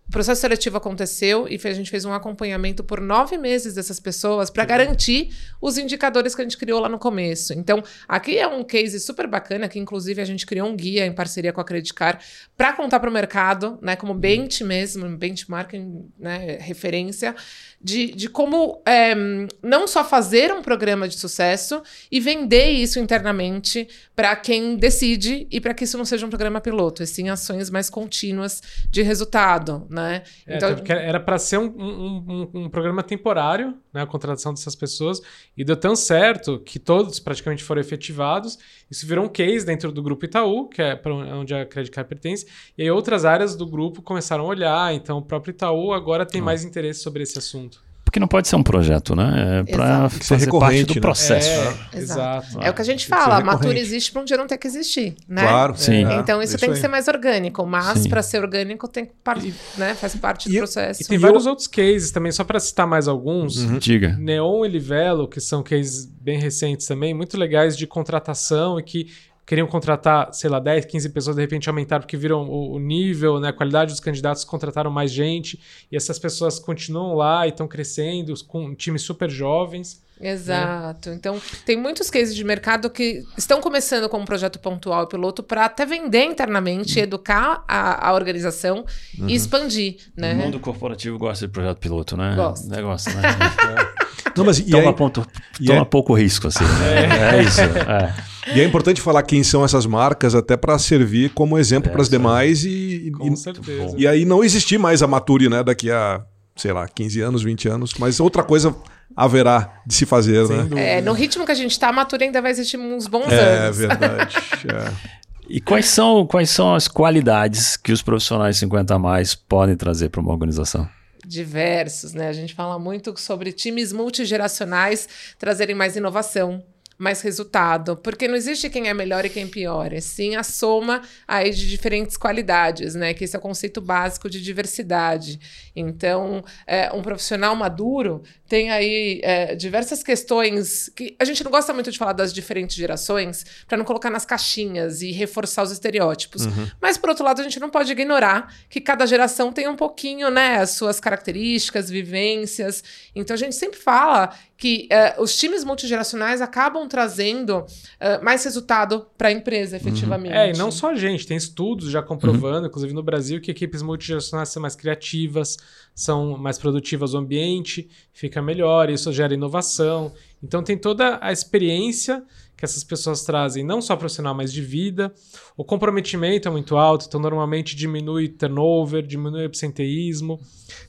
o 0.06 0.12
processo 0.12 0.42
seletivo 0.42 0.76
aconteceu 0.76 1.48
e 1.48 1.58
a 1.64 1.74
gente 1.74 1.90
fez 1.90 2.04
um 2.04 2.12
acompanhamento 2.12 2.84
por 2.84 3.00
nove 3.00 3.38
meses 3.38 3.74
dessas 3.74 3.98
pessoas 3.98 4.50
para 4.50 4.66
garantir 4.66 5.30
os 5.62 5.78
indicadores 5.78 6.36
que 6.36 6.42
a 6.42 6.44
gente 6.44 6.58
criou 6.58 6.82
lá 6.82 6.90
no 6.90 7.00
começo. 7.00 7.54
Então, 7.54 7.82
aqui 8.06 8.38
é 8.38 8.46
um 8.46 8.62
case 8.66 9.00
super 9.00 9.26
bacana, 9.26 9.70
que 9.70 9.80
inclusive 9.80 10.22
a 10.22 10.26
gente 10.26 10.46
criou 10.46 10.68
um 10.68 10.76
guia 10.76 11.06
em 11.06 11.14
parceria 11.14 11.54
com 11.54 11.62
a 11.62 11.64
Credicar 11.64 12.20
para 12.58 12.74
contar 12.74 13.00
para 13.00 13.10
o 13.10 13.14
mercado, 13.14 13.80
né, 13.82 13.96
como 13.96 14.14
bench 14.14 14.66
mesmo, 14.66 15.08
benchmarking, 15.18 16.12
né, 16.20 16.58
referência, 16.60 17.34
de, 17.84 18.14
de 18.14 18.30
como 18.30 18.82
é, 18.86 19.14
não 19.62 19.86
só 19.88 20.04
fazer 20.04 20.54
um 20.54 20.62
programa 20.62 21.08
de 21.08 21.16
sucesso 21.16 21.84
e 22.10 22.20
vender 22.20 22.70
isso 22.70 22.98
internamente 22.98 23.88
para 24.16 24.36
quem 24.36 24.78
decide 24.78 25.48
e 25.52 25.60
para 25.60 25.74
que 25.74 25.84
isso 25.84 25.98
não 25.98 26.06
seja 26.06 26.26
um 26.26 26.30
programa 26.30 26.62
piloto, 26.62 27.04
e 27.04 27.08
sim 27.08 27.30
ações 27.30 27.70
mais 27.70 27.90
contínuas 27.90 28.62
de 28.90 29.02
resultado, 29.02 29.86
né? 29.90 30.24
É, 30.48 30.56
então 30.56 30.70
era 30.88 31.20
para 31.20 31.38
ser 31.38 31.58
um, 31.58 31.66
um, 31.66 32.26
um, 32.28 32.60
um, 32.62 32.70
programa 32.70 33.04
temporário, 33.04 33.76
né, 33.94 34.02
a 34.02 34.08
contratação 34.08 34.54
dessas 34.54 34.76
pessoas, 34.76 35.22
e 35.56 35.64
deu 35.64 35.76
tão 35.76 35.96
certo 35.96 36.60
que 36.60 36.80
todos 36.80 37.20
praticamente 37.20 37.64
foram 37.64 37.82
efetivados. 37.82 38.58
Isso 38.90 39.06
virou 39.06 39.26
um 39.26 39.30
case 39.30 39.66
dentro 39.66 39.92
do 39.92 40.02
grupo 40.02 40.26
Itaú, 40.26 40.68
que 40.68 40.82
é 40.82 40.96
para 40.96 41.14
onde 41.14 41.54
a 41.54 41.66
Credit 41.66 41.92
Card 41.92 42.10
pertence, 42.10 42.48
e 42.78 42.84
aí 42.84 42.92
outras 42.92 43.26
áreas 43.26 43.56
do 43.56 43.68
grupo 43.68 44.02
começaram 44.02 44.46
a 44.46 44.48
olhar. 44.48 44.94
Então 44.94 45.18
o 45.18 45.22
próprio 45.22 45.52
Itaú 45.52 45.94
agora 45.94 46.26
tem 46.26 46.42
mais 46.42 46.64
interesse 46.64 47.02
sobre 47.02 47.24
esse 47.24 47.38
assunto. 47.38 47.83
Porque 48.14 48.20
não 48.20 48.28
pode 48.28 48.48
ser 48.48 48.56
um 48.56 48.62
projeto, 48.62 49.16
né? 49.16 49.64
É 49.68 49.72
para 49.72 50.08
fazer 50.08 50.48
parte 50.52 50.84
do 50.84 50.94
né? 50.94 51.02
processo. 51.02 51.50
Né? 51.50 51.78
É, 51.94 51.98
exato. 51.98 52.62
É 52.62 52.70
o 52.70 52.74
que 52.76 52.82
a 52.84 52.86
gente 52.86 53.08
fala, 53.08 53.38
a 53.38 53.44
Matura 53.44 53.80
existe 53.80 54.12
para 54.12 54.22
um 54.22 54.26
dia 54.26 54.38
não 54.38 54.46
ter 54.46 54.60
que 54.60 54.68
existir, 54.68 55.16
né? 55.28 55.42
Claro. 55.42 55.76
Sim. 55.76 56.06
É, 56.06 56.18
então 56.18 56.40
isso, 56.40 56.56
tem 56.60 56.70
que 56.70 56.78
ser 56.78 56.88
mais 56.88 57.08
orgânico, 57.08 57.66
mas 57.66 58.06
para 58.06 58.22
ser 58.22 58.44
orgânico 58.44 58.88
tem 58.88 59.08
que 59.08 59.14
par... 59.24 59.40
né? 59.80 59.96
faz 59.96 60.16
parte 60.16 60.48
do 60.48 60.56
processo. 60.60 61.02
E 61.02 61.08
tem 61.08 61.18
vários 61.18 61.48
outros 61.48 61.66
cases 61.66 62.12
também, 62.12 62.32
só 62.32 62.44
para 62.44 62.60
citar 62.60 62.86
mais 62.86 63.08
alguns. 63.08 63.58
Uhum. 63.58 63.80
Diga. 63.80 64.16
Neon 64.20 64.64
e 64.64 64.70
Livelo, 64.70 65.28
que 65.28 65.42
são 65.42 65.64
cases 65.64 66.06
bem 66.06 66.38
recentes 66.38 66.86
também, 66.86 67.16
muito 67.16 67.36
legais 67.36 67.76
de 67.76 67.88
contratação 67.88 68.80
e 68.80 68.84
que 68.84 69.08
queriam 69.46 69.68
contratar, 69.68 70.34
sei 70.34 70.50
lá, 70.50 70.60
10, 70.60 70.86
15 70.86 71.10
pessoas, 71.10 71.36
de 71.36 71.42
repente 71.42 71.68
aumentaram 71.68 72.02
porque 72.02 72.18
viram 72.18 72.44
o, 72.50 72.74
o, 72.74 72.80
nível, 72.80 73.40
né, 73.40 73.50
a 73.50 73.54
qualidade 73.54 73.92
dos 73.92 74.00
candidatos, 74.00 74.44
contrataram 74.44 74.90
mais 74.90 75.12
gente, 75.12 75.60
e 75.92 75.96
essas 75.96 76.18
pessoas 76.18 76.60
continuam 76.60 77.16
lá 77.16 77.46
e 77.46 77.50
estão 77.50 77.68
crescendo, 77.68 78.34
com 78.48 78.74
times 78.74 79.02
super 79.02 79.30
jovens. 79.30 80.02
Exato. 80.20 81.10
Né? 81.10 81.16
Então, 81.16 81.42
tem 81.66 81.76
muitos 81.76 82.10
cases 82.10 82.36
de 82.36 82.44
mercado 82.44 82.90
que 82.90 83.24
estão 83.38 83.60
começando 83.60 84.08
com 84.08 84.20
um 84.20 84.26
projeto 84.26 84.60
pontual 84.60 85.04
e 85.04 85.08
piloto 85.08 85.44
para 85.44 85.66
até 85.66 85.86
vender 85.86 86.24
internamente, 86.24 86.98
uhum. 86.98 87.04
educar 87.04 87.64
a, 87.68 88.10
a 88.10 88.14
organização 88.14 88.86
uhum. 89.20 89.30
e 89.30 89.36
expandir. 89.36 89.98
Né? 90.16 90.34
O 90.34 90.38
mundo 90.38 90.60
corporativo 90.60 91.18
gosta 91.18 91.46
de 91.46 91.52
projeto 91.52 91.80
piloto, 91.80 92.16
né? 92.16 92.36
Gosta. 92.36 92.74
Negócio, 92.74 93.14
né? 93.16 93.22
Não, 94.36 94.44
mas 94.44 94.60
toma, 94.60 94.90
aí, 94.90 94.94
ponto, 94.96 95.28
toma 95.64 95.82
é... 95.82 95.86
pouco 95.86 96.14
risco, 96.14 96.48
assim. 96.48 96.64
Né? 96.64 97.04
É. 97.14 97.36
é 97.38 97.44
isso. 97.44 97.62
É. 97.62 98.14
E 98.56 98.62
é 98.62 98.64
importante 98.64 99.00
falar 99.00 99.24
quem 99.24 99.44
são 99.44 99.64
essas 99.64 99.86
marcas 99.86 100.36
até 100.36 100.58
para 100.58 100.78
servir 100.78 101.30
como 101.32 101.58
exemplo 101.58 101.90
é, 101.90 101.92
para 101.92 102.02
as 102.02 102.10
demais 102.10 102.66
e, 102.66 103.12
Com 103.18 103.32
e, 103.32 103.38
certeza. 103.38 103.96
e 103.98 104.08
aí 104.08 104.26
não 104.26 104.44
existir 104.44 104.78
mais 104.78 105.02
a 105.02 105.08
Mature, 105.08 105.50
né, 105.50 105.64
daqui 105.64 105.90
a, 105.90 106.22
sei 106.56 106.74
lá, 106.74 106.88
15 106.88 107.22
anos, 107.22 107.44
20 107.44 107.70
anos, 107.70 107.94
mas 107.98 108.20
outra 108.20 108.44
coisa 108.44 108.76
haverá 109.16 109.82
de 109.86 109.94
se 109.94 110.06
fazer, 110.06 110.48
né? 110.48 110.98
É, 110.98 111.02
no 111.02 111.14
ritmo 111.14 111.46
que 111.46 111.52
a 111.52 111.56
gente 111.56 111.72
está, 111.72 111.90
a 111.90 111.94
Mature 111.94 112.24
ainda 112.24 112.42
vai 112.42 112.52
existir 112.52 112.78
uns 112.78 113.08
bons 113.08 113.32
é, 113.32 113.40
anos. 113.40 113.80
É 113.80 113.88
verdade. 113.88 114.36
é. 114.68 115.24
E 115.48 115.60
quais 115.60 115.88
são, 115.88 116.26
quais 116.26 116.50
são 116.50 116.74
as 116.74 116.88
qualidades 116.88 117.78
que 117.78 117.92
os 117.92 118.02
profissionais 118.02 118.58
50 118.58 118.96
a 118.96 119.00
mais 119.00 119.36
podem 119.36 119.76
trazer 119.76 120.10
para 120.10 120.22
uma 120.22 120.32
organização? 120.32 120.88
Diversos, 121.26 122.14
né? 122.14 122.28
A 122.28 122.34
gente 122.34 122.54
fala 122.54 122.80
muito 122.80 123.14
sobre 123.20 123.52
times 123.52 123.94
multigeracionais 123.94 125.08
trazerem 125.38 125.76
mais 125.76 125.96
inovação, 125.96 126.64
mais 127.04 127.22
resultado, 127.22 127.98
porque 127.98 128.28
não 128.28 128.36
existe 128.36 128.70
quem 128.70 128.88
é 128.88 128.94
melhor 128.94 129.26
e 129.26 129.30
quem 129.30 129.44
é 129.44 129.48
pior, 129.48 129.92
é 129.92 130.00
sim 130.00 130.38
a 130.38 130.44
soma 130.44 131.02
aí 131.28 131.52
de 131.52 131.70
diferentes 131.70 132.16
qualidades, 132.16 132.96
né? 132.96 133.14
Que 133.14 133.26
esse 133.26 133.36
é 133.36 133.40
o 133.40 133.42
conceito 133.42 133.82
básico 133.82 134.30
de 134.30 134.42
diversidade. 134.42 135.40
Então, 135.76 136.44
é, 136.66 136.92
um 136.94 137.02
profissional 137.02 137.56
maduro 137.56 138.24
tem 138.48 138.72
aí 138.72 139.20
é, 139.24 139.56
diversas 139.56 140.02
questões 140.02 140.90
que 140.96 141.16
a 141.20 141.26
gente 141.26 141.44
não 141.44 141.52
gosta 141.52 141.74
muito 141.74 141.92
de 141.92 141.98
falar 141.98 142.14
das 142.14 142.32
diferentes 142.32 142.76
gerações 142.76 143.46
para 143.68 143.78
não 143.78 143.84
colocar 143.84 144.10
nas 144.10 144.26
caixinhas 144.26 145.02
e 145.02 145.12
reforçar 145.12 145.64
os 145.64 145.72
estereótipos. 145.72 146.46
Uhum. 146.46 146.70
Mas, 146.80 146.98
por 146.98 147.10
outro 147.10 147.26
lado, 147.26 147.42
a 147.42 147.44
gente 147.44 147.60
não 147.60 147.70
pode 147.70 147.92
ignorar 147.92 148.54
que 148.70 148.80
cada 148.80 149.06
geração 149.06 149.52
tem 149.52 149.68
um 149.68 149.76
pouquinho, 149.76 150.30
né, 150.30 150.58
as 150.58 150.70
suas 150.72 151.00
características, 151.00 151.90
vivências. 151.90 152.84
Então, 153.14 153.34
a 153.34 153.38
gente 153.38 153.56
sempre 153.56 153.80
fala 153.80 154.34
que 154.64 154.88
uh, 155.18 155.22
os 155.22 155.36
times 155.36 155.66
multigeracionais 155.66 156.40
acabam 156.40 156.88
trazendo 156.94 157.58
uh, 157.58 158.24
mais 158.24 158.44
resultado 158.44 159.08
para 159.18 159.30
a 159.30 159.32
empresa, 159.32 159.76
efetivamente. 159.76 160.32
Uhum. 160.32 160.40
É, 160.40 160.52
e 160.52 160.58
não 160.60 160.70
só 160.70 160.92
a 160.92 160.96
gente, 160.96 161.26
tem 161.26 161.36
estudos 161.36 161.90
já 161.90 162.04
comprovando, 162.04 162.60
uhum. 162.60 162.66
inclusive 162.68 162.94
no 162.94 163.02
Brasil, 163.02 163.42
que 163.42 163.50
equipes 163.50 163.82
multigeracionais 163.82 164.50
são 164.50 164.62
mais 164.62 164.76
criativas, 164.76 165.58
são 165.96 166.38
mais 166.38 166.60
produtivas, 166.60 167.16
o 167.16 167.18
ambiente 167.18 167.90
fica 168.12 168.44
melhor, 168.44 168.92
isso 168.92 169.12
gera 169.12 169.34
inovação. 169.34 170.14
Então 170.44 170.62
tem 170.62 170.78
toda 170.78 171.18
a 171.20 171.32
experiência 171.32 172.24
que 172.56 172.64
essas 172.64 172.84
pessoas 172.84 173.24
trazem, 173.24 173.64
não 173.64 173.82
só 173.82 173.96
profissional, 173.96 174.36
mas 174.36 174.54
de 174.54 174.62
vida. 174.62 175.12
O 175.58 175.66
comprometimento 175.66 176.48
é 176.48 176.52
muito 176.52 176.78
alto, 176.78 177.08
então 177.08 177.20
normalmente 177.20 177.76
diminui 177.76 178.30
turnover, 178.30 179.02
diminui 179.02 179.46
absenteísmo. 179.46 180.40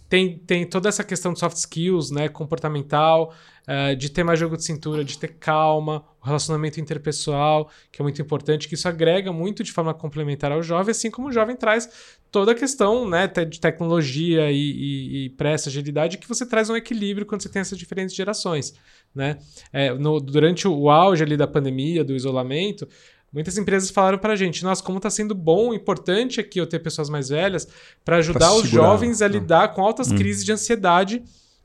Tem, 0.08 0.38
tem 0.38 0.66
toda 0.66 0.88
essa 0.88 1.02
questão 1.02 1.32
de 1.32 1.38
soft 1.38 1.56
skills, 1.56 2.10
né, 2.10 2.28
comportamental, 2.28 3.34
uh, 3.66 3.96
de 3.96 4.10
ter 4.10 4.22
mais 4.22 4.38
jogo 4.38 4.56
de 4.56 4.64
cintura, 4.64 5.04
de 5.04 5.18
ter 5.18 5.34
calma, 5.38 6.04
o 6.22 6.26
relacionamento 6.26 6.80
interpessoal, 6.80 7.70
que 7.90 8.00
é 8.00 8.02
muito 8.02 8.20
importante, 8.20 8.68
que 8.68 8.74
isso 8.74 8.88
agrega 8.88 9.32
muito 9.32 9.64
de 9.64 9.72
forma 9.72 9.92
complementar 9.94 10.52
ao 10.52 10.62
jovem, 10.62 10.90
assim 10.90 11.10
como 11.10 11.28
o 11.28 11.32
jovem 11.32 11.56
traz 11.56 12.18
toda 12.30 12.52
a 12.52 12.54
questão 12.54 13.08
né, 13.08 13.26
de 13.26 13.60
tecnologia 13.60 14.50
e, 14.50 14.56
e, 14.56 15.24
e 15.24 15.30
pressa, 15.30 15.68
agilidade, 15.68 16.18
que 16.18 16.28
você 16.28 16.44
traz 16.44 16.68
um 16.68 16.76
equilíbrio 16.76 17.26
quando 17.26 17.42
você 17.42 17.48
tem 17.48 17.60
essas 17.60 17.78
diferentes 17.78 18.14
gerações. 18.14 18.74
Né? 19.14 19.38
É, 19.72 19.94
no, 19.94 20.20
durante 20.20 20.66
o 20.66 20.90
auge 20.90 21.22
ali 21.22 21.36
da 21.36 21.46
pandemia, 21.46 22.02
do 22.02 22.14
isolamento, 22.14 22.88
Muitas 23.34 23.58
empresas 23.58 23.90
falaram 23.90 24.16
para 24.16 24.34
a 24.34 24.36
gente, 24.36 24.62
nossa, 24.62 24.80
como 24.80 24.98
está 24.98 25.10
sendo 25.10 25.34
bom, 25.34 25.74
importante 25.74 26.40
aqui 26.40 26.60
eu 26.60 26.68
ter 26.68 26.78
pessoas 26.78 27.10
mais 27.10 27.30
velhas 27.30 27.66
para 28.04 28.18
ajudar 28.18 28.54
os 28.54 28.68
jovens 28.68 29.20
a 29.20 29.26
lidar 29.26 29.74
com 29.74 29.84
altas 29.84 30.12
hum. 30.12 30.16
crises 30.16 30.44
de 30.44 30.52
ansiedade 30.52 31.20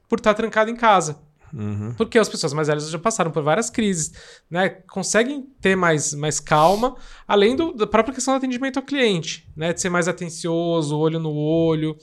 por 0.10 0.18
estar 0.18 0.34
tá 0.34 0.38
trancado 0.38 0.72
em 0.72 0.76
casa. 0.76 1.20
Uhum. 1.54 1.94
Porque 1.96 2.18
as 2.18 2.28
pessoas 2.28 2.54
mais 2.54 2.68
velhas 2.68 2.90
já 2.90 2.98
passaram 2.98 3.32
por 3.32 3.44
várias 3.44 3.70
crises, 3.70 4.12
né? 4.50 4.70
Conseguem 4.70 5.48
ter 5.62 5.76
mais, 5.76 6.14
mais 6.14 6.40
calma, 6.40 6.96
além 7.28 7.56
do, 7.56 7.74
da 7.74 7.88
própria 7.88 8.14
questão 8.14 8.34
do 8.34 8.38
atendimento 8.38 8.78
ao 8.78 8.84
cliente, 8.84 9.48
né? 9.56 9.74
De 9.74 9.82
ser 9.82 9.90
mais 9.90 10.08
atencioso, 10.08 10.98
olho 10.98 11.20
no 11.20 11.34
olho, 11.34 11.96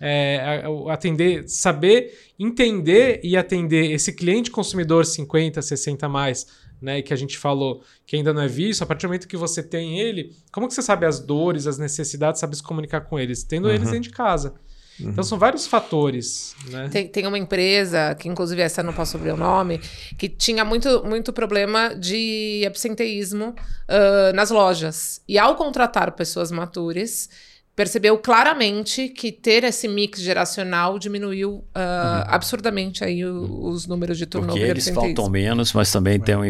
é, 0.00 0.62
atender, 0.88 1.48
saber 1.48 2.18
entender 2.38 3.20
e 3.22 3.36
atender 3.36 3.90
esse 3.90 4.14
cliente 4.14 4.50
consumidor 4.50 5.04
50, 5.04 5.60
60 5.60 6.08
mais, 6.08 6.46
né? 6.80 7.02
Que 7.02 7.12
a 7.12 7.16
gente 7.16 7.38
falou 7.38 7.82
que 8.06 8.16
ainda 8.16 8.32
não 8.32 8.42
é 8.42 8.48
visto, 8.48 8.82
a 8.82 8.86
partir 8.86 9.02
do 9.02 9.08
momento 9.08 9.28
que 9.28 9.36
você 9.36 9.62
tem 9.62 10.00
ele, 10.00 10.32
como 10.52 10.68
que 10.68 10.74
você 10.74 10.82
sabe 10.82 11.06
as 11.06 11.18
dores, 11.20 11.66
as 11.66 11.78
necessidades, 11.78 12.40
sabe 12.40 12.56
se 12.56 12.62
comunicar 12.62 13.02
com 13.02 13.18
eles? 13.18 13.42
Tendo 13.42 13.66
uhum. 13.66 13.74
eles 13.74 13.90
dentro 13.90 14.08
de 14.08 14.10
casa. 14.10 14.54
Uhum. 15.00 15.10
Então 15.10 15.24
são 15.24 15.38
vários 15.38 15.66
fatores. 15.66 16.54
Né? 16.68 16.88
Tem, 16.90 17.08
tem 17.08 17.26
uma 17.26 17.38
empresa, 17.38 18.14
que 18.14 18.28
inclusive 18.28 18.60
essa 18.60 18.82
não 18.82 18.92
posso 18.92 19.12
sobrar 19.12 19.34
o 19.34 19.38
nome, 19.38 19.80
que 20.18 20.28
tinha 20.28 20.64
muito, 20.64 21.04
muito 21.04 21.32
problema 21.32 21.94
de 21.94 22.62
absenteísmo 22.66 23.50
uh, 23.88 24.34
nas 24.34 24.50
lojas. 24.50 25.22
E 25.26 25.38
ao 25.38 25.56
contratar 25.56 26.12
pessoas 26.12 26.50
maturas, 26.50 27.28
percebeu 27.74 28.18
claramente 28.18 29.08
que 29.08 29.32
ter 29.32 29.64
esse 29.64 29.88
mix 29.88 30.20
geracional 30.20 30.98
diminuiu 30.98 31.50
uh, 31.50 31.56
uhum. 31.56 32.24
absurdamente 32.26 33.02
aí 33.02 33.24
o, 33.24 33.68
os 33.68 33.86
números 33.86 34.18
de 34.18 34.26
turnover. 34.26 34.60
Porque 34.60 34.70
eles 34.70 34.88
faltam 34.90 35.30
menos, 35.30 35.72
mas 35.72 35.90
também 35.90 36.20
tem 36.20 36.36
um 36.36 36.44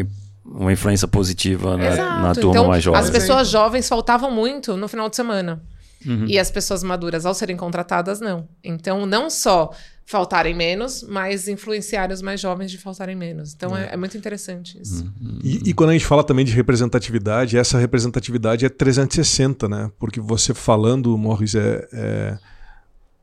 uma 0.45 0.71
influência 0.71 1.07
positiva 1.07 1.77
na, 1.77 2.21
na 2.21 2.35
turma 2.35 2.51
então, 2.51 2.67
mais 2.67 2.83
jovem. 2.83 2.99
As 2.99 3.09
pessoas 3.09 3.49
jovens 3.49 3.87
faltavam 3.87 4.31
muito 4.31 4.75
no 4.75 4.87
final 4.87 5.09
de 5.09 5.15
semana. 5.15 5.61
Uhum. 6.05 6.25
E 6.27 6.39
as 6.39 6.49
pessoas 6.49 6.83
maduras, 6.83 7.25
ao 7.25 7.33
serem 7.33 7.55
contratadas, 7.55 8.19
não. 8.19 8.47
Então, 8.63 9.05
não 9.05 9.29
só 9.29 9.71
faltarem 10.05 10.53
menos, 10.53 11.05
mas 11.07 11.47
influenciar 11.47 12.11
os 12.11 12.21
mais 12.21 12.41
jovens 12.41 12.71
de 12.71 12.77
faltarem 12.77 13.15
menos. 13.15 13.53
Então, 13.53 13.77
é, 13.77 13.85
é, 13.85 13.93
é 13.93 13.97
muito 13.97 14.17
interessante 14.17 14.79
isso. 14.81 15.03
Uhum. 15.03 15.39
E, 15.43 15.69
e, 15.69 15.73
quando 15.73 15.91
a 15.91 15.93
gente 15.93 16.05
fala 16.05 16.23
também 16.23 16.43
de 16.43 16.51
representatividade, 16.51 17.57
essa 17.57 17.77
representatividade 17.77 18.65
é 18.65 18.69
360, 18.69 19.69
né? 19.69 19.91
Porque 19.99 20.19
você 20.19 20.53
falando, 20.53 21.15
Morris, 21.17 21.55
é, 21.55 21.87
é 21.93 22.37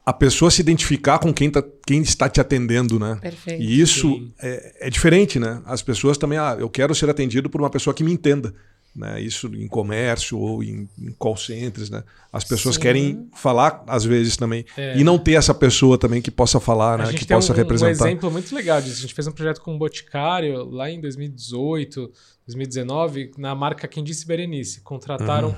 a 0.08 0.12
pessoa 0.14 0.50
se 0.50 0.62
identificar 0.62 1.18
com 1.18 1.34
quem, 1.34 1.50
tá, 1.50 1.62
quem 1.86 2.00
está 2.00 2.30
te 2.30 2.40
atendendo, 2.40 2.98
né? 2.98 3.18
Perfeito. 3.20 3.62
E 3.62 3.78
isso 3.78 4.26
é, 4.40 4.86
é, 4.86 4.88
diferente, 4.88 5.38
né? 5.38 5.60
As 5.66 5.82
pessoas 5.82 6.16
também, 6.16 6.38
ah, 6.38 6.56
eu 6.58 6.70
quero 6.70 6.94
ser 6.94 7.10
atendido 7.10 7.50
por 7.50 7.60
uma 7.60 7.68
pessoa 7.68 7.92
que 7.92 8.02
me 8.02 8.10
entenda. 8.10 8.54
né? 8.96 9.20
Isso 9.20 9.46
em 9.54 9.68
comércio 9.68 10.38
ou 10.38 10.62
em, 10.64 10.88
em 10.98 11.12
call 11.18 11.36
centers, 11.36 11.90
né? 11.90 12.02
As 12.32 12.42
pessoas 12.42 12.76
Sim. 12.76 12.80
querem 12.80 13.28
falar 13.34 13.84
às 13.86 14.02
vezes 14.02 14.34
também 14.38 14.64
É. 14.78 14.96
e 14.98 15.04
não 15.04 15.18
ter 15.18 15.34
essa 15.34 15.52
pessoa 15.52 15.98
também 15.98 16.22
que 16.22 16.30
possa 16.30 16.58
falar, 16.58 16.96
né? 16.96 17.12
Que 17.12 17.26
possa 17.26 17.52
um, 17.52 17.56
representar. 17.56 18.04
um 18.04 18.08
exemplo 18.08 18.30
muito 18.30 18.54
legal 18.54 18.80
disso. 18.80 18.96
A 18.96 19.00
gente 19.02 19.14
fez 19.14 19.26
um 19.26 19.32
projeto 19.32 19.60
com 19.60 19.74
o 19.74 19.78
Boticário 19.78 20.64
lá 20.70 20.90
em 20.90 21.02
2018, 21.02 22.10
2019, 22.46 23.32
na 23.36 23.54
marca 23.54 23.86
Quem 23.86 24.02
Disse 24.02 24.26
Berenice. 24.26 24.80
Contrataram 24.80 25.54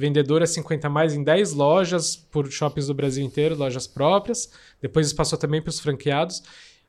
vendedoras 0.00 0.50
50 0.50 0.88
mais 0.88 1.14
em 1.14 1.22
10 1.22 1.52
lojas 1.52 2.16
por 2.16 2.50
shoppings 2.50 2.86
do 2.86 2.94
Brasil 2.94 3.22
inteiro, 3.24 3.54
lojas 3.54 3.86
próprias. 3.86 4.50
Depois 4.80 5.06
isso 5.06 5.14
passou 5.14 5.38
também 5.38 5.60
para 5.60 5.68
os 5.68 5.78
franqueados. 5.78 6.42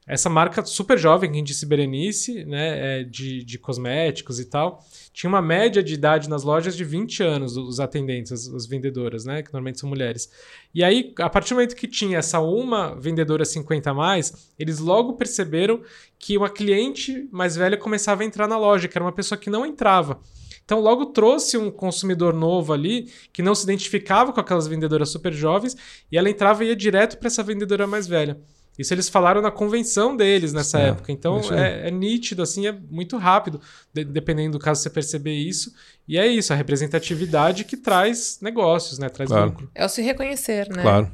Essa 0.07 0.29
marca 0.29 0.65
super 0.65 0.97
jovem, 0.97 1.31
Quem 1.31 1.43
Disse 1.43 1.63
Berenice, 1.65 2.43
né, 2.43 3.01
é 3.01 3.03
de, 3.03 3.43
de 3.43 3.59
cosméticos 3.59 4.39
e 4.39 4.45
tal, 4.45 4.83
tinha 5.13 5.29
uma 5.29 5.41
média 5.41 5.83
de 5.83 5.93
idade 5.93 6.27
nas 6.27 6.43
lojas 6.43 6.75
de 6.75 6.83
20 6.83 7.21
anos, 7.21 7.55
os 7.55 7.79
atendentes, 7.79 8.31
as, 8.31 8.47
as 8.47 8.65
vendedoras, 8.65 9.25
né, 9.25 9.43
que 9.43 9.53
normalmente 9.53 9.79
são 9.79 9.87
mulheres. 9.87 10.31
E 10.73 10.83
aí, 10.83 11.13
a 11.19 11.29
partir 11.29 11.49
do 11.49 11.57
momento 11.57 11.75
que 11.75 11.87
tinha 11.87 12.17
essa 12.17 12.39
uma 12.39 12.95
vendedora 12.95 13.45
50 13.45 13.91
a 13.91 13.93
mais, 13.93 14.51
eles 14.57 14.79
logo 14.79 15.13
perceberam 15.13 15.81
que 16.17 16.35
uma 16.35 16.49
cliente 16.49 17.27
mais 17.31 17.55
velha 17.55 17.77
começava 17.77 18.23
a 18.23 18.25
entrar 18.25 18.47
na 18.47 18.57
loja, 18.57 18.87
que 18.87 18.97
era 18.97 19.05
uma 19.05 19.11
pessoa 19.11 19.37
que 19.37 19.51
não 19.51 19.65
entrava. 19.65 20.19
Então, 20.65 20.79
logo 20.79 21.07
trouxe 21.07 21.57
um 21.57 21.69
consumidor 21.69 22.33
novo 22.33 22.71
ali 22.73 23.11
que 23.33 23.41
não 23.41 23.53
se 23.53 23.63
identificava 23.63 24.31
com 24.31 24.39
aquelas 24.39 24.67
vendedoras 24.67 25.09
super 25.09 25.33
jovens 25.33 25.75
e 26.11 26.17
ela 26.17 26.29
entrava 26.29 26.63
e 26.63 26.67
ia 26.67 26.75
direto 26.75 27.17
para 27.17 27.27
essa 27.27 27.43
vendedora 27.43 27.85
mais 27.85 28.07
velha. 28.07 28.39
Isso 28.79 28.93
eles 28.93 29.09
falaram 29.09 29.41
na 29.41 29.51
convenção 29.51 30.15
deles 30.15 30.53
nessa 30.53 30.79
É, 30.79 30.87
época. 30.89 31.11
Então 31.11 31.41
é, 31.53 31.89
é 31.89 31.91
nítido, 31.91 32.41
assim, 32.41 32.65
é 32.67 32.71
muito 32.71 33.17
rápido, 33.17 33.59
de- 33.93 34.05
dependendo 34.05 34.57
do 34.57 34.63
caso 34.63 34.81
você 34.81 34.89
perceber 34.89 35.33
isso. 35.33 35.73
E 36.07 36.17
é 36.17 36.25
isso, 36.25 36.53
a 36.53 36.55
representatividade 36.55 37.65
que 37.65 37.75
traz 37.75 38.39
negócios, 38.41 38.97
né? 38.97 39.09
Traz 39.09 39.29
Claro. 39.29 39.49
lucro. 39.49 39.69
É 39.75 39.85
o 39.85 39.89
se 39.89 40.01
reconhecer, 40.01 40.69
né? 40.69 40.81
Claro. 40.81 41.11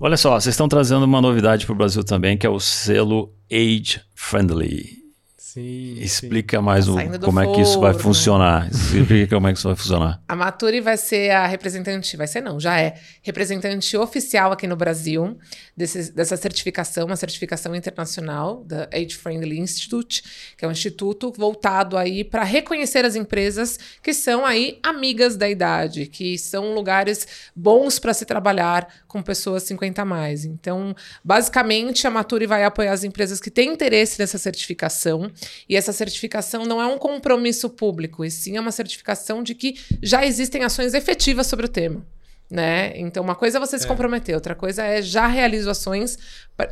Olha 0.00 0.16
só, 0.16 0.32
vocês 0.38 0.52
estão 0.52 0.68
trazendo 0.68 1.04
uma 1.04 1.20
novidade 1.22 1.64
para 1.64 1.72
o 1.72 1.76
Brasil 1.76 2.02
também, 2.02 2.36
que 2.36 2.46
é 2.46 2.50
o 2.50 2.58
selo 2.60 3.32
Age 3.50 4.00
Friendly. 4.14 5.05
Sim. 5.56 5.94
sim. 5.96 6.02
Explica 6.02 6.60
mais 6.60 6.86
o, 6.86 6.94
Saindo 6.94 7.18
do 7.18 7.24
como 7.26 7.40
é 7.40 7.46
que 7.54 7.60
isso 7.62 7.80
vai 7.80 7.92
forno. 7.92 8.02
funcionar. 8.08 8.68
Explica 8.70 9.34
como 9.34 9.48
é 9.48 9.52
que 9.52 9.58
isso 9.58 9.66
vai 9.68 9.76
funcionar. 9.76 10.22
A 10.28 10.36
Maturi 10.36 10.80
vai 10.82 10.96
ser 10.98 11.30
a 11.30 11.46
representante, 11.46 12.14
vai 12.16 12.26
ser 12.26 12.42
não, 12.42 12.60
já 12.60 12.78
é 12.78 12.96
representante 13.22 13.96
oficial 13.96 14.52
aqui 14.52 14.66
no 14.66 14.76
Brasil 14.76 15.38
desse- 15.76 16.12
dessa 16.12 16.36
certificação, 16.36 17.06
uma 17.06 17.16
certificação 17.16 17.74
internacional 17.74 18.62
da 18.64 18.86
Age 18.92 19.16
Friendly 19.16 19.58
Institute, 19.58 20.22
que 20.58 20.64
é 20.64 20.68
um 20.68 20.72
instituto 20.72 21.32
voltado 21.36 21.96
aí 21.96 22.22
para 22.22 22.44
reconhecer 22.44 23.04
as 23.06 23.16
empresas 23.16 23.78
que 24.02 24.12
são 24.12 24.44
aí 24.44 24.78
amigas 24.82 25.36
da 25.36 25.48
idade, 25.48 26.06
que 26.06 26.36
são 26.36 26.74
lugares 26.74 27.26
bons 27.54 27.98
para 27.98 28.12
se 28.12 28.26
trabalhar 28.26 28.86
com 29.08 29.22
pessoas 29.22 29.62
50 29.62 30.02
a 30.02 30.04
mais. 30.04 30.44
Então, 30.44 30.94
basicamente, 31.24 32.06
a 32.06 32.10
Maturi 32.10 32.46
vai 32.46 32.64
apoiar 32.64 32.92
as 32.92 33.04
empresas 33.04 33.40
que 33.40 33.50
têm 33.50 33.72
interesse 33.72 34.18
nessa 34.18 34.36
certificação, 34.38 35.30
e 35.68 35.76
essa 35.76 35.92
certificação 35.92 36.64
não 36.64 36.80
é 36.80 36.86
um 36.86 36.98
compromisso 36.98 37.70
público, 37.70 38.24
e 38.24 38.30
sim 38.30 38.56
é 38.56 38.60
uma 38.60 38.72
certificação 38.72 39.42
de 39.42 39.54
que 39.54 39.78
já 40.02 40.24
existem 40.24 40.64
ações 40.64 40.94
efetivas 40.94 41.46
sobre 41.46 41.66
o 41.66 41.68
tema. 41.68 42.06
Né? 42.48 42.92
Então, 42.96 43.24
uma 43.24 43.34
coisa 43.34 43.58
é 43.58 43.60
você 43.60 43.76
se 43.76 43.84
comprometer, 43.88 44.32
outra 44.32 44.54
coisa 44.54 44.84
é 44.84 45.02
já 45.02 45.26
realizo 45.26 45.68
ações 45.68 46.16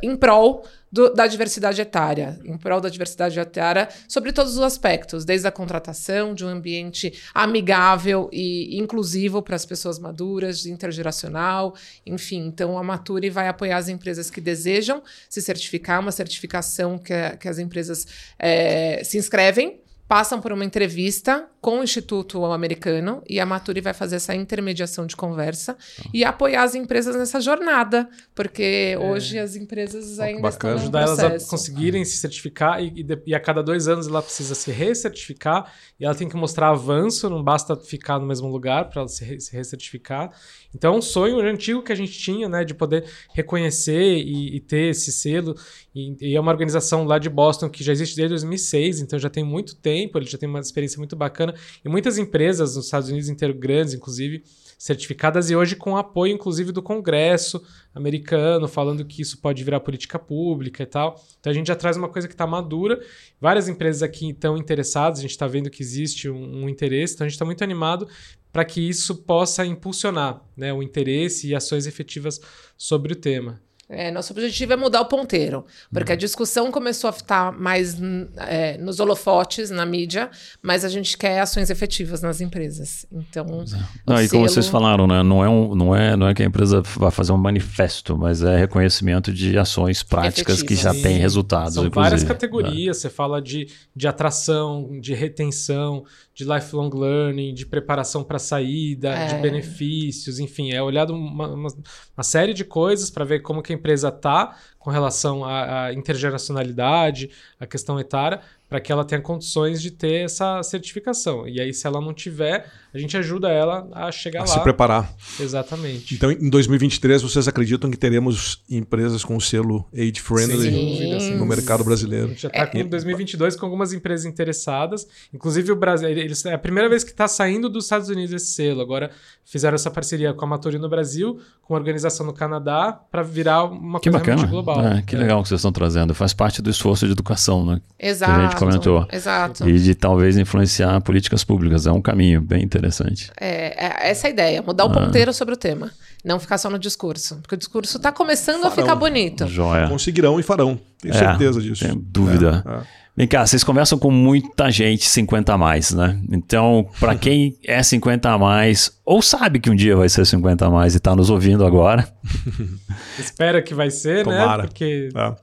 em 0.01 0.15
prol 0.15 0.65
do- 0.89 1.13
da 1.13 1.27
diversidade 1.27 1.81
etária, 1.81 2.39
em 2.45 2.57
prol 2.57 2.79
da 2.79 2.87
diversidade 2.87 3.37
etária 3.37 3.89
sobre 4.07 4.31
todos 4.31 4.53
os 4.53 4.61
aspectos, 4.61 5.25
desde 5.25 5.45
a 5.47 5.51
contratação 5.51 6.33
de 6.33 6.45
um 6.45 6.47
ambiente 6.47 7.13
amigável 7.33 8.29
e 8.31 8.77
inclusivo 8.79 9.41
para 9.41 9.57
as 9.57 9.65
pessoas 9.65 9.99
maduras, 9.99 10.65
intergeracional, 10.65 11.75
enfim. 12.05 12.45
Então, 12.47 12.77
a 12.77 12.83
Maturi 12.83 13.29
vai 13.29 13.49
apoiar 13.49 13.75
as 13.75 13.89
empresas 13.89 14.29
que 14.31 14.39
desejam 14.39 15.03
se 15.29 15.41
certificar, 15.41 15.99
uma 15.99 16.11
certificação 16.13 16.97
que, 16.97 17.13
que 17.37 17.49
as 17.49 17.59
empresas 17.59 18.07
eh, 18.39 19.01
se 19.03 19.17
inscrevem 19.17 19.81
passam 20.07 20.39
por 20.39 20.51
uma 20.51 20.63
entrevista 20.63 21.47
com 21.59 21.79
o 21.79 21.83
Instituto 21.83 22.45
Americano 22.45 23.23
e 23.27 23.39
a 23.39 23.45
Maturi 23.45 23.81
vai 23.81 23.93
fazer 23.93 24.17
essa 24.17 24.35
intermediação 24.35 25.07
de 25.07 25.15
conversa 25.15 25.75
e 26.13 26.23
apoiar 26.23 26.61
as 26.63 26.75
empresas 26.75 27.15
nessa 27.15 27.41
jornada, 27.41 28.07
porque 28.35 28.95
hoje 29.01 29.39
as 29.39 29.55
empresas 29.55 30.19
ainda 30.19 30.41
bacana. 30.43 30.75
estão 30.75 30.91
no 30.91 30.97
ajudar 30.97 31.01
elas 31.23 31.45
a 31.45 31.49
conseguirem 31.49 32.05
se 32.05 32.17
certificar 32.17 32.83
e, 32.83 33.01
e 33.01 33.05
e 33.25 33.33
a 33.33 33.39
cada 33.39 33.63
dois 33.63 33.87
anos 33.87 34.07
ela 34.07 34.21
precisa 34.21 34.53
se 34.53 34.71
recertificar 34.71 35.71
e 35.99 36.05
ela 36.05 36.13
tem 36.13 36.29
que 36.29 36.35
mostrar 36.35 36.69
avanço, 36.69 37.27
não 37.29 37.43
basta 37.43 37.75
ficar 37.75 38.19
no 38.19 38.27
mesmo 38.27 38.47
lugar 38.47 38.89
para 38.89 39.01
ela 39.01 39.07
se, 39.09 39.23
re- 39.25 39.39
se 39.39 39.55
recertificar. 39.55 40.29
Então 40.73 40.93
é 40.93 40.97
um 40.97 41.01
sonho 41.01 41.39
antigo 41.39 41.81
que 41.81 41.91
a 41.91 41.95
gente 41.95 42.11
tinha, 42.11 42.47
né, 42.49 42.63
de 42.63 42.73
poder 42.75 43.05
reconhecer 43.33 44.17
e, 44.17 44.57
e 44.57 44.59
ter 44.59 44.89
esse 44.89 45.11
selo. 45.11 45.55
E, 45.95 46.15
e 46.31 46.35
é 46.35 46.39
uma 46.39 46.51
organização 46.51 47.05
lá 47.05 47.17
de 47.17 47.29
Boston 47.29 47.69
que 47.69 47.83
já 47.83 47.91
existe 47.93 48.15
desde 48.15 48.29
2006, 48.33 48.99
então 48.99 49.17
já 49.17 49.29
tem 49.29 49.43
muito 49.43 49.75
tempo, 49.75 49.94
ele 50.03 50.25
já 50.25 50.37
tem 50.37 50.47
uma 50.47 50.59
experiência 50.59 50.97
muito 50.97 51.15
bacana 51.15 51.53
e 51.83 51.89
muitas 51.89 52.17
empresas 52.17 52.75
nos 52.75 52.85
Estados 52.85 53.09
Unidos 53.09 53.29
inteiro 53.29 53.53
grandes, 53.53 53.93
inclusive 53.93 54.43
certificadas 54.77 55.49
e 55.49 55.55
hoje 55.55 55.75
com 55.75 55.95
apoio 55.95 56.33
inclusive 56.33 56.71
do 56.71 56.81
Congresso 56.81 57.63
americano, 57.93 58.67
falando 58.67 59.05
que 59.05 59.21
isso 59.21 59.39
pode 59.39 59.63
virar 59.63 59.79
política 59.79 60.19
pública 60.19 60.83
e 60.83 60.85
tal. 60.85 61.21
Então 61.39 61.51
a 61.51 61.53
gente 61.53 61.67
já 61.67 61.75
traz 61.75 61.95
uma 61.97 62.09
coisa 62.09 62.27
que 62.27 62.33
está 62.33 62.45
madura. 62.45 62.99
Várias 63.39 63.69
empresas 63.69 64.03
aqui 64.03 64.29
estão 64.29 64.57
interessadas, 64.57 65.19
a 65.19 65.21
gente 65.21 65.31
está 65.31 65.47
vendo 65.47 65.69
que 65.69 65.81
existe 65.81 66.29
um, 66.29 66.63
um 66.63 66.69
interesse, 66.69 67.13
então 67.13 67.25
a 67.25 67.27
gente 67.27 67.35
está 67.35 67.45
muito 67.45 67.63
animado 67.63 68.07
para 68.51 68.63
que 68.63 68.79
isso 68.79 69.15
possa 69.23 69.65
impulsionar 69.65 70.41
né, 70.55 70.73
o 70.73 70.81
interesse 70.81 71.47
e 71.47 71.55
ações 71.55 71.85
efetivas 71.85 72.39
sobre 72.77 73.13
o 73.13 73.15
tema. 73.15 73.61
É, 73.87 74.09
nosso 74.09 74.33
objetivo 74.33 74.73
é 74.73 74.75
mudar 74.75 75.01
o 75.01 75.05
ponteiro, 75.05 75.63
porque 75.93 76.11
Uhum. 76.11 76.15
a 76.15 76.17
discussão 76.17 76.71
começou 76.71 77.07
a 77.07 77.13
estar 77.13 77.51
mais 77.51 77.95
é, 78.37 78.79
nos 78.79 78.99
holofotes, 78.99 79.69
na 79.69 79.85
mídia, 79.85 80.31
mas 80.59 80.83
a 80.83 80.89
gente 80.89 81.15
quer 81.15 81.39
ações 81.39 81.69
efetivas 81.69 82.19
nas 82.19 82.41
empresas. 82.41 83.05
Então, 83.11 83.45
o 83.45 83.63
Não, 84.07 84.19
e 84.21 84.27
como 84.27 84.47
vocês 84.49 84.67
falaram, 84.67 85.05
né? 85.05 85.21
Não 85.21 85.45
é, 85.45 85.49
um, 85.49 85.75
não, 85.75 85.95
é, 85.95 86.15
não 86.15 86.27
é 86.27 86.33
que 86.33 86.41
a 86.41 86.45
empresa 86.47 86.81
vai 86.97 87.11
fazer 87.11 87.31
um 87.31 87.37
manifesto, 87.37 88.17
mas 88.17 88.41
é 88.41 88.57
reconhecimento 88.57 89.31
de 89.31 89.55
ações 89.55 90.01
práticas 90.01 90.63
que 90.63 90.73
já 90.75 90.89
Efetivas. 90.89 91.01
têm 91.11 91.19
resultados. 91.21 91.75
São 91.75 91.85
inclusive. 91.85 92.03
várias 92.09 92.23
É. 92.23 92.25
categorias. 92.27 92.97
Você 92.97 93.09
fala 93.09 93.39
de, 93.39 93.67
de 93.95 94.07
atração, 94.07 94.99
de 94.99 95.13
retenção, 95.13 96.03
de 96.35 96.43
lifelong 96.43 96.89
learning, 96.93 97.53
de 97.53 97.65
preparação 97.65 98.21
para 98.23 98.37
saída, 98.37 99.09
É. 99.09 99.27
de 99.27 99.35
benefícios, 99.41 100.37
enfim, 100.37 100.71
é 100.73 100.83
olhado 100.83 101.13
uma, 101.15 101.47
uma, 101.47 101.69
uma 102.17 102.23
série 102.23 102.53
de 102.53 102.65
coisas 102.65 103.09
para 103.09 103.23
ver 103.23 103.39
como 103.39 103.63
que 103.63 103.71
a 103.71 103.75
empresa 103.75 104.09
está 104.09 104.57
com 104.77 104.89
relação 104.91 105.45
à, 105.45 105.85
à 105.85 105.93
intergeracionalidade, 105.93 107.29
à 107.59 107.65
questão 107.65 107.99
etária, 107.99 108.41
para 108.67 108.79
que 108.79 108.91
ela 108.91 109.05
tenha 109.05 109.21
condições 109.21 109.81
de 109.81 109.91
ter 109.91 110.25
essa 110.25 110.61
certificação. 110.63 111.47
E 111.47 111.61
aí, 111.61 111.71
se 111.73 111.85
ela 111.85 112.01
não 112.01 112.13
tiver, 112.13 112.65
a 112.93 112.97
gente 112.97 113.15
ajuda 113.15 113.49
ela 113.49 113.87
a 113.93 114.11
chegar 114.11 114.39
A 114.39 114.43
lá. 114.43 114.47
se 114.47 114.59
preparar. 114.61 115.13
Exatamente. 115.39 116.15
Então, 116.15 116.31
em 116.31 116.49
2023, 116.49 117.21
vocês 117.21 117.47
acreditam 117.47 117.91
que 117.91 117.97
teremos 117.97 118.63
empresas 118.69 119.23
com 119.23 119.35
o 119.35 119.41
selo 119.41 119.85
Age 119.93 120.19
Friendly 120.19 120.71
dúvida, 120.71 121.19
sem 121.19 121.37
no 121.37 121.45
mercado 121.45 121.81
A 121.81 121.83
brasileiro? 121.85 122.29
gente 122.29 122.41
já 122.41 122.47
está 122.47 122.65
com 122.67 122.83
2022 122.87 123.55
com 123.55 123.65
algumas 123.65 123.93
empresas 123.93 124.25
interessadas. 124.25 125.07
Inclusive 125.33 125.71
o 125.71 125.75
Brasil, 125.75 126.09
eles, 126.09 126.43
é 126.45 126.53
a 126.53 126.57
primeira 126.57 126.89
vez 126.89 127.03
que 127.03 127.11
está 127.11 127.27
saindo 127.27 127.69
dos 127.69 127.85
Estados 127.85 128.09
Unidos 128.09 128.33
esse 128.33 128.47
selo. 128.53 128.81
Agora 128.81 129.11
fizeram 129.45 129.75
essa 129.75 129.91
parceria 129.91 130.33
com 130.33 130.43
a 130.43 130.47
Maturi 130.47 130.79
no 130.79 130.89
Brasil, 130.89 131.39
com 131.61 131.75
a 131.75 131.77
organização 131.77 132.25
no 132.25 132.33
Canadá, 132.33 132.91
para 133.11 133.21
virar 133.21 133.65
uma 133.65 133.99
Que 133.99 134.09
coisa 134.09 134.25
bacana. 134.25 134.47
global. 134.47 134.81
É, 134.85 135.01
que 135.03 135.15
legal 135.15 135.41
que 135.43 135.49
vocês 135.49 135.59
estão 135.59 135.71
trazendo. 135.71 136.15
Faz 136.15 136.33
parte 136.33 136.61
do 136.61 136.69
esforço 136.69 137.05
de 137.05 137.11
educação, 137.11 137.65
né? 137.65 137.79
Exato. 137.99 138.54
A 138.55 138.59
gente 138.59 138.83
comentou. 138.83 139.07
Exato. 139.11 139.67
E 139.69 139.79
de 139.79 139.95
talvez 139.95 140.37
influenciar 140.37 140.99
políticas 141.01 141.43
públicas. 141.43 141.85
É 141.87 141.91
um 141.91 142.01
caminho 142.01 142.41
bem 142.41 142.63
interessante. 142.63 143.31
É, 143.39 143.85
é 144.05 144.09
essa 144.09 144.27
a 144.27 144.29
ideia, 144.29 144.61
mudar 144.61 144.85
o 144.85 144.89
Ah. 144.89 144.93
ponteiro 145.05 145.33
sobre 145.33 145.53
o 145.53 145.57
tema. 145.57 145.91
Não 146.23 146.39
ficar 146.39 146.57
só 146.57 146.69
no 146.69 146.79
discurso. 146.79 147.35
Porque 147.41 147.55
o 147.55 147.57
discurso 147.57 147.97
está 147.97 148.11
começando 148.11 148.65
a 148.65 148.69
Farão. 148.71 148.75
ficar 148.75 148.95
bonito. 148.95 149.47
Joia. 149.47 149.87
Conseguirão 149.87 150.39
e 150.39 150.43
farão. 150.43 150.79
Tenho 151.01 151.13
É, 151.13 151.17
certeza 151.17 151.61
disso. 151.61 151.83
Tenho 151.85 151.95
dúvida. 151.95 152.63
É, 152.65 152.71
é. 152.71 153.05
Vem 153.17 153.27
cá, 153.29 153.47
vocês 153.47 153.63
conversam 153.63 153.97
com 153.97 154.11
muita 154.11 154.69
gente 154.69 155.07
50 155.07 155.53
a 155.53 155.57
mais, 155.57 155.91
né? 155.93 156.19
Então, 156.29 156.85
para 156.99 157.15
quem 157.15 157.55
é 157.63 157.81
50 157.81 158.29
a 158.29 158.37
mais, 158.37 158.91
ou 159.05 159.21
sabe 159.21 159.57
que 159.59 159.69
um 159.69 159.75
dia 159.75 159.95
vai 159.95 160.09
ser 160.09 160.25
50 160.25 160.65
a 160.65 160.69
mais 160.69 160.95
e 160.95 160.99
tá 160.99 161.15
nos 161.15 161.29
ouvindo 161.29 161.65
agora, 161.65 162.05
Espera 163.17 163.61
que 163.61 163.73
vai 163.73 163.89
ser, 163.89 164.23
Tomara. 164.25 164.63
né? 164.63 164.67
Porque 164.67 165.09
É. 165.15 165.33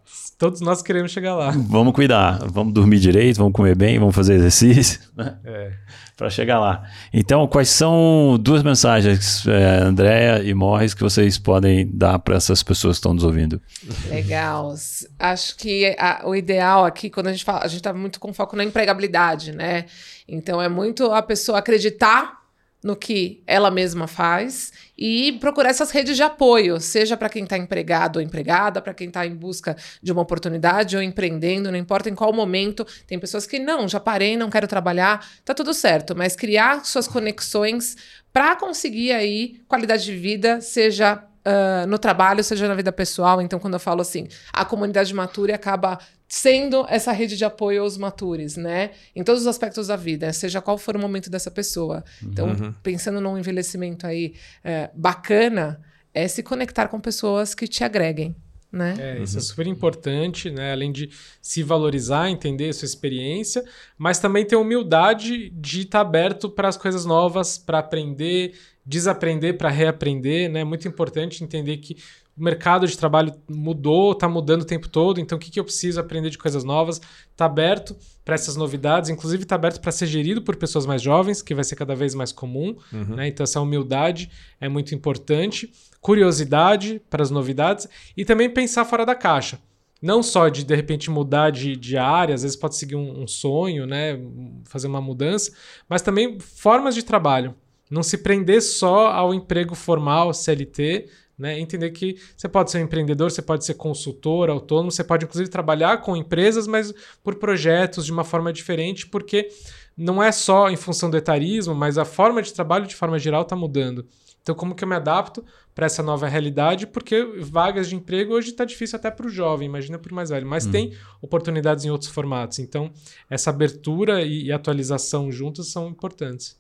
todos 0.42 0.60
nós 0.60 0.82
queremos 0.82 1.12
chegar 1.12 1.36
lá. 1.36 1.52
vamos 1.52 1.92
cuidar, 1.94 2.40
vamos 2.50 2.74
dormir 2.74 2.98
direito, 2.98 3.36
vamos 3.36 3.52
comer 3.52 3.76
bem, 3.76 3.96
vamos 4.00 4.12
fazer 4.12 4.34
exercício, 4.34 4.98
né? 5.16 5.36
É. 5.44 5.70
Para 6.16 6.28
chegar 6.28 6.58
lá. 6.58 6.82
Então, 7.12 7.46
quais 7.46 7.68
são 7.68 8.36
duas 8.40 8.60
mensagens, 8.64 9.46
é, 9.46 9.76
Andréia 9.84 10.42
e 10.42 10.52
Morris, 10.52 10.94
que 10.94 11.00
vocês 11.02 11.38
podem 11.38 11.88
dar 11.94 12.18
para 12.18 12.34
essas 12.34 12.60
pessoas 12.60 12.96
que 12.96 12.98
estão 12.98 13.14
nos 13.14 13.22
ouvindo? 13.22 13.60
Legal. 14.08 14.74
Acho 15.16 15.56
que 15.56 15.94
a- 15.96 16.22
o 16.24 16.34
ideal 16.34 16.84
aqui, 16.84 17.08
quando 17.08 17.28
a 17.28 17.32
gente 17.32 17.44
fala. 17.44 17.60
a 17.60 17.68
gente 17.68 17.78
está 17.78 17.92
muito 17.92 18.18
com 18.18 18.32
foco 18.34 18.56
na 18.56 18.64
empregabilidade, 18.64 19.52
né? 19.52 19.84
Então 20.28 20.60
é 20.60 20.68
muito 20.68 21.04
a 21.12 21.22
pessoa 21.22 21.58
acreditar 21.58 22.41
no 22.82 22.96
que 22.96 23.42
ela 23.46 23.70
mesma 23.70 24.06
faz 24.06 24.72
e 24.98 25.32
procurar 25.40 25.70
essas 25.70 25.90
redes 25.90 26.16
de 26.16 26.22
apoio, 26.22 26.80
seja 26.80 27.16
para 27.16 27.28
quem 27.28 27.44
está 27.44 27.56
empregado 27.56 28.16
ou 28.16 28.22
empregada, 28.22 28.82
para 28.82 28.92
quem 28.92 29.08
está 29.08 29.26
em 29.26 29.34
busca 29.34 29.76
de 30.02 30.10
uma 30.10 30.22
oportunidade 30.22 30.96
ou 30.96 31.02
empreendendo, 31.02 31.70
não 31.70 31.78
importa 31.78 32.10
em 32.10 32.14
qual 32.14 32.32
momento. 32.32 32.86
Tem 33.06 33.18
pessoas 33.18 33.46
que 33.46 33.58
não, 33.58 33.88
já 33.88 34.00
parei, 34.00 34.36
não 34.36 34.50
quero 34.50 34.66
trabalhar, 34.66 35.26
tá 35.44 35.54
tudo 35.54 35.72
certo, 35.72 36.16
mas 36.16 36.34
criar 36.34 36.84
suas 36.84 37.06
conexões 37.06 37.96
para 38.32 38.56
conseguir 38.56 39.12
aí 39.12 39.60
qualidade 39.68 40.04
de 40.04 40.16
vida, 40.16 40.60
seja 40.60 41.22
uh, 41.46 41.86
no 41.86 41.98
trabalho, 41.98 42.42
seja 42.42 42.66
na 42.66 42.74
vida 42.74 42.90
pessoal. 42.92 43.40
Então, 43.40 43.58
quando 43.58 43.74
eu 43.74 43.80
falo 43.80 44.00
assim, 44.00 44.26
a 44.52 44.64
comunidade 44.64 45.14
Mature 45.14 45.52
acaba 45.52 45.98
sendo 46.32 46.86
essa 46.88 47.12
rede 47.12 47.36
de 47.36 47.44
apoio 47.44 47.82
aos 47.82 47.98
matures, 47.98 48.56
né? 48.56 48.92
Em 49.14 49.22
todos 49.22 49.42
os 49.42 49.46
aspectos 49.46 49.88
da 49.88 49.96
vida, 49.96 50.32
seja 50.32 50.62
qual 50.62 50.78
for 50.78 50.96
o 50.96 50.98
momento 50.98 51.28
dessa 51.28 51.50
pessoa. 51.50 52.02
Então, 52.22 52.48
uhum. 52.48 52.72
pensando 52.82 53.20
num 53.20 53.36
envelhecimento 53.36 54.06
aí 54.06 54.32
é, 54.64 54.88
bacana, 54.94 55.78
é 56.14 56.26
se 56.26 56.42
conectar 56.42 56.88
com 56.88 56.98
pessoas 56.98 57.54
que 57.54 57.68
te 57.68 57.84
agreguem. 57.84 58.34
Né? 58.72 58.94
É, 58.98 59.22
isso 59.22 59.34
é 59.34 59.36
uhum. 59.36 59.44
é 59.44 59.46
super 59.46 59.66
importante, 59.66 60.50
né? 60.50 60.72
Além 60.72 60.90
de 60.90 61.10
se 61.42 61.62
valorizar, 61.62 62.30
entender 62.30 62.70
a 62.70 62.72
sua 62.72 62.86
experiência, 62.86 63.62
mas 63.98 64.18
também 64.18 64.46
ter 64.46 64.56
humildade 64.56 65.50
de 65.50 65.82
estar 65.82 66.00
aberto 66.00 66.48
para 66.48 66.66
as 66.66 66.78
coisas 66.78 67.04
novas, 67.04 67.58
para 67.58 67.78
aprender, 67.78 68.54
desaprender 68.86 69.56
para 69.56 69.68
reaprender, 69.68 70.50
né? 70.50 70.64
Muito 70.64 70.88
importante 70.88 71.44
entender 71.44 71.76
que 71.76 71.96
o 72.36 72.42
mercado 72.42 72.86
de 72.86 72.96
trabalho 72.96 73.34
mudou, 73.48 74.12
está 74.12 74.28
mudando 74.28 74.62
o 74.62 74.66
tempo 74.66 74.88
todo, 74.88 75.20
então 75.20 75.36
o 75.36 75.40
que, 75.40 75.50
que 75.50 75.60
eu 75.60 75.64
preciso 75.64 76.00
aprender 76.00 76.30
de 76.30 76.38
coisas 76.38 76.64
novas? 76.64 77.00
Está 77.30 77.44
aberto 77.44 77.94
para 78.24 78.34
essas 78.34 78.56
novidades, 78.56 79.10
inclusive 79.10 79.42
está 79.42 79.54
aberto 79.54 79.80
para 79.80 79.92
ser 79.92 80.06
gerido 80.06 80.40
por 80.40 80.56
pessoas 80.56 80.86
mais 80.86 81.02
jovens, 81.02 81.42
que 81.42 81.54
vai 81.54 81.64
ser 81.64 81.76
cada 81.76 81.94
vez 81.94 82.14
mais 82.14 82.32
comum. 82.32 82.76
Uhum. 82.92 83.16
Né? 83.16 83.28
Então, 83.28 83.44
essa 83.44 83.60
humildade 83.60 84.30
é 84.60 84.68
muito 84.68 84.94
importante. 84.94 85.70
Curiosidade 86.00 87.02
para 87.10 87.22
as 87.22 87.30
novidades 87.30 87.86
e 88.16 88.24
também 88.24 88.48
pensar 88.48 88.84
fora 88.84 89.04
da 89.04 89.14
caixa. 89.14 89.60
Não 90.00 90.22
só 90.22 90.48
de, 90.48 90.64
de 90.64 90.74
repente, 90.74 91.10
mudar 91.10 91.50
de, 91.50 91.76
de 91.76 91.96
área, 91.96 92.34
às 92.34 92.42
vezes 92.42 92.56
pode 92.56 92.76
seguir 92.76 92.96
um, 92.96 93.22
um 93.22 93.26
sonho, 93.26 93.86
né? 93.86 94.18
fazer 94.64 94.88
uma 94.88 95.00
mudança, 95.00 95.52
mas 95.88 96.02
também 96.02 96.40
formas 96.40 96.94
de 96.94 97.04
trabalho. 97.04 97.54
Não 97.88 98.02
se 98.02 98.18
prender 98.18 98.62
só 98.62 99.08
ao 99.08 99.34
emprego 99.34 99.74
formal, 99.74 100.32
CLT, 100.32 101.08
né? 101.38 101.58
Entender 101.58 101.90
que 101.90 102.16
você 102.36 102.48
pode 102.48 102.70
ser 102.70 102.78
um 102.78 102.82
empreendedor, 102.82 103.30
você 103.30 103.42
pode 103.42 103.64
ser 103.64 103.74
consultor, 103.74 104.50
autônomo, 104.50 104.90
você 104.90 105.04
pode 105.04 105.24
inclusive 105.24 105.48
trabalhar 105.50 106.00
com 106.02 106.16
empresas, 106.16 106.66
mas 106.66 106.92
por 107.22 107.36
projetos 107.36 108.06
de 108.06 108.12
uma 108.12 108.24
forma 108.24 108.52
diferente, 108.52 109.06
porque 109.06 109.48
não 109.96 110.22
é 110.22 110.32
só 110.32 110.70
em 110.70 110.76
função 110.76 111.10
do 111.10 111.16
etarismo, 111.16 111.74
mas 111.74 111.98
a 111.98 112.04
forma 112.04 112.42
de 112.42 112.52
trabalho 112.52 112.86
de 112.86 112.94
forma 112.94 113.18
geral 113.18 113.42
está 113.42 113.56
mudando. 113.56 114.06
Então, 114.42 114.56
como 114.56 114.74
que 114.74 114.82
eu 114.82 114.88
me 114.88 114.96
adapto 114.96 115.44
para 115.72 115.86
essa 115.86 116.02
nova 116.02 116.26
realidade? 116.26 116.86
Porque 116.86 117.22
vagas 117.38 117.88
de 117.88 117.94
emprego 117.94 118.34
hoje 118.34 118.50
está 118.50 118.64
difícil 118.64 118.96
até 118.96 119.08
para 119.08 119.26
o 119.26 119.30
jovem, 119.30 119.68
imagina 119.68 119.98
para 119.98 120.10
o 120.10 120.14
mais 120.14 120.30
velho, 120.30 120.46
mas 120.46 120.66
hum. 120.66 120.72
tem 120.72 120.92
oportunidades 121.20 121.84
em 121.84 121.90
outros 121.90 122.10
formatos. 122.10 122.58
Então, 122.58 122.90
essa 123.30 123.50
abertura 123.50 124.20
e, 124.22 124.46
e 124.46 124.52
atualização 124.52 125.30
juntos 125.30 125.70
são 125.70 125.88
importantes. 125.88 126.56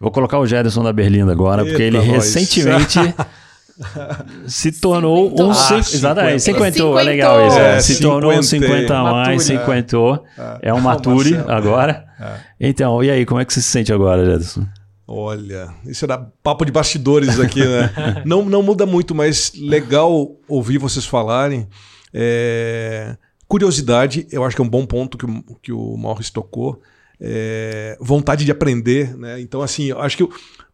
Vou 0.00 0.10
colocar 0.10 0.38
o 0.38 0.46
Gerson 0.46 0.82
da 0.82 0.92
Berlinda 0.92 1.30
agora, 1.32 1.62
Eita 1.62 1.70
porque 1.70 1.82
ele 1.82 1.98
nós. 1.98 2.06
recentemente 2.06 2.98
se 4.46 4.72
tornou 4.72 5.30
um. 5.30 5.50
Ah, 5.50 5.78
exatamente, 5.78 6.42
cinquentou, 6.42 6.98
é 6.98 7.02
legal 7.02 7.46
isso. 7.46 7.58
É, 7.58 7.80
se 7.80 8.00
tornou 8.00 8.32
um 8.32 8.42
50 8.42 8.96
a 8.96 9.02
mais, 9.02 9.42
cinquentou. 9.42 10.24
É, 10.38 10.70
é 10.70 10.74
um 10.74 10.80
mature 10.80 11.36
agora. 11.48 12.04
É. 12.20 12.68
Então, 12.68 13.02
e 13.02 13.10
aí, 13.10 13.26
como 13.26 13.40
é 13.40 13.44
que 13.44 13.52
você 13.52 13.60
se 13.60 13.68
sente 13.68 13.92
agora, 13.92 14.24
Gerson? 14.24 14.66
Olha, 15.06 15.74
isso 15.84 16.04
era 16.04 16.18
papo 16.42 16.64
de 16.64 16.72
bastidores 16.72 17.38
aqui, 17.40 17.64
né? 17.64 17.90
não, 18.24 18.44
não 18.44 18.62
muda 18.62 18.86
muito, 18.86 19.14
mas 19.14 19.52
legal 19.56 20.36
ouvir 20.48 20.78
vocês 20.78 21.04
falarem. 21.04 21.68
É... 22.14 23.16
Curiosidade, 23.46 24.26
eu 24.30 24.44
acho 24.44 24.56
que 24.56 24.62
é 24.62 24.64
um 24.64 24.68
bom 24.68 24.86
ponto 24.86 25.18
que 25.18 25.26
o, 25.26 25.42
que 25.60 25.72
o 25.72 25.96
Maurice 25.96 26.32
tocou 26.32 26.80
é, 27.22 27.96
vontade 28.00 28.44
de 28.44 28.50
aprender, 28.50 29.16
né? 29.16 29.40
Então, 29.40 29.62
assim, 29.62 29.84
eu 29.84 30.00
acho 30.00 30.16
que 30.16 30.28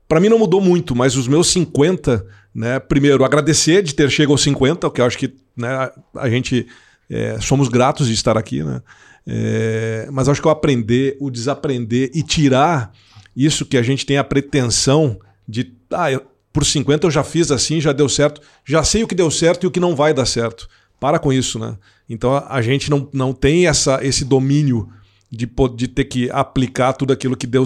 para 0.08 0.18
mim 0.18 0.30
não 0.30 0.38
mudou 0.38 0.60
muito, 0.60 0.96
mas 0.96 1.14
os 1.14 1.28
meus 1.28 1.48
50, 1.48 2.24
né? 2.54 2.78
Primeiro, 2.78 3.24
agradecer 3.24 3.82
de 3.82 3.94
ter 3.94 4.10
chegado 4.10 4.32
aos 4.32 4.42
50, 4.42 4.90
que 4.90 5.00
eu 5.00 5.04
acho 5.04 5.18
que 5.18 5.34
né, 5.56 5.90
a 6.16 6.28
gente 6.28 6.66
é, 7.10 7.38
somos 7.40 7.68
gratos 7.68 8.08
de 8.08 8.14
estar 8.14 8.36
aqui, 8.36 8.62
né? 8.62 8.82
É, 9.30 10.08
mas 10.10 10.28
acho 10.28 10.40
que 10.40 10.48
o 10.48 10.50
aprender, 10.50 11.16
o 11.20 11.30
desaprender 11.30 12.10
e 12.14 12.22
tirar 12.22 12.92
isso 13.36 13.66
que 13.66 13.76
a 13.76 13.82
gente 13.82 14.06
tem 14.06 14.16
a 14.16 14.24
pretensão 14.24 15.18
de. 15.46 15.72
Ah, 15.90 16.10
eu, 16.10 16.26
por 16.52 16.64
50 16.64 17.06
eu 17.06 17.10
já 17.10 17.22
fiz 17.22 17.50
assim, 17.50 17.80
já 17.80 17.92
deu 17.92 18.08
certo, 18.08 18.40
já 18.64 18.82
sei 18.82 19.04
o 19.04 19.06
que 19.06 19.14
deu 19.14 19.30
certo 19.30 19.64
e 19.64 19.66
o 19.66 19.70
que 19.70 19.78
não 19.78 19.94
vai 19.94 20.14
dar 20.14 20.26
certo. 20.26 20.68
Para 20.98 21.18
com 21.18 21.32
isso, 21.32 21.58
né? 21.58 21.76
Então 22.08 22.42
a, 22.48 22.60
gente 22.62 22.90
não, 22.90 23.08
não 23.12 23.32
tem 23.32 23.66
essa, 23.66 24.00
esse 24.02 24.24
domínio 24.24 24.88
de, 25.30 25.48
de 25.76 25.86
ter 25.86 26.04
que 26.04 26.30
aplicar 26.30 26.94
tudo 26.94 27.12
aquilo 27.12 27.36
que 27.36 27.46
deu. 27.46 27.64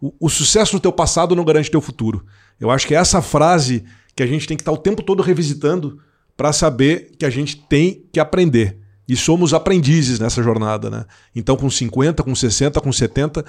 O, 0.00 0.14
o 0.18 0.28
sucesso 0.28 0.74
no 0.74 0.80
teu 0.80 0.90
passado 0.90 1.36
não 1.36 1.44
garante 1.44 1.70
teu 1.70 1.80
futuro. 1.80 2.24
Eu 2.60 2.70
acho 2.70 2.86
que 2.86 2.94
é 2.94 2.98
essa 2.98 3.22
frase 3.22 3.84
que 4.14 4.22
a 4.22 4.26
gente 4.26 4.46
tem 4.46 4.56
que 4.56 4.62
estar 4.62 4.72
o 4.72 4.76
tempo 4.76 5.02
todo 5.02 5.22
revisitando 5.22 5.98
para 6.36 6.52
saber 6.52 7.12
que 7.18 7.24
a 7.24 7.30
gente 7.30 7.56
tem 7.56 8.04
que 8.12 8.20
aprender. 8.20 8.78
E 9.08 9.16
somos 9.16 9.54
aprendizes 9.54 10.18
nessa 10.18 10.42
jornada, 10.42 10.90
né? 10.90 11.04
Então, 11.34 11.56
com 11.56 11.70
50, 11.70 12.22
com 12.22 12.34
60, 12.34 12.80
com 12.80 12.92
70. 12.92 13.44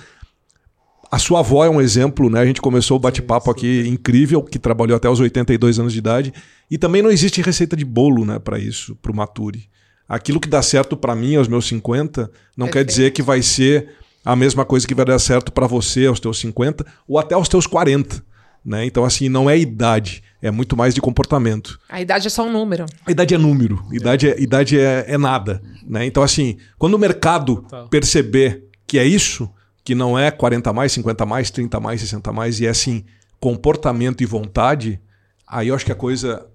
A 1.12 1.20
sua 1.20 1.40
avó 1.40 1.66
é 1.66 1.70
um 1.70 1.82
exemplo, 1.82 2.30
né? 2.30 2.40
A 2.40 2.46
gente 2.46 2.62
começou 2.62 2.98
o 2.98 3.00
bate-papo 3.00 3.52
aqui 3.52 3.84
incrível, 3.88 4.42
que 4.42 4.58
trabalhou 4.58 4.96
até 4.96 5.10
os 5.10 5.20
82 5.20 5.80
anos 5.80 5.92
de 5.92 6.00
idade. 6.00 6.34
E 6.70 6.78
também 6.78 7.02
não 7.02 7.12
existe 7.12 7.42
receita 7.42 7.76
de 7.76 7.84
bolo, 7.84 8.26
né, 8.26 8.40
para 8.40 8.58
isso, 8.58 8.96
para 8.96 9.12
o 9.12 9.16
Mature 9.16 9.70
aquilo 10.10 10.40
que 10.40 10.50
dá 10.50 10.62
certo 10.64 10.98
para 10.98 11.16
mim 11.16 11.36
aos 11.36 11.48
meus 11.48 11.68
50 11.68 12.32
não 12.58 12.66
Perfeito. 12.66 12.72
quer 12.74 12.84
dizer 12.84 13.12
que 13.12 13.22
vai 13.22 13.44
ser 13.44 13.92
a 14.26 14.36
mesma 14.36 14.66
coisa 14.66 14.88
que 14.88 14.96
vai 14.96 15.06
dar 15.06 15.20
certo 15.20 15.52
para 15.52 15.68
você 15.68 16.08
aos 16.08 16.20
teus 16.20 16.40
50 16.40 16.84
ou 17.08 17.20
até 17.20 17.36
aos 17.36 17.48
teus 17.48 17.68
40. 17.68 18.22
Né? 18.64 18.86
Então, 18.86 19.06
assim, 19.06 19.30
não 19.30 19.50
é 19.50 19.58
idade, 19.58 20.24
é 20.42 20.52
muito 20.52 20.76
mais 20.76 20.94
de 20.94 21.02
comportamento. 21.02 21.80
A 21.90 22.02
idade 22.02 22.28
é 22.28 22.30
só 22.30 22.44
um 22.44 22.52
número. 22.52 22.86
A 23.06 23.12
idade 23.12 23.34
é 23.34 23.38
número, 23.38 23.84
idade 23.92 24.30
é, 24.30 24.40
idade 24.40 24.80
é, 24.80 25.06
é 25.08 25.18
nada. 25.18 25.62
Né? 25.88 26.06
Então, 26.06 26.22
assim, 26.22 26.58
quando 26.78 26.94
o 26.94 27.00
mercado 27.00 27.66
tá. 27.70 27.84
perceber 27.90 28.66
que 28.86 29.00
é 29.00 29.06
isso, 29.06 29.50
que 29.84 29.96
não 29.96 30.18
é 30.18 30.30
40 30.30 30.72
mais, 30.74 30.92
50 30.92 31.26
mais, 31.26 31.52
30 31.52 31.80
mais, 31.80 32.02
60 32.02 32.32
mais, 32.32 32.60
e 32.60 32.66
é 32.66 32.70
assim, 32.70 33.04
comportamento 33.40 34.22
e 34.22 34.26
vontade, 34.26 35.00
aí 35.48 35.70
eu 35.70 35.76
acho 35.76 35.86
que 35.86 35.92
a 35.92 35.96
coisa 35.96 36.46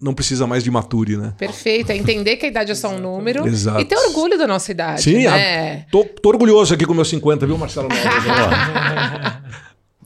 não 0.00 0.14
precisa 0.14 0.46
mais 0.46 0.62
de 0.62 0.70
mature, 0.70 1.16
né? 1.16 1.34
Perfeito. 1.36 1.90
É 1.90 1.96
entender 1.96 2.36
que 2.36 2.46
a 2.46 2.48
idade 2.48 2.70
é 2.70 2.74
só 2.74 2.88
um 2.88 3.00
número. 3.00 3.46
Exato. 3.46 3.80
E 3.80 3.84
ter 3.84 3.96
orgulho 3.96 4.38
da 4.38 4.46
nossa 4.46 4.70
idade. 4.70 5.02
Sim, 5.02 5.24
né? 5.24 5.84
a, 5.86 5.90
tô, 5.90 6.04
tô, 6.04 6.28
orgulhoso 6.28 6.72
aqui 6.74 6.86
com 6.86 6.94
meus 6.94 7.08
50, 7.08 7.46
viu, 7.46 7.58
Marcelo? 7.58 7.88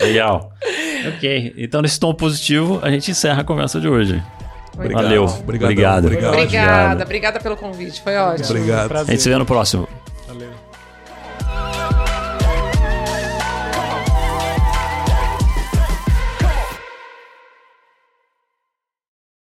Legal. 0.00 0.52
ok. 1.16 1.54
Então, 1.56 1.82
nesse 1.82 1.98
tom 1.98 2.14
positivo, 2.14 2.80
a 2.82 2.90
gente 2.90 3.10
encerra 3.10 3.42
a 3.42 3.44
conversa 3.44 3.80
de 3.80 3.88
hoje. 3.88 4.22
Obrigado. 4.74 5.02
Valeu. 5.02 5.24
Obrigado. 5.24 6.06
Obrigado. 6.06 6.06
Obrigada. 6.34 7.04
Obrigada 7.04 7.40
pelo 7.40 7.56
convite. 7.56 8.00
Foi 8.02 8.16
ótimo. 8.16 8.48
Obrigado. 8.50 8.96
A 8.96 9.04
gente 9.04 9.22
se 9.22 9.28
vê 9.28 9.36
no 9.36 9.44
próximo. 9.44 9.86